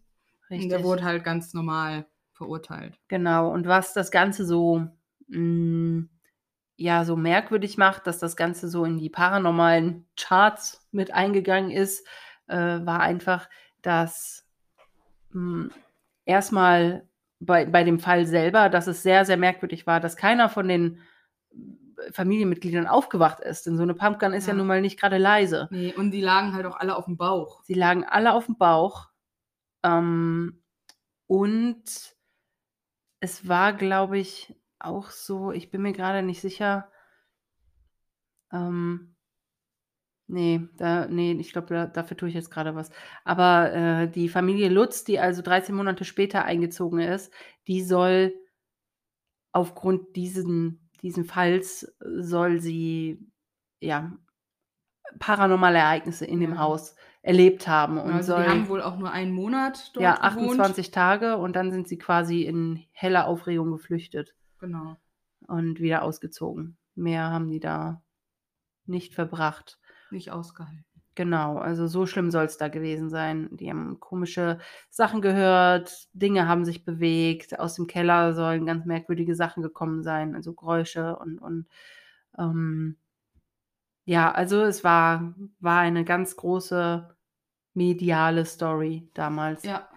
[0.48, 0.62] richtig.
[0.62, 2.96] Und der wurde halt ganz normal verurteilt.
[3.09, 4.86] Genau, und was das Ganze so,
[5.26, 6.05] mh,
[6.76, 12.07] ja, so merkwürdig macht, dass das Ganze so in die paranormalen Charts mit eingegangen ist,
[12.46, 13.48] äh, war einfach,
[13.82, 14.46] dass
[15.30, 15.70] mh,
[16.24, 17.09] erstmal
[17.45, 21.01] bei, bei dem Fall selber, dass es sehr, sehr merkwürdig war, dass keiner von den
[22.12, 23.66] Familienmitgliedern aufgewacht ist.
[23.66, 24.59] Denn so eine Pumpgun ist ja, Ja.
[24.59, 25.68] nun mal nicht gerade leise.
[25.70, 27.62] Nee, und die lagen halt auch alle auf dem Bauch.
[27.64, 29.09] Sie lagen alle auf dem Bauch.
[29.84, 30.62] Ähm,
[31.26, 31.84] und
[33.20, 36.90] es war, glaube ich, auch so, ich bin mir gerade nicht sicher.
[38.53, 39.11] Ähm,
[40.32, 42.90] nee, da, nee, ich glaube, da, dafür tue ich jetzt gerade was.
[43.24, 47.32] Aber äh, die Familie Lutz, die also 13 Monate später eingezogen ist,
[47.68, 48.34] die soll
[49.52, 53.26] aufgrund diesen, diesen Falls, soll sie
[53.80, 54.12] ja
[55.18, 56.59] paranormale Ereignisse in dem.
[56.59, 60.14] Haus erlebt haben und also soll die haben wohl auch nur einen Monat dort ja
[60.14, 60.59] gewohnt.
[60.60, 64.96] 28 Tage und dann sind sie quasi in heller Aufregung geflüchtet Genau.
[65.46, 66.76] und wieder ausgezogen.
[66.96, 68.02] Mehr haben die da
[68.86, 69.78] nicht verbracht.
[70.12, 70.84] Nicht ausgehalten.
[71.14, 73.51] Genau, also so schlimm soll es da gewesen sein.
[73.52, 74.59] Die haben komische
[74.89, 80.34] Sachen gehört, Dinge haben sich bewegt, aus dem Keller sollen ganz merkwürdige Sachen gekommen sein,
[80.34, 81.66] also Geräusche und, und
[82.39, 82.97] ähm,
[84.05, 87.14] ja, also es war, war eine ganz große
[87.74, 89.64] mediale Story damals.
[89.64, 89.89] Ja,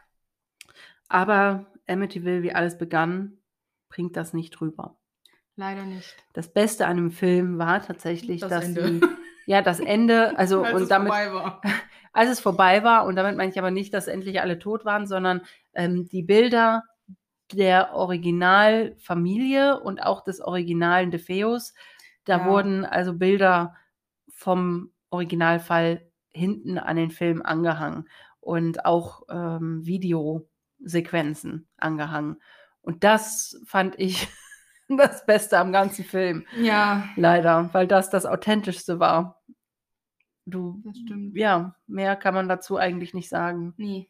[1.07, 3.37] Aber Amityville, wie alles begann,
[3.89, 4.97] bringt das nicht rüber.
[5.55, 6.15] leider nicht.
[6.33, 8.99] Das Beste an dem Film war tatsächlich, Das dass Ende.
[8.99, 9.01] sie,
[9.45, 11.61] ja, das Ende, also Als und es damit, vorbei war.
[12.13, 15.07] als es vorbei war, und damit meine ich aber nicht, dass endlich alle tot waren,
[15.07, 15.41] sondern
[15.73, 16.84] ähm, die Bilder
[17.53, 21.73] der Originalfamilie und auch des originalen DeFeos,
[22.26, 22.45] da Ja.
[22.45, 23.76] wurden also Bilder
[24.30, 28.09] vom Originalfall hinten an den Film angehangen
[28.39, 32.38] und auch ähm, Videosequenzen angehangen.
[32.81, 34.27] Und das fand ich
[34.89, 36.45] das Beste am ganzen Film.
[36.59, 39.34] Ja, Leider, weil das das Authentischste war.
[40.45, 41.35] Du, das stimmt.
[41.35, 43.73] ja, mehr kann man dazu eigentlich nicht sagen.
[43.77, 44.09] Nee.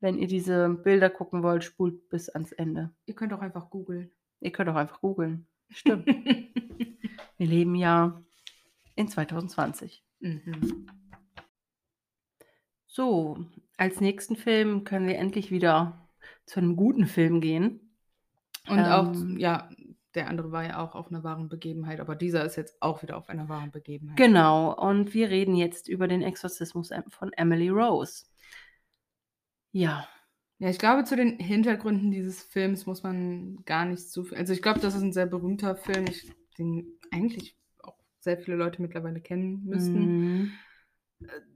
[0.00, 2.90] Wenn ihr diese Bilder gucken wollt, spult bis ans Ende.
[3.06, 4.10] Ihr könnt auch einfach googeln.
[4.40, 5.46] Ihr könnt auch einfach googeln.
[5.70, 6.06] Stimmt.
[7.36, 8.22] Wir leben ja
[8.94, 10.02] in 2020.
[10.20, 10.86] mhm.
[12.86, 13.44] So,
[13.76, 16.08] als nächsten Film können wir endlich wieder
[16.46, 17.94] zu einem guten Film gehen.
[18.68, 19.38] Und auch, Ähm.
[19.38, 19.68] ja,
[20.18, 23.16] der andere war ja auch auf einer wahren Begebenheit, aber dieser ist jetzt auch wieder
[23.16, 24.16] auf einer wahren Begebenheit.
[24.16, 28.24] Genau, und wir reden jetzt über den Exorzismus von Emily Rose.
[29.70, 30.08] Ja,
[30.58, 34.36] Ja, ich glaube, zu den Hintergründen dieses Films muss man gar nicht so viel.
[34.36, 38.56] Also ich glaube, das ist ein sehr berühmter Film, ich, den eigentlich auch sehr viele
[38.56, 40.00] Leute mittlerweile kennen müssten.
[40.00, 40.52] mhm.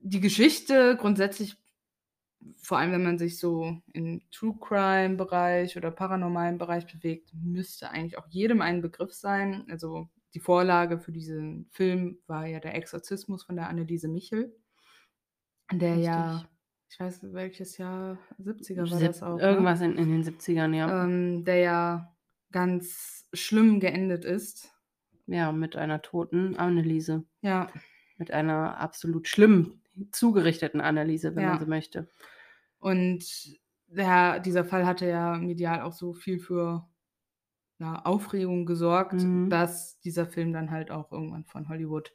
[0.03, 1.57] Die Geschichte grundsätzlich,
[2.57, 7.91] vor allem wenn man sich so im True Crime Bereich oder paranormalen Bereich bewegt, müsste
[7.91, 9.65] eigentlich auch jedem ein Begriff sein.
[9.71, 14.55] Also die Vorlage für diesen Film war ja der Exorzismus von der Anneliese Michel,
[15.73, 16.51] der ja, Richtig.
[16.91, 19.37] ich weiß welches Jahr, 70er war Sieb- das auch.
[19.37, 19.43] ne?
[19.43, 21.05] Irgendwas in, in den 70ern, ja.
[21.05, 22.15] ähm, der ja
[22.51, 24.71] ganz schlimm geendet ist.
[25.27, 27.25] Ja, mit einer toten Anneliese.
[27.43, 27.71] Ja,
[28.19, 31.51] Mit einer absolut schlimm zugerichteten Anneliese, wenn Ja.
[31.51, 32.09] man so möchte.
[32.83, 33.25] Und
[33.87, 36.89] der, dieser Fall hatte ja medial auch so viel für
[37.79, 39.49] ja, Aufregung gesorgt, Mhm.
[39.49, 42.13] dass dieser Film dann halt auch irgendwann von Hollywood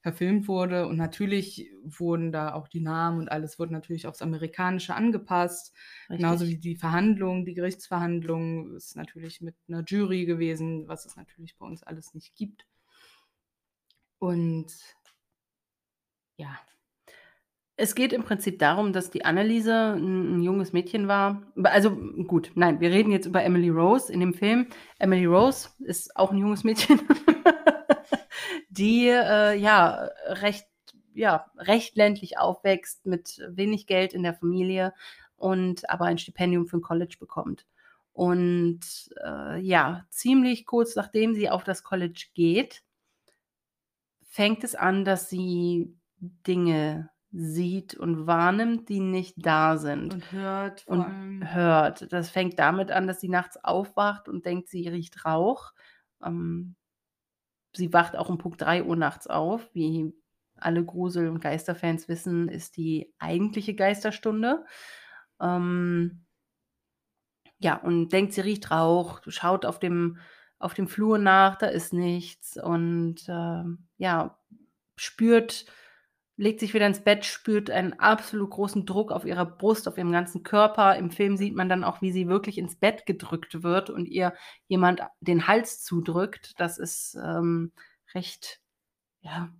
[0.00, 0.86] verfilmt wurde.
[0.86, 5.74] Und natürlich wurden da auch die Namen und alles wurde natürlich aufs Amerikanische angepasst.
[6.16, 6.60] Genauso wie Richtig.
[6.60, 11.82] die Verhandlungen, die Gerichtsverhandlungen ist natürlich mit einer Jury gewesen, was es natürlich bei uns
[11.82, 12.66] alles nicht gibt.
[14.20, 14.70] Und
[16.36, 16.58] ja,
[17.80, 21.40] Es geht im Prinzip darum, dass die Anneliese ein, ein junges Mädchen war.
[21.62, 24.66] Also gut, nein, wir reden jetzt über Emily Rose in dem Film.
[24.98, 27.00] Emily Rose ist auch ein junges Mädchen,
[28.68, 30.66] die äh, ja recht,
[31.14, 34.92] ja recht ländlich aufwächst mit wenig Geld in der Familie
[35.36, 37.64] und aber ein Stipendium für ein College bekommt.
[38.12, 38.80] Und
[39.24, 42.82] äh, ja, ziemlich kurz nachdem sie auf das College geht,
[44.28, 50.86] fängt es an, dass sie Dinge sieht und wahrnimmt, die nicht da sind und hört
[50.88, 51.54] und allem.
[51.54, 52.12] hört.
[52.12, 55.72] Das fängt damit an, dass sie nachts aufwacht und denkt, sie riecht Rauch.
[56.24, 56.74] Ähm,
[57.72, 59.68] sie wacht auch um Punkt 3 Uhr nachts auf.
[59.74, 60.12] Wie
[60.56, 64.64] alle Grusel- und Geisterfans wissen, ist die eigentliche Geisterstunde.
[65.40, 66.24] Ähm,
[67.58, 70.18] ja, und denkt, sie riecht Rauch, schaut auf dem,
[70.58, 74.38] auf dem Flur nach, da ist nichts und ähm, ja,
[74.96, 75.66] spürt,
[76.40, 80.10] legt sich wieder ins Bett, spürt einen absolut großen Druck auf ihrer Brust, auf ihrem
[80.10, 80.96] ganzen Körper.
[80.96, 84.32] Im Film sieht man dann auch, wie sie wirklich ins Bett gedrückt wird und ihr
[84.66, 86.54] jemand den Hals zudrückt.
[86.56, 87.72] Das ist ähm,
[88.14, 88.62] recht,
[89.20, 89.52] ja,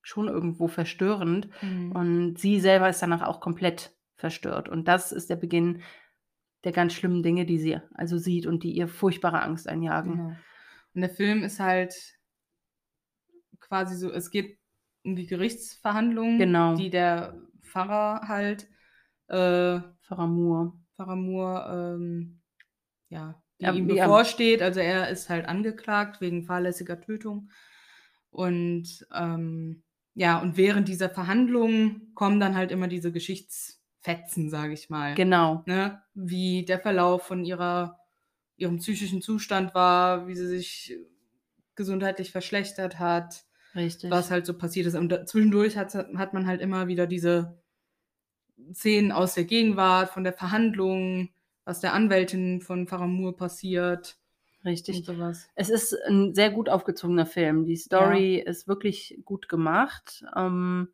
[0.00, 1.48] schon irgendwo verstörend.
[1.60, 1.90] Mhm.
[1.90, 4.68] Und sie selber ist danach auch komplett verstört.
[4.68, 5.82] Und das ist der Beginn
[6.62, 10.12] der ganz schlimmen Dinge, die sie also sieht und die ihr furchtbare Angst einjagen.
[10.12, 10.36] Genau.
[10.94, 11.94] Und der Film ist halt
[13.58, 14.58] quasi so, es geht
[15.04, 16.74] um die Gerichtsverhandlungen, Genau.
[16.76, 18.68] die der Pfarrer halt,
[19.28, 20.72] äh, Pfarrer Moore.
[20.96, 22.40] Pfarrer Moore, ähm,
[23.08, 24.06] ja, die Ja, ihm ja.
[24.06, 24.62] bevorsteht.
[24.62, 27.50] Also er ist halt angeklagt wegen fahrlässiger Tötung.
[28.30, 29.82] Und ähm,
[30.14, 35.14] ja, und während dieser Verhandlungen kommen dann halt immer diese Geschichtsfetzen, sage ich mal.
[35.14, 35.62] Genau.
[35.66, 37.98] ne, wie der Verlauf von ihrer,
[38.56, 40.96] ihrem psychischen Zustand war, wie sie sich
[41.76, 43.44] gesundheitlich verschlechtert hat,
[43.78, 44.10] Richtig.
[44.10, 44.94] was halt so passiert ist.
[44.94, 47.58] Und da, zwischendurch hat, hat man halt immer wieder diese
[48.74, 51.30] Szenen aus der Gegenwart, von der Verhandlung,
[51.64, 54.18] was der Anwältin von Pfarrer Moore passiert
[54.64, 55.08] Richtig.
[55.54, 57.64] Es ist ein sehr gut aufgezogener Film.
[57.64, 60.24] Die Story ist wirklich gut gemacht.
[60.36, 60.88] Ähm,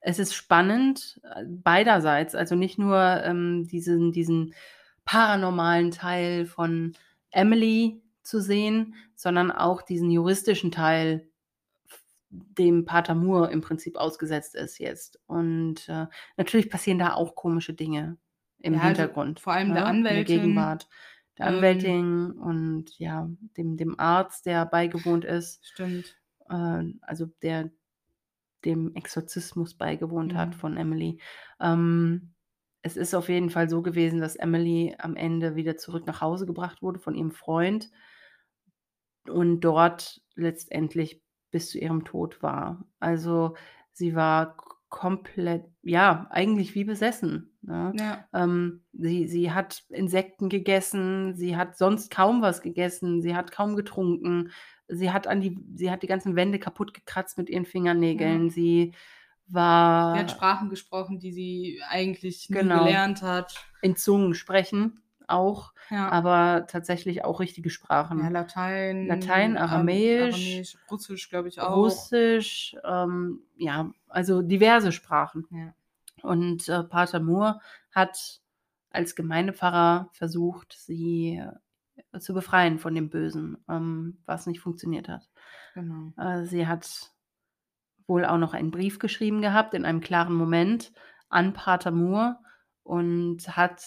[0.00, 2.34] es ist spannend äh, beiderseits.
[2.34, 4.54] Also nicht nur ähm, diesen, diesen
[5.04, 6.94] paranormalen Teil von
[7.30, 11.28] Emily zu sehen, sondern auch diesen juristischen Teil,
[12.58, 15.20] dem Pater Moore im Prinzip ausgesetzt ist jetzt.
[15.26, 16.06] Und äh,
[16.36, 18.18] natürlich passieren da auch komische Dinge
[18.60, 19.40] im Ja, also Hintergrund.
[19.40, 20.88] vor allem der in der Anwältin, Gegenwart.
[21.38, 26.16] Der ähm, Anwältin und ja, dem, dem Arzt, der beigewohnt ist, Stimmt.
[26.48, 27.70] äh, also der
[28.64, 30.38] dem Exorzismus beigewohnt Ja.
[30.40, 31.20] hat von Emily.
[31.60, 32.34] Ähm,
[32.82, 36.46] es ist auf jeden Fall so gewesen, dass Emily am Ende wieder zurück nach Hause
[36.46, 37.90] gebracht wurde von ihrem Freund
[39.28, 42.84] und dort letztendlich bis zu ihrem Tod war.
[43.00, 43.54] Also
[43.92, 44.56] sie war
[44.88, 47.56] komplett, ja, eigentlich wie besessen.
[47.62, 47.92] Ne?
[47.98, 48.28] Ja.
[48.32, 53.74] Ähm, sie, sie hat Insekten gegessen, sie hat sonst kaum was gegessen, sie hat kaum
[53.76, 54.50] getrunken,
[54.88, 58.52] sie hat an die, sie hat die ganzen Wände kaputt gekratzt mit ihren Fingernägeln, Ja.
[58.52, 58.92] sie
[59.48, 62.84] Sie war hat Sprachen gesprochen, die sie eigentlich Genau.
[62.84, 63.64] gelernt hat.
[63.82, 66.08] in Zungen sprechen auch, Ja.
[66.10, 68.18] aber tatsächlich auch richtige Sprachen.
[68.20, 71.76] ja, Latein, Latein, Ara- Aramäisch, Aramäisch, Russisch, glaube ich auch.
[71.76, 75.46] Russisch, ähm, ja, also diverse Sprachen.
[75.50, 75.74] Ja.
[76.22, 77.60] Und äh, Pater Moore
[77.92, 78.40] hat
[78.90, 81.42] als Gemeindepfarrer versucht, sie
[82.12, 85.28] äh, zu befreien von dem Bösen, ähm, was nicht funktioniert hat.
[85.74, 86.12] Genau.
[86.16, 87.12] Äh, sie hat
[88.06, 90.92] wohl auch noch einen Brief geschrieben gehabt in einem klaren Moment
[91.28, 92.38] an Pater Moore
[92.84, 93.82] und hat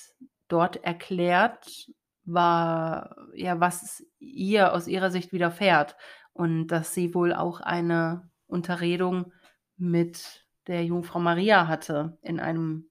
[0.50, 1.90] dort erklärt,
[2.26, 5.96] war, ja, was ihr aus ihrer Sicht widerfährt
[6.34, 9.32] und dass sie wohl auch eine Unterredung
[9.78, 12.90] mit der Jungfrau Maria hatte in einem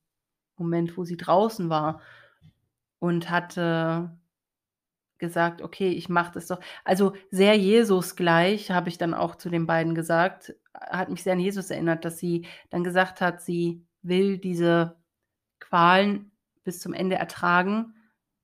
[0.56, 2.00] Moment, wo sie draußen war
[2.98, 4.18] und hatte
[5.18, 6.60] gesagt, okay, ich mache das doch.
[6.84, 11.32] Also sehr Jesus gleich, habe ich dann auch zu den beiden gesagt, hat mich sehr
[11.34, 14.96] an Jesus erinnert, dass sie dann gesagt hat, sie will diese
[15.60, 16.30] Qualen
[16.68, 17.94] bis zum Ende ertragen,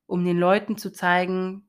[0.07, 1.69] um den Leuten zu zeigen,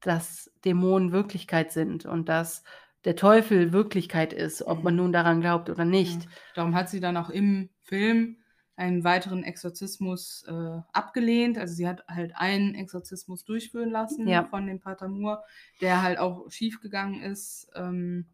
[0.00, 2.64] dass Dämonen Wirklichkeit sind und dass
[3.04, 5.00] der Teufel Wirklichkeit ist, ob man Mhm.
[5.00, 6.24] nun daran glaubt oder nicht.
[6.24, 6.30] Ja.
[6.54, 8.38] Darum hat sie dann auch im Film
[8.76, 11.58] einen weiteren Exorzismus äh, abgelehnt.
[11.58, 14.44] Also sie hat halt einen Exorzismus durchführen lassen Ja.
[14.44, 15.42] von dem Pater Moore,
[15.82, 17.68] der halt auch schiefgegangen ist.
[17.74, 18.24] Ähm,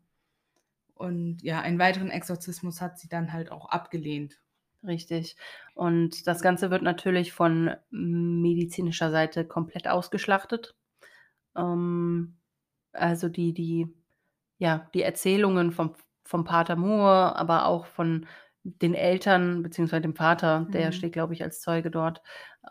[0.95, 4.39] und ja, einen weiteren Exorzismus hat sie dann halt auch abgelehnt.
[4.87, 5.37] Richtig.
[5.75, 10.77] Und das Ganze wird natürlich von medizinischer Seite komplett ausgeschlachtet.
[11.57, 12.39] Ähm,
[12.93, 13.89] also die, die,
[14.59, 15.95] ja, die Erzählungen vom,
[16.25, 18.27] vom Pater Moore, aber auch von
[18.65, 20.93] den Eltern, beziehungsweise dem Vater, der Mhm.
[20.93, 22.23] steht, glaube ich, als Zeuge dort,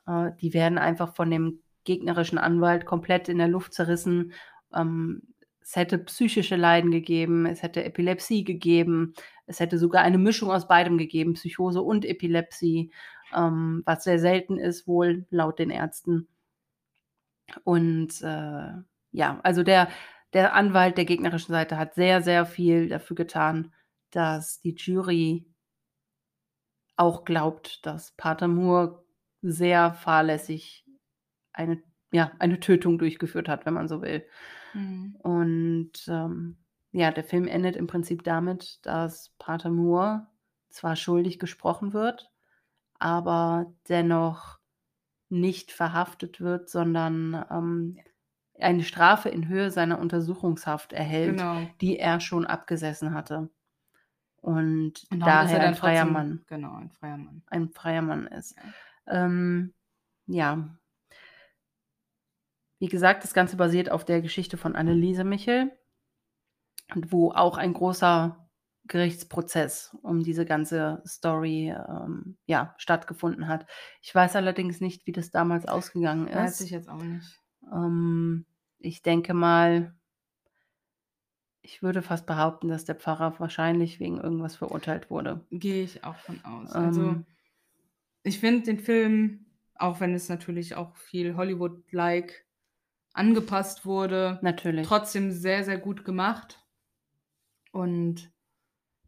[0.07, 4.33] äh, die werden einfach von dem gegnerischen Anwalt komplett in der Luft zerrissen.
[4.73, 5.21] Ähm,
[5.61, 9.13] es hätte psychische Leiden gegeben, es hätte Epilepsie gegeben,
[9.47, 12.91] es hätte sogar eine Mischung aus beidem gegeben, Psychose und Epilepsie,
[13.33, 16.27] ähm, was sehr selten ist, wohl laut den Ärzten.
[17.63, 18.71] Und äh,
[19.11, 19.89] ja, also der,
[20.33, 23.71] der Anwalt der gegnerischen Seite hat sehr, sehr viel dafür getan,
[24.11, 25.45] dass die Jury
[26.97, 29.03] auch glaubt, dass Pater Moore
[29.41, 30.85] sehr fahrlässig
[31.53, 31.81] eine,
[32.11, 34.25] ja, eine Tötung durchgeführt hat, wenn man so will.
[34.73, 35.15] Mhm.
[35.19, 36.57] Und ähm,
[36.97, 40.27] ja, der Film endet im Prinzip damit, dass Pater Moore
[40.69, 42.31] zwar schuldig gesprochen wird,
[42.99, 44.59] aber dennoch
[45.27, 47.99] nicht verhaftet wird, sondern ähm,
[48.57, 51.67] eine Strafe in Höhe seiner Untersuchungshaft erhält, Genau.
[51.81, 53.49] die er schon abgesessen hatte.
[54.37, 57.43] Und ist daher er ein freier trotzdem- Mann, Genau, ein freier Mann.
[57.47, 58.55] ein freier Mann ist.
[59.07, 59.73] Ähm,
[60.27, 60.69] ja.
[62.79, 65.71] Wie gesagt, das Ganze basiert auf der Geschichte von Anneliese Michel,
[66.93, 68.47] wo auch ein großer
[68.87, 73.65] Gerichtsprozess um diese ganze Story ähm, ja, stattgefunden hat.
[74.01, 76.65] Ich weiß allerdings nicht, wie das damals ausgegangen Weiß ist.
[76.67, 77.41] ich jetzt auch nicht.
[77.73, 78.45] Ähm,
[78.77, 79.95] ich denke mal,
[81.61, 85.45] ich würde fast behaupten, dass der Pfarrer wahrscheinlich wegen irgendwas verurteilt wurde.
[85.49, 86.71] Gehe ich auch von aus.
[86.71, 87.25] Also Ähm,
[88.21, 92.45] ich finde den Film, auch wenn es natürlich auch viel Hollywood-like
[93.13, 94.85] angepasst wurde, natürlich.
[94.87, 96.64] trotzdem sehr, sehr gut gemacht.
[97.75, 98.31] Und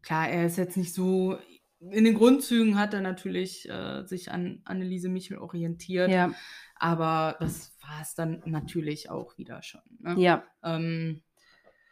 [0.02, 1.38] klar, er ist jetzt nicht so.
[1.80, 6.34] In den Grundzügen hat er natürlich äh, sich an Anneliese Michel orientiert, Ja,
[6.76, 9.80] aber das war es dann natürlich auch wieder schon.
[10.00, 10.16] Ne?
[10.18, 11.22] ja, Ähm,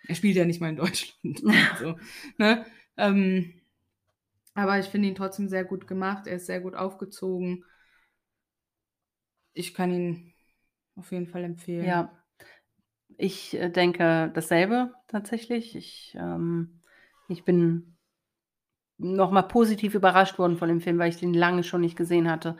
[0.06, 1.40] er spielt ja nicht mal in Deutschland.
[1.78, 1.96] so,
[2.36, 2.66] ne?
[2.98, 3.54] ähm,
[4.54, 6.26] aber ich finde ihn trotzdem sehr gut gemacht.
[6.26, 7.64] Er ist sehr gut aufgezogen.
[9.54, 10.34] Ich kann ihn
[10.96, 11.86] auf jeden Fall empfehlen.
[11.86, 12.12] ja.
[13.16, 15.74] Ich äh, denke dasselbe tatsächlich.
[15.76, 16.80] Ich, ähm,
[17.28, 17.96] ich bin
[18.98, 22.56] nochmal positiv überrascht worden von dem Film, weil ich den lange schon nicht gesehen hatte.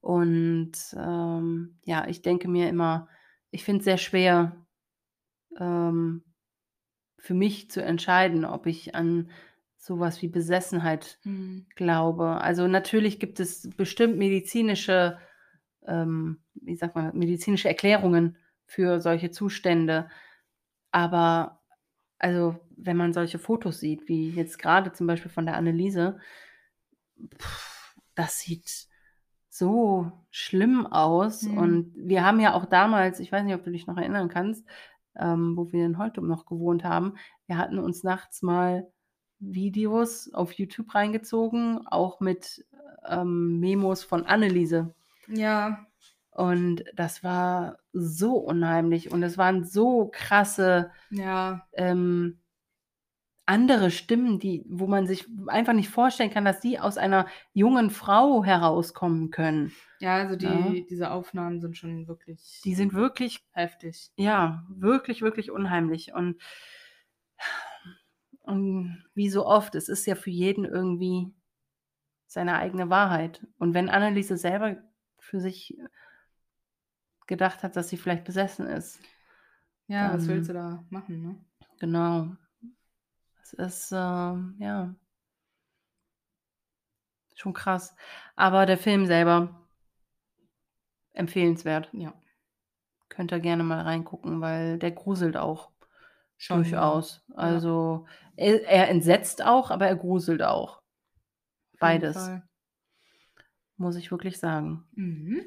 [0.00, 3.08] Und ähm, ja, ich denke mir immer,
[3.50, 4.66] ich finde es sehr schwer,
[5.58, 6.22] ähm,
[7.18, 9.30] für mich zu entscheiden, ob ich an
[9.76, 11.66] sowas wie Besessenheit Hm.
[11.74, 12.40] glaube.
[12.40, 15.18] Also natürlich gibt es bestimmt medizinische,
[15.86, 20.08] ähm, wie sagt man, medizinische Erklärungen für solche Zustände.
[20.90, 21.60] Aber
[22.18, 26.18] also, wenn man solche Fotos sieht, wie jetzt gerade zum Beispiel von der Anneliese,
[27.38, 28.88] pff, das sieht
[29.48, 31.42] so schlimm aus.
[31.42, 31.58] Mhm.
[31.58, 34.66] Und wir haben ja auch damals, ich weiß nicht, ob du dich noch erinnern kannst,
[35.16, 37.14] ähm, wo wir in Holtum noch gewohnt haben,
[37.46, 38.90] wir hatten uns nachts mal
[39.38, 42.66] Videos auf YouTube reingezogen, auch mit
[43.08, 44.94] ähm, Memos von Anneliese.
[45.28, 45.85] Ja.
[46.36, 51.66] Und das war so unheimlich und es waren so krasse Ja.
[51.72, 52.40] ähm,
[53.46, 57.90] andere Stimmen, die, wo man sich einfach nicht vorstellen kann, dass die aus einer jungen
[57.90, 59.72] Frau herauskommen können.
[60.00, 60.86] Ja, also die, Ja.
[60.90, 64.10] diese Aufnahmen sind schon wirklich Die sind wirklich heftig.
[64.16, 66.12] Ja, wirklich, wirklich unheimlich.
[66.12, 66.42] Und,
[68.42, 71.32] und wie so oft, es ist ja für jeden irgendwie
[72.26, 73.46] seine eigene Wahrheit.
[73.58, 74.76] Und wenn Anneliese selber
[75.18, 75.78] für sich
[77.26, 79.00] gedacht hat, dass sie vielleicht besessen ist,
[79.88, 81.44] Ja, was Dann- willst du da machen, ne?
[81.78, 82.34] genau.
[83.42, 84.92] Es ist, ähm, ja,
[87.36, 87.94] schon krass.
[88.34, 89.64] Aber der Film selber
[91.12, 91.88] empfehlenswert.
[91.92, 92.12] Ja.
[93.08, 95.70] Könnt ihr gerne mal reingucken, weil der gruselt auch.
[96.38, 97.24] Schon, Durchaus.
[97.34, 100.82] Also er, er entsetzt auch, aber er gruselt auch.
[101.78, 102.30] Beides,
[103.76, 104.84] muss ich wirklich sagen.
[104.92, 105.42] Mhm.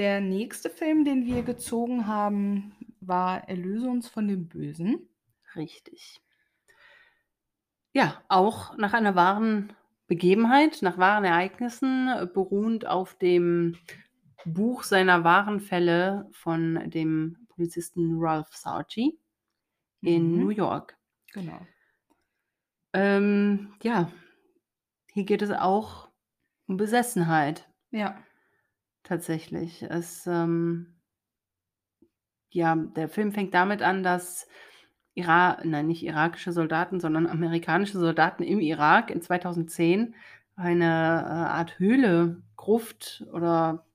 [0.00, 2.72] Der nächste Film, den wir gezogen haben,
[3.02, 5.10] war Erlöse uns von dem Bösen.
[5.54, 6.22] Richtig.
[7.92, 9.74] Ja, auch nach einer wahren
[10.06, 13.76] Begebenheit, nach wahren Ereignissen, beruhend auf dem
[14.46, 19.18] Buch seiner wahren Fälle von dem Polizisten Ralph Sarchi
[20.00, 20.40] in Mhm.
[20.40, 20.96] New York.
[21.34, 21.60] Genau.
[22.94, 24.10] Ähm, ja,
[25.12, 26.08] hier geht es auch
[26.66, 27.68] um Besessenheit.
[27.90, 28.16] Ja.
[29.02, 29.82] Tatsächlich.
[29.82, 30.94] Es, ähm,
[32.50, 34.48] ja, der Film fängt damit an, dass
[35.14, 40.14] Ira nein, nicht irakische Soldaten, sondern amerikanische Soldaten im Irak in 2010
[40.56, 43.86] eine, äh, Art Höhle, Gruft oder,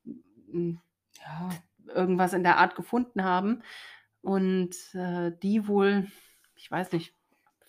[0.52, 0.80] hm,
[1.19, 1.49] Ja.
[1.94, 3.61] irgendwas in der Art gefunden haben
[4.22, 6.07] und, äh, die wohl,
[6.56, 7.15] ich weiß nicht,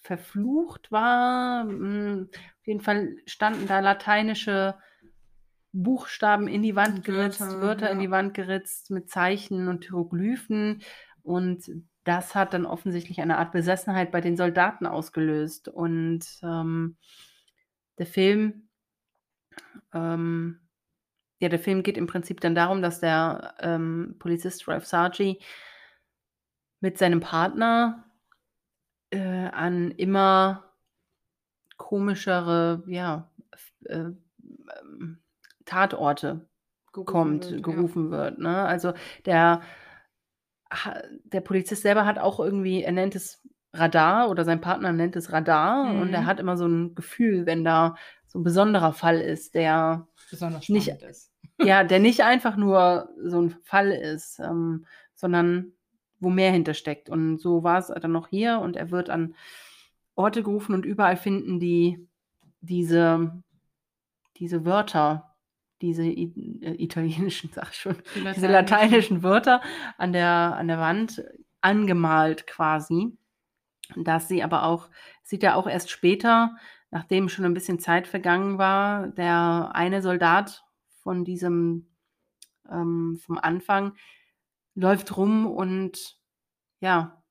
[0.01, 1.65] verflucht war.
[1.65, 4.77] Hm, auf jeden Fall standen da lateinische
[5.83, 8.07] Buchstaben in die Wand geritzt, Wörter, Wörter in ja.
[8.07, 10.83] die Wand geritzt mit Zeichen und Hieroglyphen.
[11.23, 11.71] Und
[12.05, 15.69] das hat dann offensichtlich eine Art Besessenheit bei den Soldaten ausgelöst.
[15.69, 16.97] Und ähm,
[17.99, 18.69] der Film,
[19.93, 20.61] ähm,
[21.41, 25.41] ja, der Film geht im Prinzip dann darum, dass der ähm, Polizist Ralph Sargi
[26.81, 28.05] mit seinem Partner
[29.11, 30.73] äh, an immer
[31.77, 33.31] komischere, ja,
[33.85, 34.11] äh,
[34.81, 35.23] ähm,
[35.67, 36.49] Tatorte
[36.93, 37.61] Gerufen kommt, wird, ja.
[37.61, 38.39] gerufen wird.
[38.39, 38.65] Ne?
[38.65, 38.95] Also
[39.27, 39.61] der,
[41.25, 45.33] der Polizist selber hat auch irgendwie, er nennt es Radar oder sein Partner nennt es
[45.33, 46.27] Radar und er Mhm.
[46.27, 47.95] hat immer so ein Gefühl, wenn da
[48.27, 51.31] so ein besonderer Fall ist, der Besonders Nicht- ist.
[51.61, 55.73] ja, der nicht einfach nur so ein Fall ist, ähm, sondern
[56.19, 57.11] wo mehr hintersteckt.
[57.11, 59.35] Und so war es dann noch hier und er wird an
[60.15, 62.09] Orte gerufen und überall finden die
[62.63, 63.43] diese,
[64.39, 65.36] diese Wörter,
[65.83, 69.61] diese I äh, italienischen, sag ich schon, Die diese lateinischen Wörter
[69.99, 71.23] an der, an der Wand
[71.61, 73.17] angemalt quasi.
[73.95, 74.89] Dass sie aber auch,
[75.23, 76.57] sieht er auch erst später,
[76.91, 80.65] nachdem schon ein bisschen Zeit vergangen war, der eine Soldat
[81.03, 81.89] von diesem,
[82.69, 83.95] ähm, vom Anfang,
[84.75, 86.17] läuft rum und
[86.81, 87.23] ja,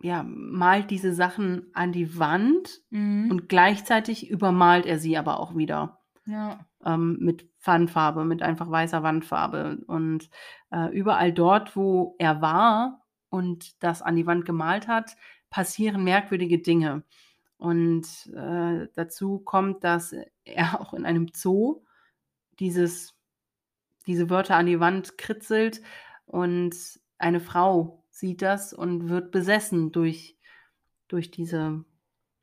[0.00, 3.30] ja, malt diese Sachen an die Wand Mhm.
[3.30, 6.67] und gleichzeitig übermalt er sie aber auch wieder ja.
[6.84, 9.78] Ähm, mit Wandfarbe, mit einfach weißer Wandfarbe.
[9.86, 10.30] Und
[10.70, 15.16] äh, überall dort, wo er war und das an die Wand gemalt hat,
[15.50, 17.02] passieren merkwürdige Dinge.
[17.56, 20.14] Und äh, dazu kommt, dass
[20.44, 21.82] er auch in einem Zoo
[22.58, 23.14] dieses,
[24.06, 25.82] diese Wörter an die Wand kritzelt
[26.26, 26.74] und
[27.18, 30.38] eine Frau sieht das und wird besessen durch,
[31.08, 31.84] durch diese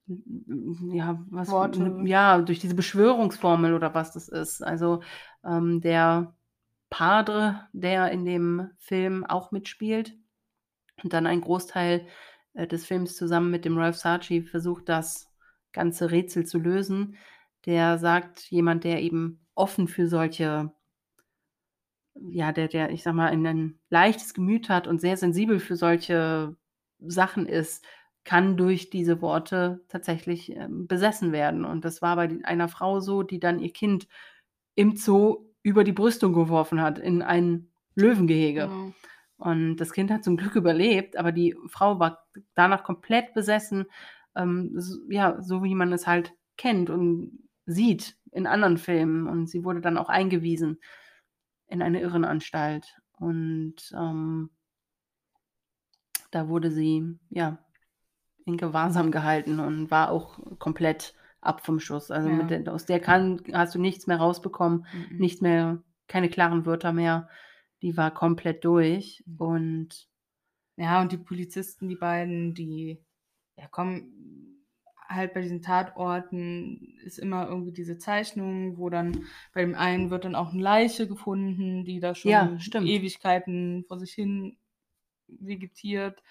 [0.07, 2.02] ja, was, Worte.
[2.06, 4.61] ja, durch diese Beschwörungsformel oder was das ist.
[4.61, 5.02] Also
[5.44, 6.36] ähm, der
[6.90, 10.14] Padre, der in dem Film auch mitspielt
[11.03, 12.07] und dann ein Großteil
[12.53, 15.32] äh, des Films zusammen mit dem Ralph Sarchi versucht, das
[15.73, 17.18] ganze Rätsel zu lösen.
[17.65, 20.72] Der sagt, jemand, der eben offen für solche,
[22.14, 25.76] ja, der, der, ich sag mal, ein, ein leichtes Gemüt hat und sehr sensibel für
[25.76, 26.56] solche
[26.99, 27.84] Sachen ist,
[28.26, 31.64] kann durch diese Worte tatsächlich ähm, besessen werden.
[31.64, 34.07] Und das war bei einer Frau so, die dann ihr Kind
[34.73, 38.68] im Zoo über die Brüstung geworfen hat in ein Löwengehege.
[38.68, 38.93] Genau.
[39.38, 42.26] Und das Kind hat zum Glück überlebt, aber die Frau war
[42.56, 43.85] danach komplett besessen,
[44.35, 49.27] ähm, so, ja, so wie man es halt kennt und sieht in anderen Filmen.
[49.27, 50.80] Und sie wurde dann auch eingewiesen
[51.68, 52.97] in eine Irrenanstalt.
[53.18, 54.49] Und ähm,
[56.31, 57.65] da wurde sie, ja,
[58.45, 62.11] in Gewahrsam gehalten und war auch komplett ab vom Schuss.
[62.11, 62.43] Also Ja.
[62.43, 65.17] der, aus der kann, hast du nichts mehr rausbekommen, Mhm.
[65.19, 67.30] nicht mehr, keine klaren Wörter mehr.
[67.81, 69.41] Die war komplett durch Mhm.
[69.41, 70.07] und
[70.77, 72.99] Ja, und die Polizisten, die beiden, die
[73.57, 74.65] ja, kommen
[75.07, 80.26] halt bei diesen Tatorten ist immer irgendwie diese Zeichnung, wo dann bei dem einen wird
[80.26, 82.57] dann auch eine Leiche gefunden, die da schon Ja.
[82.81, 84.57] Ewigkeiten vor sich hin
[85.27, 86.22] vegetiert.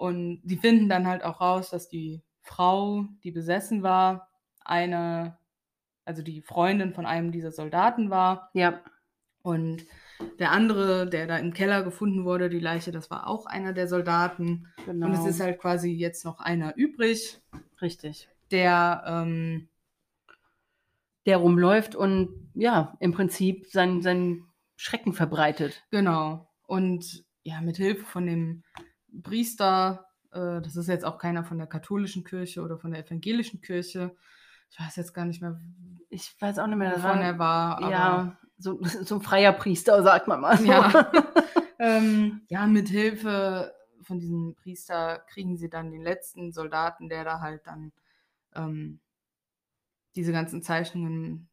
[0.00, 4.28] Und die finden dann halt auch raus, dass die Frau, die besessen war,
[4.64, 5.36] eine,
[6.06, 8.48] also die Freundin von einem dieser Soldaten war.
[8.54, 8.80] ja,
[9.42, 9.84] Und
[10.38, 13.88] der andere, der da im Keller gefunden wurde, die Leiche, das war auch einer der
[13.88, 14.68] Soldaten.
[14.86, 15.06] genau.
[15.08, 17.38] Und es ist halt quasi jetzt noch einer übrig,
[17.82, 18.26] richtig.
[18.50, 19.68] der, ähm,
[21.26, 24.44] Der rumläuft und ja, im Prinzip seinen sein
[24.76, 25.82] Schrecken verbreitet.
[25.90, 28.62] genau, und ja, mit Hilfe von dem
[29.22, 33.60] Priester, äh, das ist jetzt auch keiner von der katholischen Kirche oder von der evangelischen
[33.60, 34.14] Kirche.
[34.70, 35.60] Ich weiß jetzt gar nicht mehr,
[36.08, 40.02] Ich weiß auch nicht mehr, wovon er war, aber ja, so, so ein freier Priester,
[40.02, 40.56] sagt man mal.
[40.56, 40.64] so.
[40.64, 41.12] Ja.
[41.78, 47.40] ähm, ja, mit Hilfe von diesem Priester kriegen sie dann den letzten Soldaten, der da
[47.40, 47.92] halt dann
[48.54, 49.00] ähm,
[50.16, 51.48] diese ganzen Zeichnungen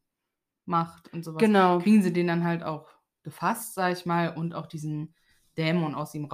[0.64, 1.40] macht und sowas.
[1.40, 1.78] genau.
[1.78, 2.88] Kriegen sie den dann halt auch
[3.22, 5.14] gefasst, sag ich mal, und auch diesen
[5.56, 6.28] Dämon aus ihm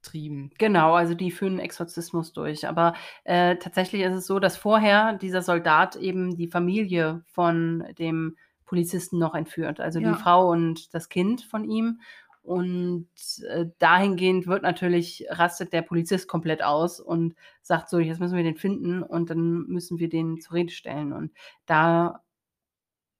[0.00, 0.50] rausgetrieben.
[0.58, 2.66] Genau, also die führen Exorzismus durch.
[2.68, 2.94] Aber
[3.24, 9.18] äh, tatsächlich ist es so, dass vorher dieser Soldat eben die Familie von dem Polizisten
[9.18, 9.80] noch entführt.
[9.80, 10.12] Also Ja.
[10.12, 12.00] die Frau und das Kind von ihm.
[12.42, 13.08] Und
[13.48, 18.42] äh, dahingehend wird natürlich, rastet der Polizist komplett aus und sagt so, jetzt müssen wir
[18.44, 21.12] den finden und dann müssen wir den zur Rede stellen.
[21.12, 21.32] Und
[21.66, 22.22] da,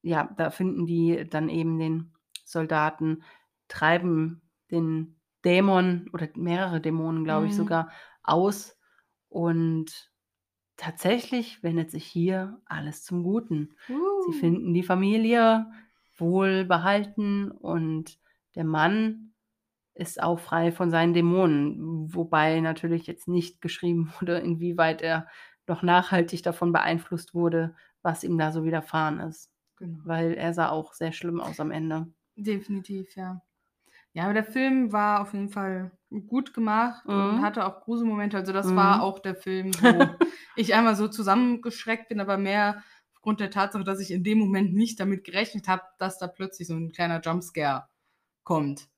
[0.03, 2.13] ja, da finden die dann eben den
[2.45, 3.23] Soldaten,
[3.69, 4.41] treiben
[4.71, 7.57] den Dämon oder mehrere Dämonen, glaube ich, Mhm.
[7.57, 7.91] sogar
[8.23, 8.79] aus.
[9.29, 10.11] Und
[10.77, 13.77] tatsächlich wendet sich hier alles zum Guten.
[14.19, 15.71] Sie finden die Familie
[16.17, 18.19] wohlbehalten und
[18.55, 19.35] der Mann
[19.95, 25.29] ist auch frei von seinen Dämonen, wobei natürlich jetzt nicht geschrieben wurde, inwieweit er
[25.67, 30.05] noch nachhaltig davon beeinflusst wurde, was ihm da so widerfahren ist, Genau.
[30.05, 32.13] weil er sah auch sehr schlimm aus am Ende.
[32.37, 33.41] Definitiv, ja.
[34.13, 35.93] Ja, aber der Film war auf jeden Fall
[36.27, 37.41] gut gemacht und Mhm.
[37.41, 38.37] hatte auch Gruselmomente.
[38.37, 38.77] Also das Mhm.
[38.77, 40.19] war auch der Film, wo
[40.57, 42.83] ich einmal so zusammengeschreckt bin, aber mehr
[43.15, 46.67] aufgrund der Tatsache, dass ich in dem Moment nicht damit gerechnet habe, dass da plötzlich
[46.69, 47.89] so ein kleiner Jumpscare
[48.45, 48.89] kommt.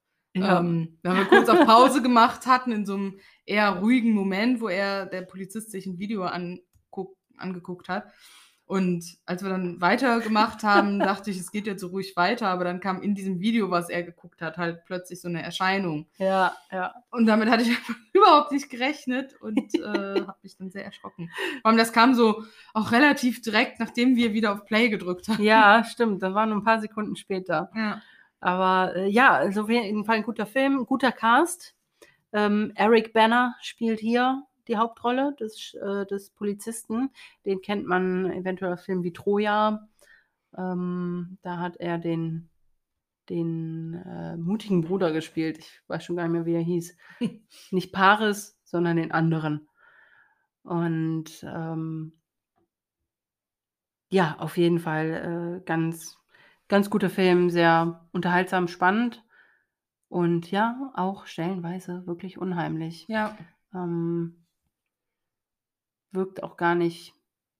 [0.41, 4.69] Ähm, wenn wir kurz auf Pause gemacht hatten, in so einem eher ruhigen Moment, wo
[4.69, 8.13] er, der Polizist, sich ein Video anguck, angeguckt hat.
[8.73, 12.65] Und als wir dann weitergemacht haben, dachte ich, es geht jetzt so ruhig weiter, aber
[12.65, 16.07] dann kam in diesem Video, was er geguckt hat, halt plötzlich so eine Erscheinung.
[16.17, 16.95] ja, ja.
[17.11, 19.79] Und damit hatte ich einfach überhaupt nicht gerechnet und äh,
[20.27, 21.31] habe mich dann sehr erschrocken.
[21.61, 25.43] Vor allem, das kam so auch relativ direkt, nachdem wir wieder auf Play gedrückt haben.
[25.43, 26.23] Ja, stimmt.
[26.23, 27.71] Das war nur ein paar Sekunden später.
[27.77, 28.01] Ja.
[28.41, 31.75] Aber äh, ja, also auf jeden Fall ein guter Film, guter Cast.
[32.33, 37.11] Ähm, Eric Banner spielt hier die Hauptrolle des, äh, des Polizisten.
[37.45, 39.89] Den kennt man eventuell aus Filmen wie Troja.
[40.57, 42.51] Ähm, da hat er den,
[43.29, 45.59] den äh, mutigen Bruder gespielt.
[45.59, 46.97] Ich weiß schon gar nicht mehr, wie er hieß.
[47.71, 49.69] Nicht Paris, sondern den anderen.
[50.63, 52.13] Und ähm,
[54.11, 56.19] ja, auf jeden Fall äh, ganz,
[56.69, 59.25] ganz guter Film, sehr unterhaltsam, spannend
[60.09, 63.07] und ja, auch stellenweise wirklich unheimlich.
[63.09, 63.37] Ja.
[63.75, 64.42] Ähm,
[66.13, 67.15] wirkt auch gar nicht,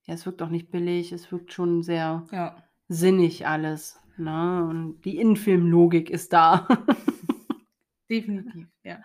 [0.05, 2.55] ja, es wirkt auch nicht billig, es wirkt schon sehr Ja.
[2.87, 3.99] sinnig alles.
[4.17, 4.65] Ne?
[4.69, 6.67] Und die Innenfilmlogik ist da.
[8.09, 8.99] Definitiv, ja.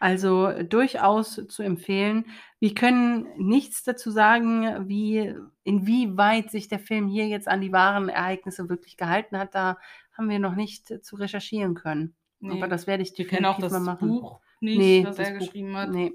[0.00, 2.24] Also durchaus zu empfehlen.
[2.58, 8.08] Wir können nichts dazu sagen, wie, inwieweit sich der Film hier jetzt an die wahren
[8.08, 9.54] Ereignisse wirklich gehalten hat.
[9.54, 9.78] Da
[10.12, 12.14] haben wir noch nicht zu recherchieren können.
[12.40, 12.52] Nee.
[12.52, 14.08] Aber das werde ich wir kennen auch das mal machen.
[14.08, 15.90] Buch nicht, Nee, was das er Buch- geschrieben hat.
[15.90, 16.12] Nee.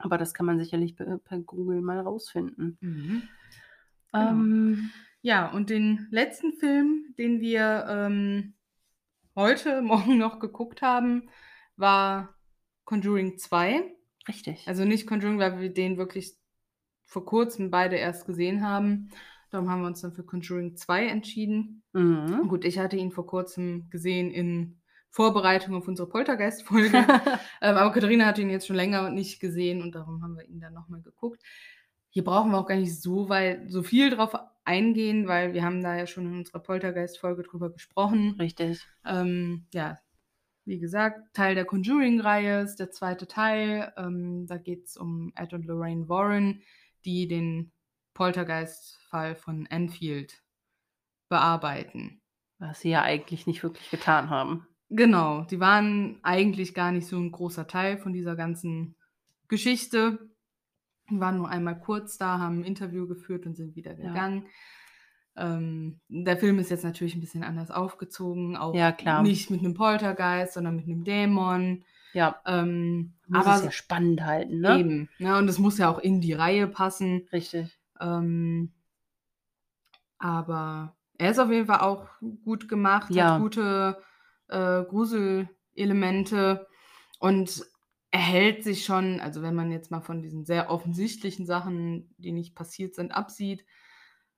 [0.00, 2.78] Aber das kann man sicherlich per, per Google mal rausfinden.
[2.80, 3.22] Mhm.
[4.12, 4.30] Genau.
[4.30, 4.90] Ähm,
[5.22, 8.54] Ja, und den letzten Film, den wir ähm,
[9.36, 11.28] heute Morgen noch geguckt haben,
[11.76, 12.34] war
[12.84, 13.84] Conjuring 2.
[14.26, 14.66] richtig.
[14.66, 16.34] Also nicht Conjuring, weil wir den wirklich
[17.04, 19.10] vor kurzem beide erst gesehen haben.
[19.50, 21.82] Darum haben wir uns dann für Conjuring 2 entschieden.
[21.92, 22.48] mhm.
[22.48, 24.79] Gut, ich hatte ihn vor kurzem gesehen in
[25.10, 26.96] Vorbereitung auf unsere Poltergeist-Folge.
[27.60, 30.60] ähm, aber Katharina hat ihn jetzt schon länger nicht gesehen und darum haben wir ihn
[30.60, 31.42] dann nochmal geguckt.
[32.08, 34.34] Hier brauchen wir auch gar nicht so weit, so viel drauf
[34.64, 38.36] eingehen, weil wir haben da ja schon in unserer Poltergeist-Folge drüber gesprochen.
[38.38, 38.86] Richtig.
[39.04, 39.98] Ähm, ja,
[40.64, 43.92] wie gesagt, Teil der Conjuring-Reihe ist der zweite Teil.
[43.96, 46.62] Ähm, da geht es um Ed und Lorraine Warren,
[47.04, 47.72] die den
[48.14, 50.42] Poltergeist-Fall von Enfield
[51.28, 52.20] bearbeiten.
[52.58, 54.66] Was sie ja eigentlich nicht wirklich getan haben.
[54.90, 58.96] Genau, die waren eigentlich gar nicht so ein großer Teil von dieser ganzen
[59.46, 60.30] Geschichte.
[61.08, 64.08] Die waren nur einmal kurz da, haben ein Interview geführt und sind wieder Ja.
[64.08, 64.46] gegangen.
[65.36, 69.22] Ähm, der Film ist jetzt natürlich ein bisschen anders aufgezogen, auch Ja, klar.
[69.22, 71.84] nicht mit einem Poltergeist, sondern mit einem Dämon.
[72.12, 74.80] Ja, Ähm, muss aber es ja spannend halten, ne?
[74.80, 75.38] eben, ne?
[75.38, 77.28] und es muss ja auch in die Reihe passen.
[77.32, 77.78] Richtig.
[78.00, 78.72] Ähm,
[80.18, 82.08] aber er ist auf jeden Fall auch
[82.44, 83.34] gut gemacht, Ja.
[83.34, 84.02] hat gute
[84.50, 86.66] äh, Gruselelemente
[87.20, 87.64] und
[88.12, 92.32] er hält sich schon, also wenn man jetzt mal von diesen sehr offensichtlichen Sachen, die
[92.32, 93.64] nicht passiert sind, absieht,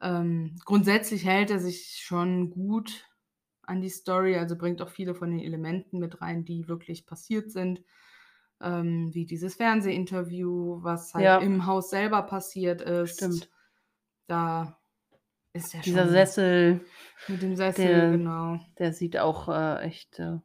[0.01, 3.09] ähm, grundsätzlich hält er sich schon gut
[3.63, 7.51] an die Story, also bringt auch viele von den Elementen mit rein, die wirklich passiert
[7.51, 7.83] sind.
[8.61, 11.39] Ähm, wie dieses Fernsehinterview, was halt Ja.
[11.39, 13.17] im Haus selber passiert ist.
[13.17, 13.51] Stimmt.
[14.27, 14.82] Da
[15.55, 16.81] ist ja Dieser schon Sessel,
[17.29, 18.59] mit dem Sessel, der- genau.
[18.79, 20.19] der sieht auch äh, echt.
[20.19, 20.39] Äh,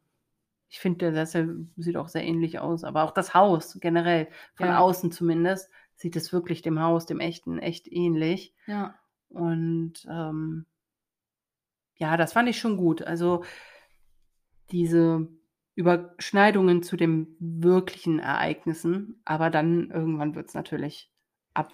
[0.70, 2.84] ich finde, der Sessel sieht auch sehr ähnlich aus.
[2.84, 4.78] Aber auch das Haus generell, von Ja.
[4.80, 8.54] außen zumindest, sieht es wirklich dem Haus, dem echten, echt ähnlich.
[8.66, 8.94] Ja.
[9.30, 10.66] Und ähm,
[11.96, 13.00] ja, das fand ich schon gut.
[13.02, 13.44] Also
[14.70, 15.26] diese
[15.74, 21.10] Überschneidungen zu den wirklichen Ereignissen, aber dann irgendwann wird es natürlich
[21.54, 21.72] ab,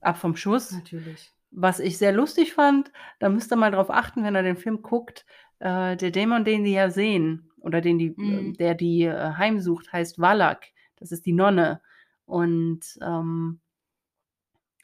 [0.00, 0.72] ab vom Schuss.
[0.72, 1.32] Natürlich.
[1.50, 4.82] Was ich sehr lustig fand, da müsst ihr mal drauf achten, wenn ihr den Film
[4.82, 5.24] guckt,
[5.60, 8.50] äh, der Dämon, den die ja sehen, oder den die, Mhm.
[8.50, 10.60] äh, der die äh, heimsucht, heißt Wallach.
[10.96, 11.80] Das ist die Nonne.
[12.26, 13.60] Und ähm,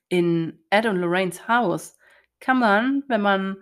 [0.08, 1.96] in Ed und Lorraines Haus
[2.40, 3.56] kann man, wenn man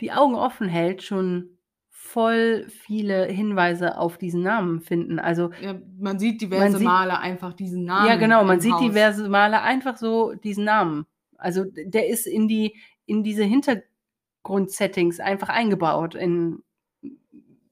[0.00, 1.50] die Augen offen hält, schon
[1.90, 5.18] voll viele Hinweise auf diesen Namen finden.
[5.18, 8.08] Also Ja, man sieht diverse Man sieht- Male einfach diesen Namen.
[8.08, 8.80] ja, genau, man sieht Haus.
[8.82, 11.06] diverse Male einfach so diesen Namen.
[11.38, 16.62] Also der ist in die in diese Hintergrundsettings einfach eingebaut in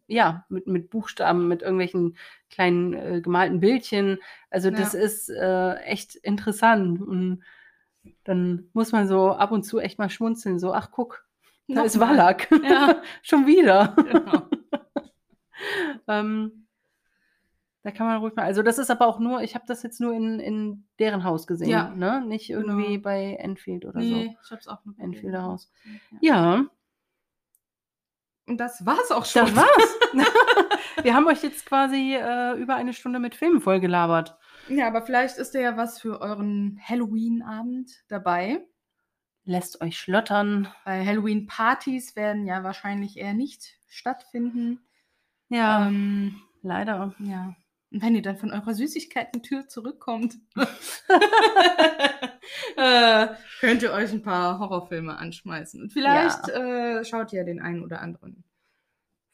[0.08, 2.16] ja, mit, mit Buchstaben, mit irgendwelchen
[2.50, 4.18] kleinen äh, gemalten Bildchen.
[4.50, 5.00] Also das Ja.
[5.00, 7.00] ist äh, echt interessant.
[7.00, 7.42] Und
[8.24, 11.24] dann muss man so ab und zu echt mal schmunzeln, so, ach guck,
[11.68, 12.18] da ist Nochmal.
[12.18, 12.46] Wallach.
[12.68, 13.02] Ja.
[13.22, 13.94] Schon wieder.
[13.96, 14.42] Genau.
[16.08, 16.66] Ähm,
[17.82, 18.44] da kann man ruhig mal.
[18.44, 21.46] Also, das ist aber auch nur, ich habe das jetzt nur in, in deren Haus
[21.46, 22.24] gesehen, Ja, ne?
[22.26, 23.02] Nicht irgendwie genau.
[23.02, 25.72] bei Enfield oder Nee, ich hab's auch nur Enfielder Haus.
[25.84, 25.92] Ja.
[26.10, 26.16] so.
[26.20, 26.66] Ja,
[28.46, 29.46] Und das war's auch schon.
[29.46, 29.98] das war's.
[31.02, 34.36] Wir haben euch jetzt quasi äh, über eine Stunde mit Filmen vollgelabert.
[34.68, 38.64] Ja, aber vielleicht ist da ja was für euren Halloween-Abend dabei.
[39.44, 40.68] Lässt euch schlottern.
[40.84, 44.80] Weil Halloween-Partys werden ja wahrscheinlich eher nicht stattfinden.
[45.48, 47.14] Ja, Ähm, leider.
[47.18, 47.56] ja.
[47.92, 50.38] Und wenn ihr dann von eurer Süßigkeiten-Tür zurückkommt,
[52.76, 53.28] äh,
[53.60, 55.82] könnt ihr euch ein paar Horrorfilme anschmeißen.
[55.82, 58.44] Und vielleicht äh, schaut ihr den einen oder anderen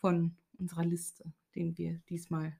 [0.01, 1.25] von unserer Liste,
[1.55, 2.59] den wir diesmal,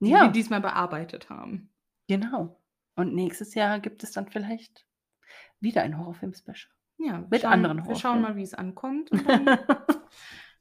[0.00, 1.70] die Ja, wir diesmal bearbeitet haben.
[2.08, 2.60] genau.
[2.96, 4.84] Und nächstes Jahr gibt es dann vielleicht
[5.60, 6.68] wieder ein Horrorfilm-Special.
[6.96, 8.22] Ja, Mit schauen, anderen Wir schauen Horrorfilmen.
[8.22, 9.10] mal, wie es ankommt.
[9.12, 9.44] Dann,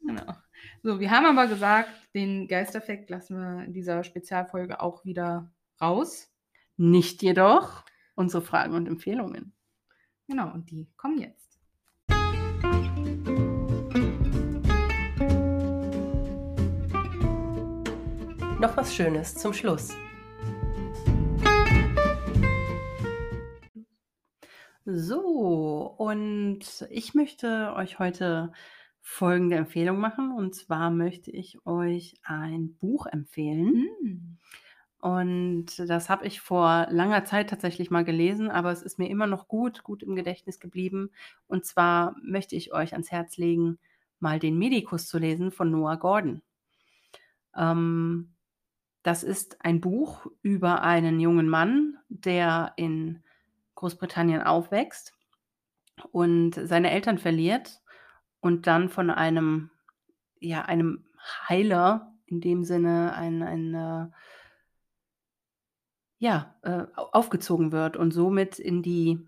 [0.02, 0.35] genau.
[0.84, 5.51] So, wir haben aber gesagt, den Geisterfekt lassen wir in dieser Spezialfolge auch wieder
[5.81, 6.31] raus.
[6.77, 7.84] Nicht jedoch
[8.15, 9.53] unsere Fragen und Empfehlungen.
[10.27, 11.59] Genau, und die kommen jetzt.
[18.59, 19.95] Noch was Schönes zum Schluss.
[24.85, 28.51] So, und ich möchte euch heute
[29.07, 30.31] folgende Empfehlung machen.
[30.31, 33.88] Und zwar möchte ich euch ein Buch empfehlen.
[34.01, 34.38] Hm.
[34.99, 39.25] Und das habe ich vor langer Zeit tatsächlich mal gelesen, aber es ist mir immer
[39.25, 41.11] noch gut, gut im Gedächtnis geblieben.
[41.47, 43.79] Und zwar möchte ich euch ans Herz legen,
[44.19, 46.41] mal den Medikus zu lesen von Noah Gordon.
[47.55, 48.34] Ähm,
[49.03, 53.23] das ist ein Buch über einen jungen Mann, der in
[53.75, 55.13] Großbritannien aufwächst
[56.11, 57.81] und seine Eltern verliert
[58.48, 59.69] und dann von einem,
[60.40, 61.06] ja, einem
[61.49, 64.07] Heiler, in dem Sinne ein, ein äh,
[66.19, 69.19] ja, äh, au- aufgezogen wird und somit in die,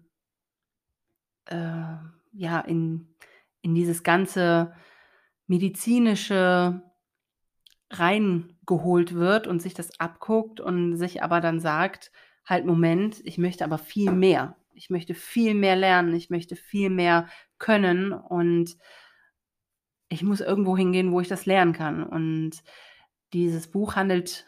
[1.45, 1.95] äh,
[2.33, 3.15] ja, in,
[3.61, 4.73] in dieses ganze
[5.47, 6.81] medizinische
[7.91, 12.11] reingeholt wird und sich das abguckt und sich aber dann sagt,
[12.45, 14.55] halt Moment, ich möchte aber viel mehr.
[14.73, 17.27] Ich möchte viel mehr lernen, ich möchte viel mehr
[17.57, 18.77] können und
[20.09, 22.03] ich muss irgendwo hingehen, wo ich das lernen kann.
[22.03, 22.63] Und
[23.33, 24.47] dieses Buch handelt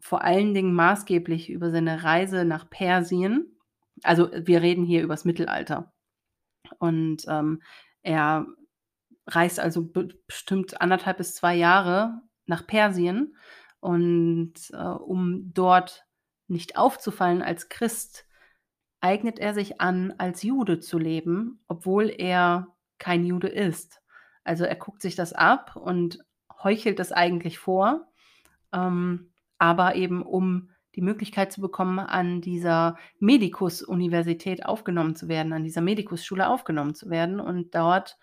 [0.00, 3.58] vor allen Dingen maßgeblich über seine Reise nach Persien.
[4.02, 5.92] Also wir reden hier übers Mittelalter.
[6.78, 7.62] Und ähm,
[8.02, 8.46] er
[9.26, 9.86] reist also
[10.26, 13.36] bestimmt anderthalb bis zwei Jahre nach Persien
[13.80, 16.06] und äh, um dort
[16.46, 18.26] nicht aufzufallen als Christ,
[19.00, 23.97] eignet er sich an, als Jude zu leben, obwohl er kein Jude ist.
[24.48, 26.18] Also er guckt sich das ab und
[26.62, 28.08] heuchelt das eigentlich vor,
[28.72, 35.62] ähm, aber eben um die Möglichkeit zu bekommen, an dieser Medikus-Universität aufgenommen zu werden, an
[35.62, 38.18] dieser Medikusschule aufgenommen zu werden und dort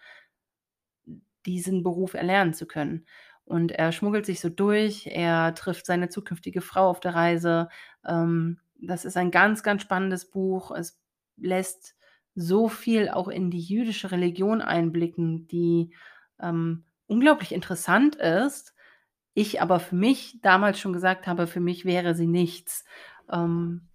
[1.45, 3.05] diesen Beruf erlernen zu können.
[3.45, 7.69] Und er schmuggelt sich so durch, er trifft seine zukünftige Frau auf der Reise.
[8.05, 10.71] Ähm, das ist ein ganz, ganz spannendes Buch.
[10.71, 10.99] Es
[11.37, 11.95] lässt
[12.33, 15.93] so viel auch in die jüdische Religion einblicken, die
[16.39, 18.73] ähm, unglaublich interessant ist.
[19.33, 22.85] Ich aber für mich damals schon gesagt habe, für mich wäre sie nichts.
[23.31, 23.89] Ähm,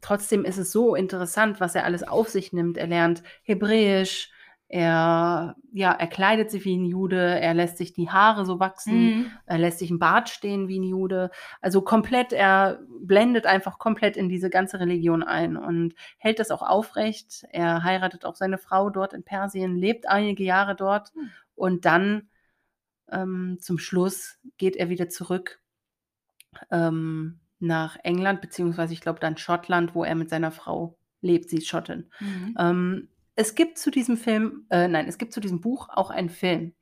[0.00, 2.76] trotzdem ist es so interessant, was er alles auf sich nimmt.
[2.76, 4.30] Er lernt Hebräisch,
[4.68, 9.18] er, ja, er kleidet sich wie ein Jude, er lässt sich die Haare so wachsen,
[9.18, 9.30] mhm.
[9.46, 11.30] er lässt sich ein Bart stehen wie ein Jude.
[11.60, 16.62] Also komplett, er blendet einfach komplett in diese ganze Religion ein und hält das auch
[16.62, 17.46] aufrecht.
[17.50, 21.30] Er heiratet auch seine Frau dort in Persien, lebt einige Jahre dort mhm.
[21.54, 22.28] und dann
[23.12, 25.60] ähm, zum Schluss geht er wieder zurück
[26.72, 31.50] ähm, nach England, beziehungsweise ich glaube dann Schottland, wo er mit seiner Frau lebt.
[31.50, 32.10] Sie ist Schottin.
[32.18, 32.54] Mhm.
[32.58, 36.30] Ähm, es gibt zu diesem Film, äh, nein, es gibt zu diesem Buch auch einen
[36.30, 36.74] Film.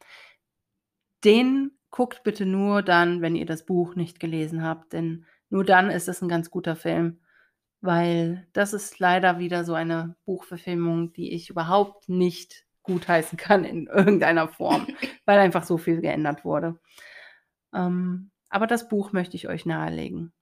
[1.25, 5.91] Den guckt bitte nur dann, wenn ihr das Buch nicht gelesen habt, denn nur dann
[5.91, 7.21] ist es ein ganz guter Film,
[7.81, 13.87] weil das ist leider wieder so eine Buchverfilmung, die ich überhaupt nicht gutheißen kann in
[13.87, 14.87] irgendeiner Form,
[15.25, 16.79] weil einfach so viel geändert wurde.
[17.75, 20.33] Ähm, aber das Buch möchte ich euch nahelegen.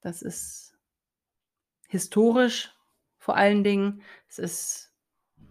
[0.00, 0.76] Das ist
[1.88, 2.74] historisch
[3.18, 4.02] vor allen Dingen.
[4.28, 4.95] Es ist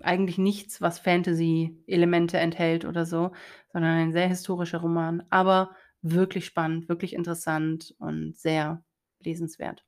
[0.02, 3.32] eigentlich nichts, was Fantasy-Elemente enthält oder so,
[3.72, 8.84] sondern ein sehr historischer Roman, aber wirklich spannend, wirklich interessant und sehr
[9.24, 9.86] lesenswert.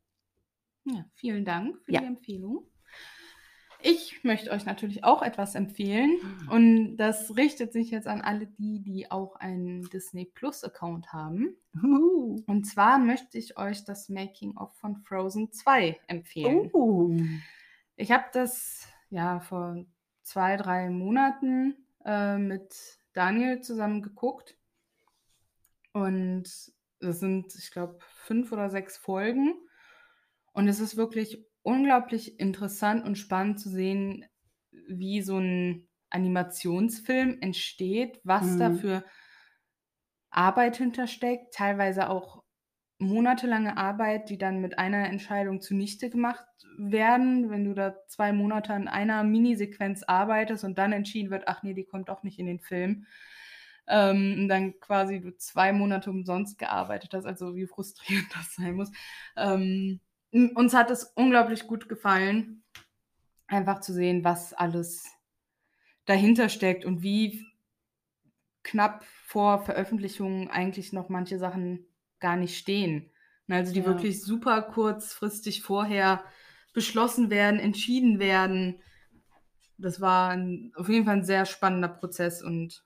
[0.86, 2.02] Ja, vielen Dank für ja.
[2.02, 2.66] die Empfehlung.
[3.80, 6.50] Ich möchte euch natürlich auch etwas empfehlen mhm.
[6.50, 11.56] und das richtet sich jetzt an alle die, die auch einen Disney Plus Account haben.
[11.84, 12.42] Uh.
[12.48, 16.72] Und zwar möchte ich euch das Making of von Frozen 2 empfehlen.
[16.74, 17.16] Uh.
[17.96, 19.86] Ich habe das ja vor
[20.28, 21.76] zwei, drei Monaten
[22.06, 24.58] äh, mit Daniel zusammen geguckt.
[25.94, 29.56] Und es sind, ich glaube, fünf oder sechs Folgen.
[30.52, 34.26] Und es ist wirklich unglaublich interessant und spannend zu sehen,
[34.90, 38.60] wie so ein Animationsfilm entsteht, was mhm.
[38.60, 39.04] da für
[40.30, 42.44] Arbeit hintersteckt, teilweise auch
[42.99, 46.45] monatelange Arbeit, die dann mit einer Entscheidung zunichte gemacht
[46.78, 51.64] werden, wenn du da zwei Monate an einer Minisequenz arbeitest und dann entschieden wird, ach
[51.64, 53.06] nee, die kommt auch nicht in den Film.
[53.88, 58.91] Ähm, dann quasi du zwei Monate umsonst gearbeitet hast, also wie frustrierend das sein muss.
[59.36, 60.02] Ähm,
[60.32, 62.64] uns hat es unglaublich gut gefallen,
[63.48, 65.06] einfach zu sehen, was alles
[66.06, 67.45] dahinter steckt und wie
[68.64, 71.86] knapp vor Veröffentlichung eigentlich noch manche Sachen
[72.19, 73.11] gar nicht stehen.
[73.49, 73.85] Also die ja.
[73.85, 76.23] wirklich super kurzfristig vorher
[76.73, 78.81] beschlossen werden, entschieden werden.
[79.77, 82.84] Das war ein, auf jeden Fall ein sehr spannender Prozess und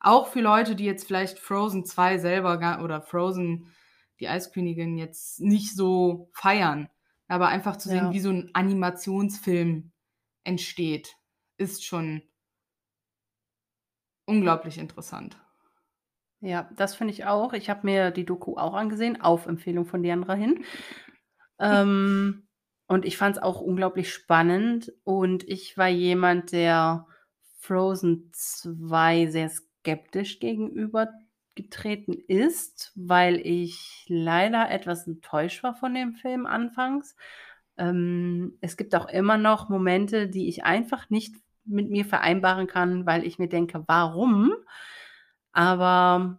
[0.00, 3.74] auch für Leute, die jetzt vielleicht Frozen 2 selber gar, oder Frozen,
[4.20, 6.88] die Eiskönigin, jetzt nicht so feiern.
[7.26, 8.12] Aber einfach zu sehen, ja.
[8.12, 9.92] wie so ein Animationsfilm
[10.44, 11.16] entsteht,
[11.56, 12.22] ist schon
[14.24, 15.36] unglaublich interessant.
[16.40, 17.52] Ja, das finde ich auch.
[17.52, 20.64] Ich habe mir die Doku auch angesehen, auf Empfehlung von Diandra hin.
[21.58, 22.46] Ähm,
[22.86, 24.92] und ich fand es auch unglaublich spannend.
[25.04, 27.06] Und ich war jemand, der
[27.60, 36.46] Frozen 2 sehr skeptisch gegenübergetreten ist, weil ich leider etwas enttäuscht war von dem Film
[36.46, 37.16] anfangs.
[37.76, 41.34] Ähm, es gibt auch immer noch Momente, die ich einfach nicht
[41.64, 44.52] mit mir vereinbaren kann, weil ich mir denke, warum?
[45.58, 46.38] Aber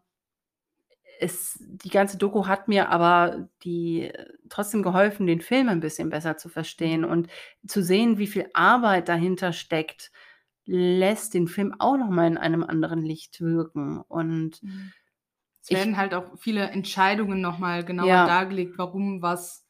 [1.20, 4.14] es, die ganze Doku hat mir aber die
[4.48, 7.28] trotzdem geholfen, den Film ein bisschen besser zu verstehen und
[7.68, 10.14] zu sehen, wie viel Arbeit dahinter steckt,
[10.66, 14.94] lässt den Film auch noch mal in einem anderen Licht wirken und mhm.
[15.64, 18.26] es werden ich, halt auch viele Entscheidungen noch mal genauer ja.
[18.26, 19.68] dargelegt, warum was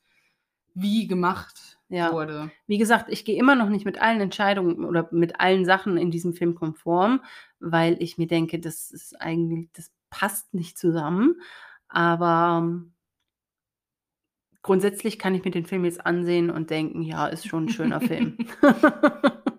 [0.76, 2.11] wie gemacht ja.
[2.11, 2.52] wurde.
[2.68, 6.11] Wie gesagt, ich gehe immer noch nicht mit allen Entscheidungen oder mit allen Sachen in
[6.11, 7.22] diesem Film konform,
[7.60, 11.41] weil ich mir denke, das ist eigentlich, das passt nicht zusammen.
[11.88, 12.94] Aber ähm,
[14.61, 17.99] grundsätzlich kann ich mir den Film jetzt ansehen und denken, ja, ist schon ein schöner
[17.99, 18.38] Film.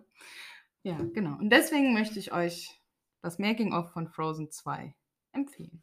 [0.83, 1.37] Ja, genau.
[1.39, 2.81] Und deswegen möchte ich euch
[3.23, 4.95] das Making-of von Frozen 2
[5.33, 5.83] empfehlen.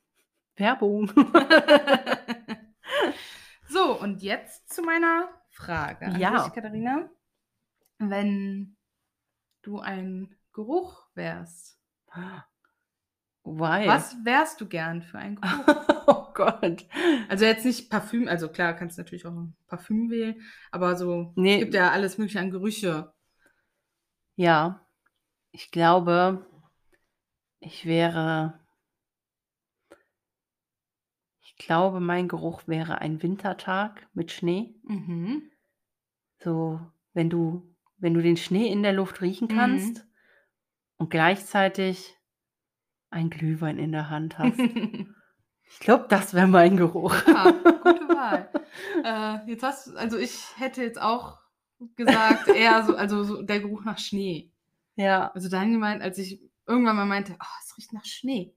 [0.56, 1.12] Werbung.
[3.70, 6.44] so, und jetzt zu meiner Frage an Ja.
[6.44, 7.10] dich, Katharina.
[7.98, 8.78] Wenn
[9.64, 11.80] du ein Geruch wärst,
[13.44, 13.88] Why?
[13.88, 15.48] was wärst du gern für ein Geruch?
[16.08, 16.86] oh Gott.
[17.28, 21.34] Also jetzt nicht Parfüm, also klar, kannst du natürlich auch ein Parfüm wählen, aber so,
[21.36, 21.56] Nee.
[21.56, 23.12] es gibt ja alles mögliche an Gerüche.
[24.36, 24.86] Ja,
[25.52, 26.46] ich glaube,
[27.60, 28.60] ich wäre.
[31.60, 34.76] Ich glaube, mein Geruch wäre ein Wintertag mit Schnee.
[34.84, 35.42] Mhm.
[36.40, 36.80] So,
[37.14, 39.56] wenn du, wenn du den Schnee in der Luft riechen Mhm.
[39.56, 40.06] kannst
[40.98, 42.16] und gleichzeitig
[43.10, 44.60] ein Glühwein in der Hand hast.
[45.70, 47.14] Ich glaube, das wäre mein Geruch.
[47.28, 48.50] Ja, gute Wahl.
[49.04, 51.40] äh, jetzt hast also ich hätte jetzt auch
[51.98, 54.50] gesagt, eher so, also so der Geruch nach Schnee.
[54.96, 55.30] Ja.
[55.34, 58.56] Also dann gemeint, als ich irgendwann mal meinte, oh, es riecht nach Schnee.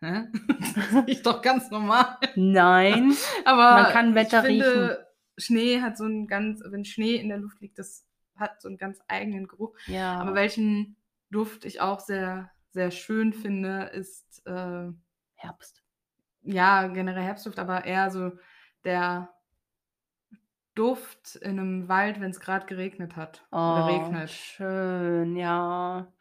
[0.00, 0.24] Hä?
[0.92, 2.18] Das riecht doch ganz normal.
[2.34, 3.14] Nein.
[3.44, 5.06] Aber Man kann Wetter ich finde,
[5.38, 8.06] Schnee hat so einen ganz, wenn Schnee in der Luft liegt, das
[8.36, 9.74] hat so einen ganz eigenen Geruch.
[9.86, 10.18] Ja.
[10.18, 10.96] Aber welchen
[11.30, 14.88] Duft ich auch sehr, sehr schön finde, ist äh,
[15.34, 15.82] Herbst.
[16.42, 18.32] ja, generell Herbstduft, aber eher so
[18.84, 19.30] der
[20.74, 24.30] Duft in einem Wald, wenn es gerade geregnet hat oder Oh, regnet.
[24.30, 26.12] schön, ja.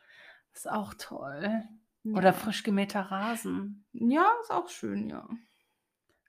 [0.53, 1.64] Ist auch toll.
[2.14, 3.86] Oder frisch gemähter Rasen.
[3.94, 5.27] Ja, ist auch schön, ja.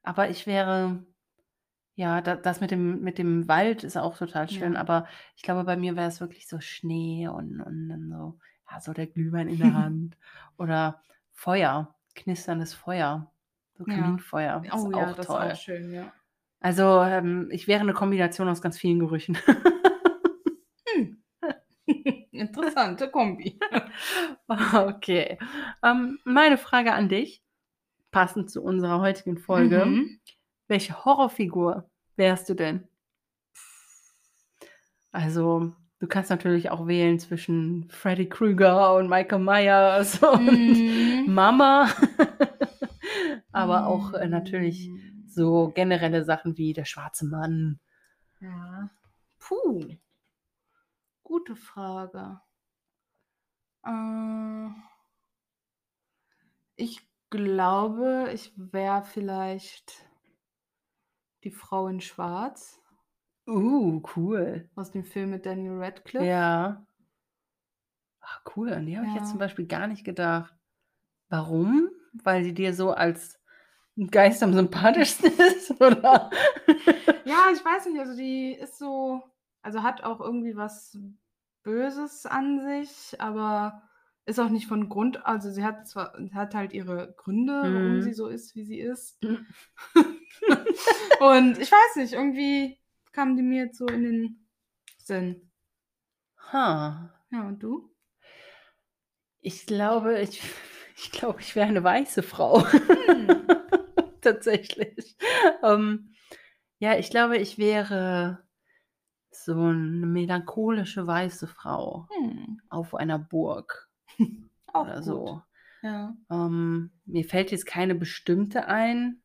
[0.02, 1.04] Aber ich wäre,
[1.94, 4.80] ja, da, das mit dem, mit dem Wald ist auch total schön, Ja.
[4.80, 8.38] aber ich glaube, bei mir wäre es wirklich so Schnee und, und dann so,
[8.70, 10.16] ja, so der Glühwein in der Hand.
[10.58, 13.30] Oder Feuer, knisterndes Feuer.
[13.74, 13.94] So Ja.
[13.94, 14.62] Kaminfeuer.
[14.64, 15.44] Ist Oh auch ja, das toll.
[15.46, 16.12] ist auch schön, ja.
[16.60, 19.36] Also, ähm, ich wäre eine Kombination aus ganz vielen Gerüchen.
[22.38, 23.58] Interessante Kombi.
[24.48, 25.38] Okay.
[25.82, 27.42] Ähm, meine Frage an dich,
[28.12, 29.84] passend zu unserer heutigen Folge.
[29.86, 30.20] Mhm.
[30.68, 32.86] Welche Horrorfigur wärst du denn?
[35.12, 41.24] Also, du kannst natürlich auch wählen zwischen Freddy Krueger und Michael Myers und Mhm.
[41.26, 41.88] Mama.
[43.52, 45.24] Aber auch äh, natürlich Mhm.
[45.28, 47.80] so generelle Sachen wie der schwarze Mann.
[48.40, 48.90] Ja.
[49.38, 49.96] Puh.
[51.26, 52.40] Gute Frage.
[53.84, 54.68] Äh,
[56.76, 57.00] ich
[57.30, 60.06] glaube, ich wäre vielleicht
[61.42, 62.80] die Frau in Schwarz
[63.48, 64.70] Uh, cool.
[64.76, 66.24] aus dem Film mit Daniel Radcliffe.
[66.24, 66.86] Ja.
[68.20, 68.72] Ach, cool.
[68.72, 69.30] An die habe ich jetzt Ja.
[69.30, 70.54] zum Beispiel gar nicht gedacht.
[71.28, 71.90] Warum?
[72.12, 73.40] Weil sie dir so als
[74.12, 76.30] Geist am sympathischsten ist, oder?
[77.24, 79.22] Ja, ich weiß nicht, also die ist so,
[79.66, 80.96] also hat auch irgendwie was
[81.64, 83.82] Böses an sich, aber
[84.24, 88.02] ist auch nicht von Grund, also sie hat zwar, hat halt ihre Gründe, warum Mhm.
[88.02, 89.20] sie so ist, wie sie ist.
[89.24, 89.44] Mhm.
[91.20, 92.78] Und ich weiß nicht, irgendwie
[93.10, 94.48] kam die mir jetzt so in den
[94.98, 95.50] Sinn.
[96.52, 97.12] Ha.
[97.30, 97.90] Ja, und du?
[99.40, 100.42] Ich glaube, ich,
[100.96, 102.64] ich glaube, ich wäre eine weiße Frau.
[102.70, 103.48] Hm.
[104.20, 105.16] Tatsächlich.
[105.62, 106.14] Ähm,
[106.78, 108.45] ja, ich glaube, ich wäre
[109.44, 112.60] so eine melancholische weiße Frau Hm.
[112.68, 113.88] auf einer Burg
[114.72, 115.04] Auch oder gut.
[115.04, 115.42] so.
[115.82, 116.16] Ja.
[116.30, 119.22] Ähm, mir fällt jetzt keine bestimmte ein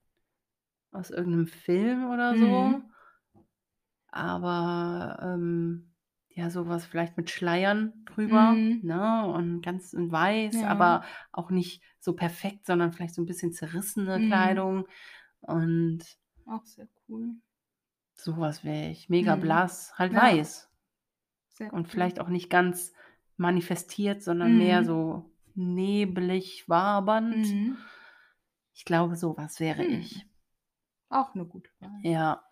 [0.92, 2.46] aus irgendeinem Film oder so.
[2.46, 2.84] Mhm.
[4.08, 5.94] Aber ähm,
[6.30, 8.80] ja, sowas vielleicht mit Schleiern drüber, Mhm.
[8.84, 9.26] ne?
[9.28, 10.70] Und ganz in weiß, Ja.
[10.70, 14.28] aber auch nicht so perfekt, sondern vielleicht so ein bisschen zerrissene Mhm.
[14.28, 14.88] Kleidung.
[15.42, 16.04] Und
[16.46, 17.36] Auch sehr cool.
[18.14, 19.10] Sowas wäre ich.
[19.10, 19.42] Mega Mhm.
[19.42, 20.22] blass, halt Ja.
[20.24, 20.70] weiß.
[21.50, 22.94] Sehr Und vielleicht auch nicht ganz
[23.38, 24.86] manifestiert, sondern mehr Mhm.
[24.86, 27.36] so neblig, wabernd.
[27.48, 27.78] Mhm.
[28.74, 30.00] Ich glaube, sowas wäre Hm.
[30.00, 30.26] ich.
[31.10, 32.00] Auch eine gute Wahl.
[32.04, 32.44] Ja.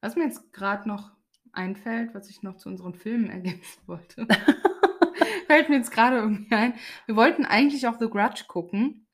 [0.00, 1.10] Was mir jetzt gerade noch
[1.52, 4.26] einfällt, was ich noch zu unseren Filmen ergänzen wollte,
[5.48, 6.74] fällt mir jetzt gerade irgendwie ein.
[7.06, 9.06] Wir wollten eigentlich auch The Grudge gucken.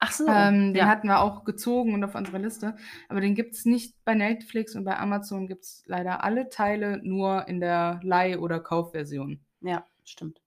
[0.00, 0.26] Ach so.
[0.26, 0.86] ähm, den ja.
[0.86, 2.74] hatten wir auch gezogen und auf unserer Liste.
[3.08, 7.00] Aber den gibt es nicht bei Netflix und bei Amazon gibt es leider alle Teile
[7.02, 9.40] nur in der Leih- oder Kaufversion.
[9.60, 10.40] ja, stimmt.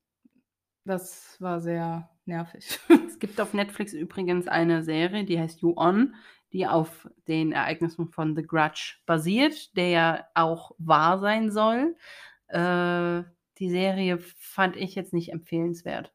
[0.86, 2.80] Das war sehr nervig.
[3.08, 6.16] Es gibt auf Netflix übrigens eine Serie, die heißt You On,
[6.52, 11.96] die auf den Ereignissen von The Grudge basiert, der ja auch wahr sein soll.
[12.48, 13.24] Äh,
[13.60, 16.12] die Serie fand ich jetzt nicht empfehlenswert.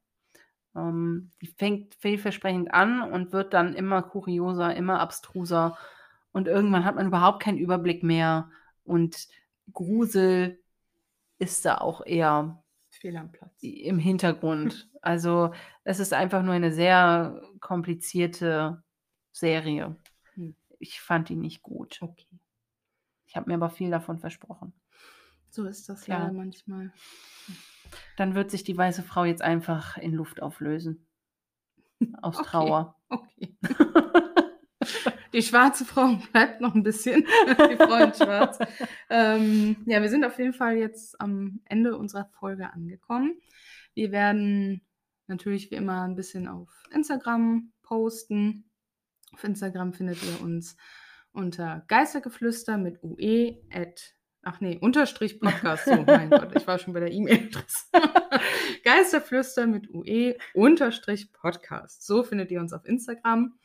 [0.78, 5.76] Ähm, die fängt vielversprechend an und wird dann immer kurioser, immer abstruser.
[6.32, 8.50] Und irgendwann hat man überhaupt keinen Überblick mehr.
[8.84, 9.28] Und
[9.72, 10.58] Grusel
[11.38, 13.52] ist da auch eher Fehl am Platz.
[13.62, 14.84] im Hintergrund.
[15.00, 15.52] Also
[15.84, 18.82] es ist einfach nur eine sehr komplizierte
[19.30, 19.94] Serie.
[20.34, 20.56] Hm.
[20.80, 21.98] Ich fand die nicht gut.
[22.02, 22.26] Okay.
[23.26, 24.72] Ich habe mir aber viel davon versprochen.
[25.50, 26.18] So ist das Ja.
[26.18, 26.92] leider manchmal.
[28.16, 31.06] Dann wird sich die weiße Frau jetzt einfach in Luft auflösen.
[32.22, 32.46] Aus Okay.
[32.48, 32.96] Trauer.
[33.08, 33.56] Okay.
[35.34, 37.22] Die schwarze Frau bleibt noch ein bisschen.
[37.70, 38.58] Die Frau in Schwarz.
[39.10, 43.38] Ähm, ja, wir sind auf jeden Fall jetzt am Ende unserer Folge angekommen.
[43.94, 44.80] Wir werden
[45.26, 48.70] natürlich wie immer ein bisschen auf Instagram posten.
[49.32, 50.76] Auf Instagram findet ihr uns
[51.32, 54.14] unter Geistergeflüster mit UE at
[54.50, 55.84] Ach nee, Unterstrich Podcast.
[55.84, 57.84] So, mein Gott, ich war schon bei der E-Mail-Adresse.
[58.82, 62.06] Geisterflüster mit UE Unterstrich Podcast.
[62.06, 63.58] So findet ihr uns auf Instagram.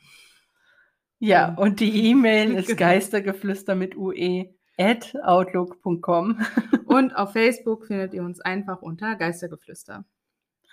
[1.20, 2.80] Ja, Ähm, und die E-Mail ist genau.
[2.80, 6.44] geistergeflüster mit ue at outlook.com.
[6.86, 10.04] Und auf Facebook findet ihr uns einfach unter Geistergeflüster.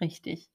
[0.02, 0.52] Richtig.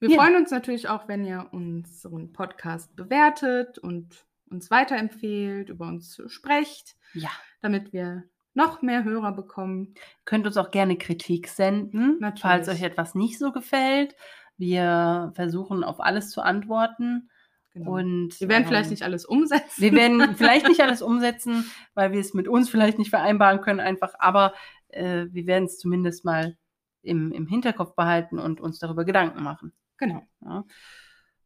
[0.00, 0.18] Wir Ja.
[0.20, 6.94] freuen uns natürlich auch, wenn ihr unseren Podcast bewertet und uns weiterempfehlt, über uns sprecht,
[7.14, 7.30] Ja.
[7.62, 8.24] damit wir
[8.54, 9.94] noch mehr Hörer bekommen.
[10.24, 12.40] Könnt uns auch gerne Kritik senden, Natürlich.
[12.40, 14.14] falls euch etwas nicht so gefällt.
[14.56, 17.30] Wir versuchen auf alles zu antworten.
[17.72, 17.96] Genau.
[17.96, 19.82] Und wir werden vielleicht ähm, nicht alles umsetzen.
[19.82, 23.80] Wir werden vielleicht nicht alles umsetzen, weil wir es mit uns vielleicht nicht vereinbaren können,
[23.80, 24.54] einfach, aber
[24.88, 26.56] äh, wir werden es zumindest mal
[27.02, 29.72] im, im Hinterkopf behalten und uns darüber Gedanken machen.
[29.98, 30.22] Genau.
[30.40, 30.64] Ja.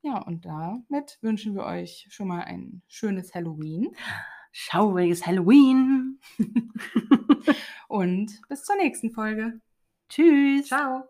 [0.03, 3.89] Ja, und damit wünschen wir euch schon mal ein schönes Halloween
[4.53, 6.21] Schauriges Halloween.
[7.89, 9.61] und bis zur nächsten Folge.
[10.09, 10.67] Tschüss.
[10.67, 11.09] Ciao.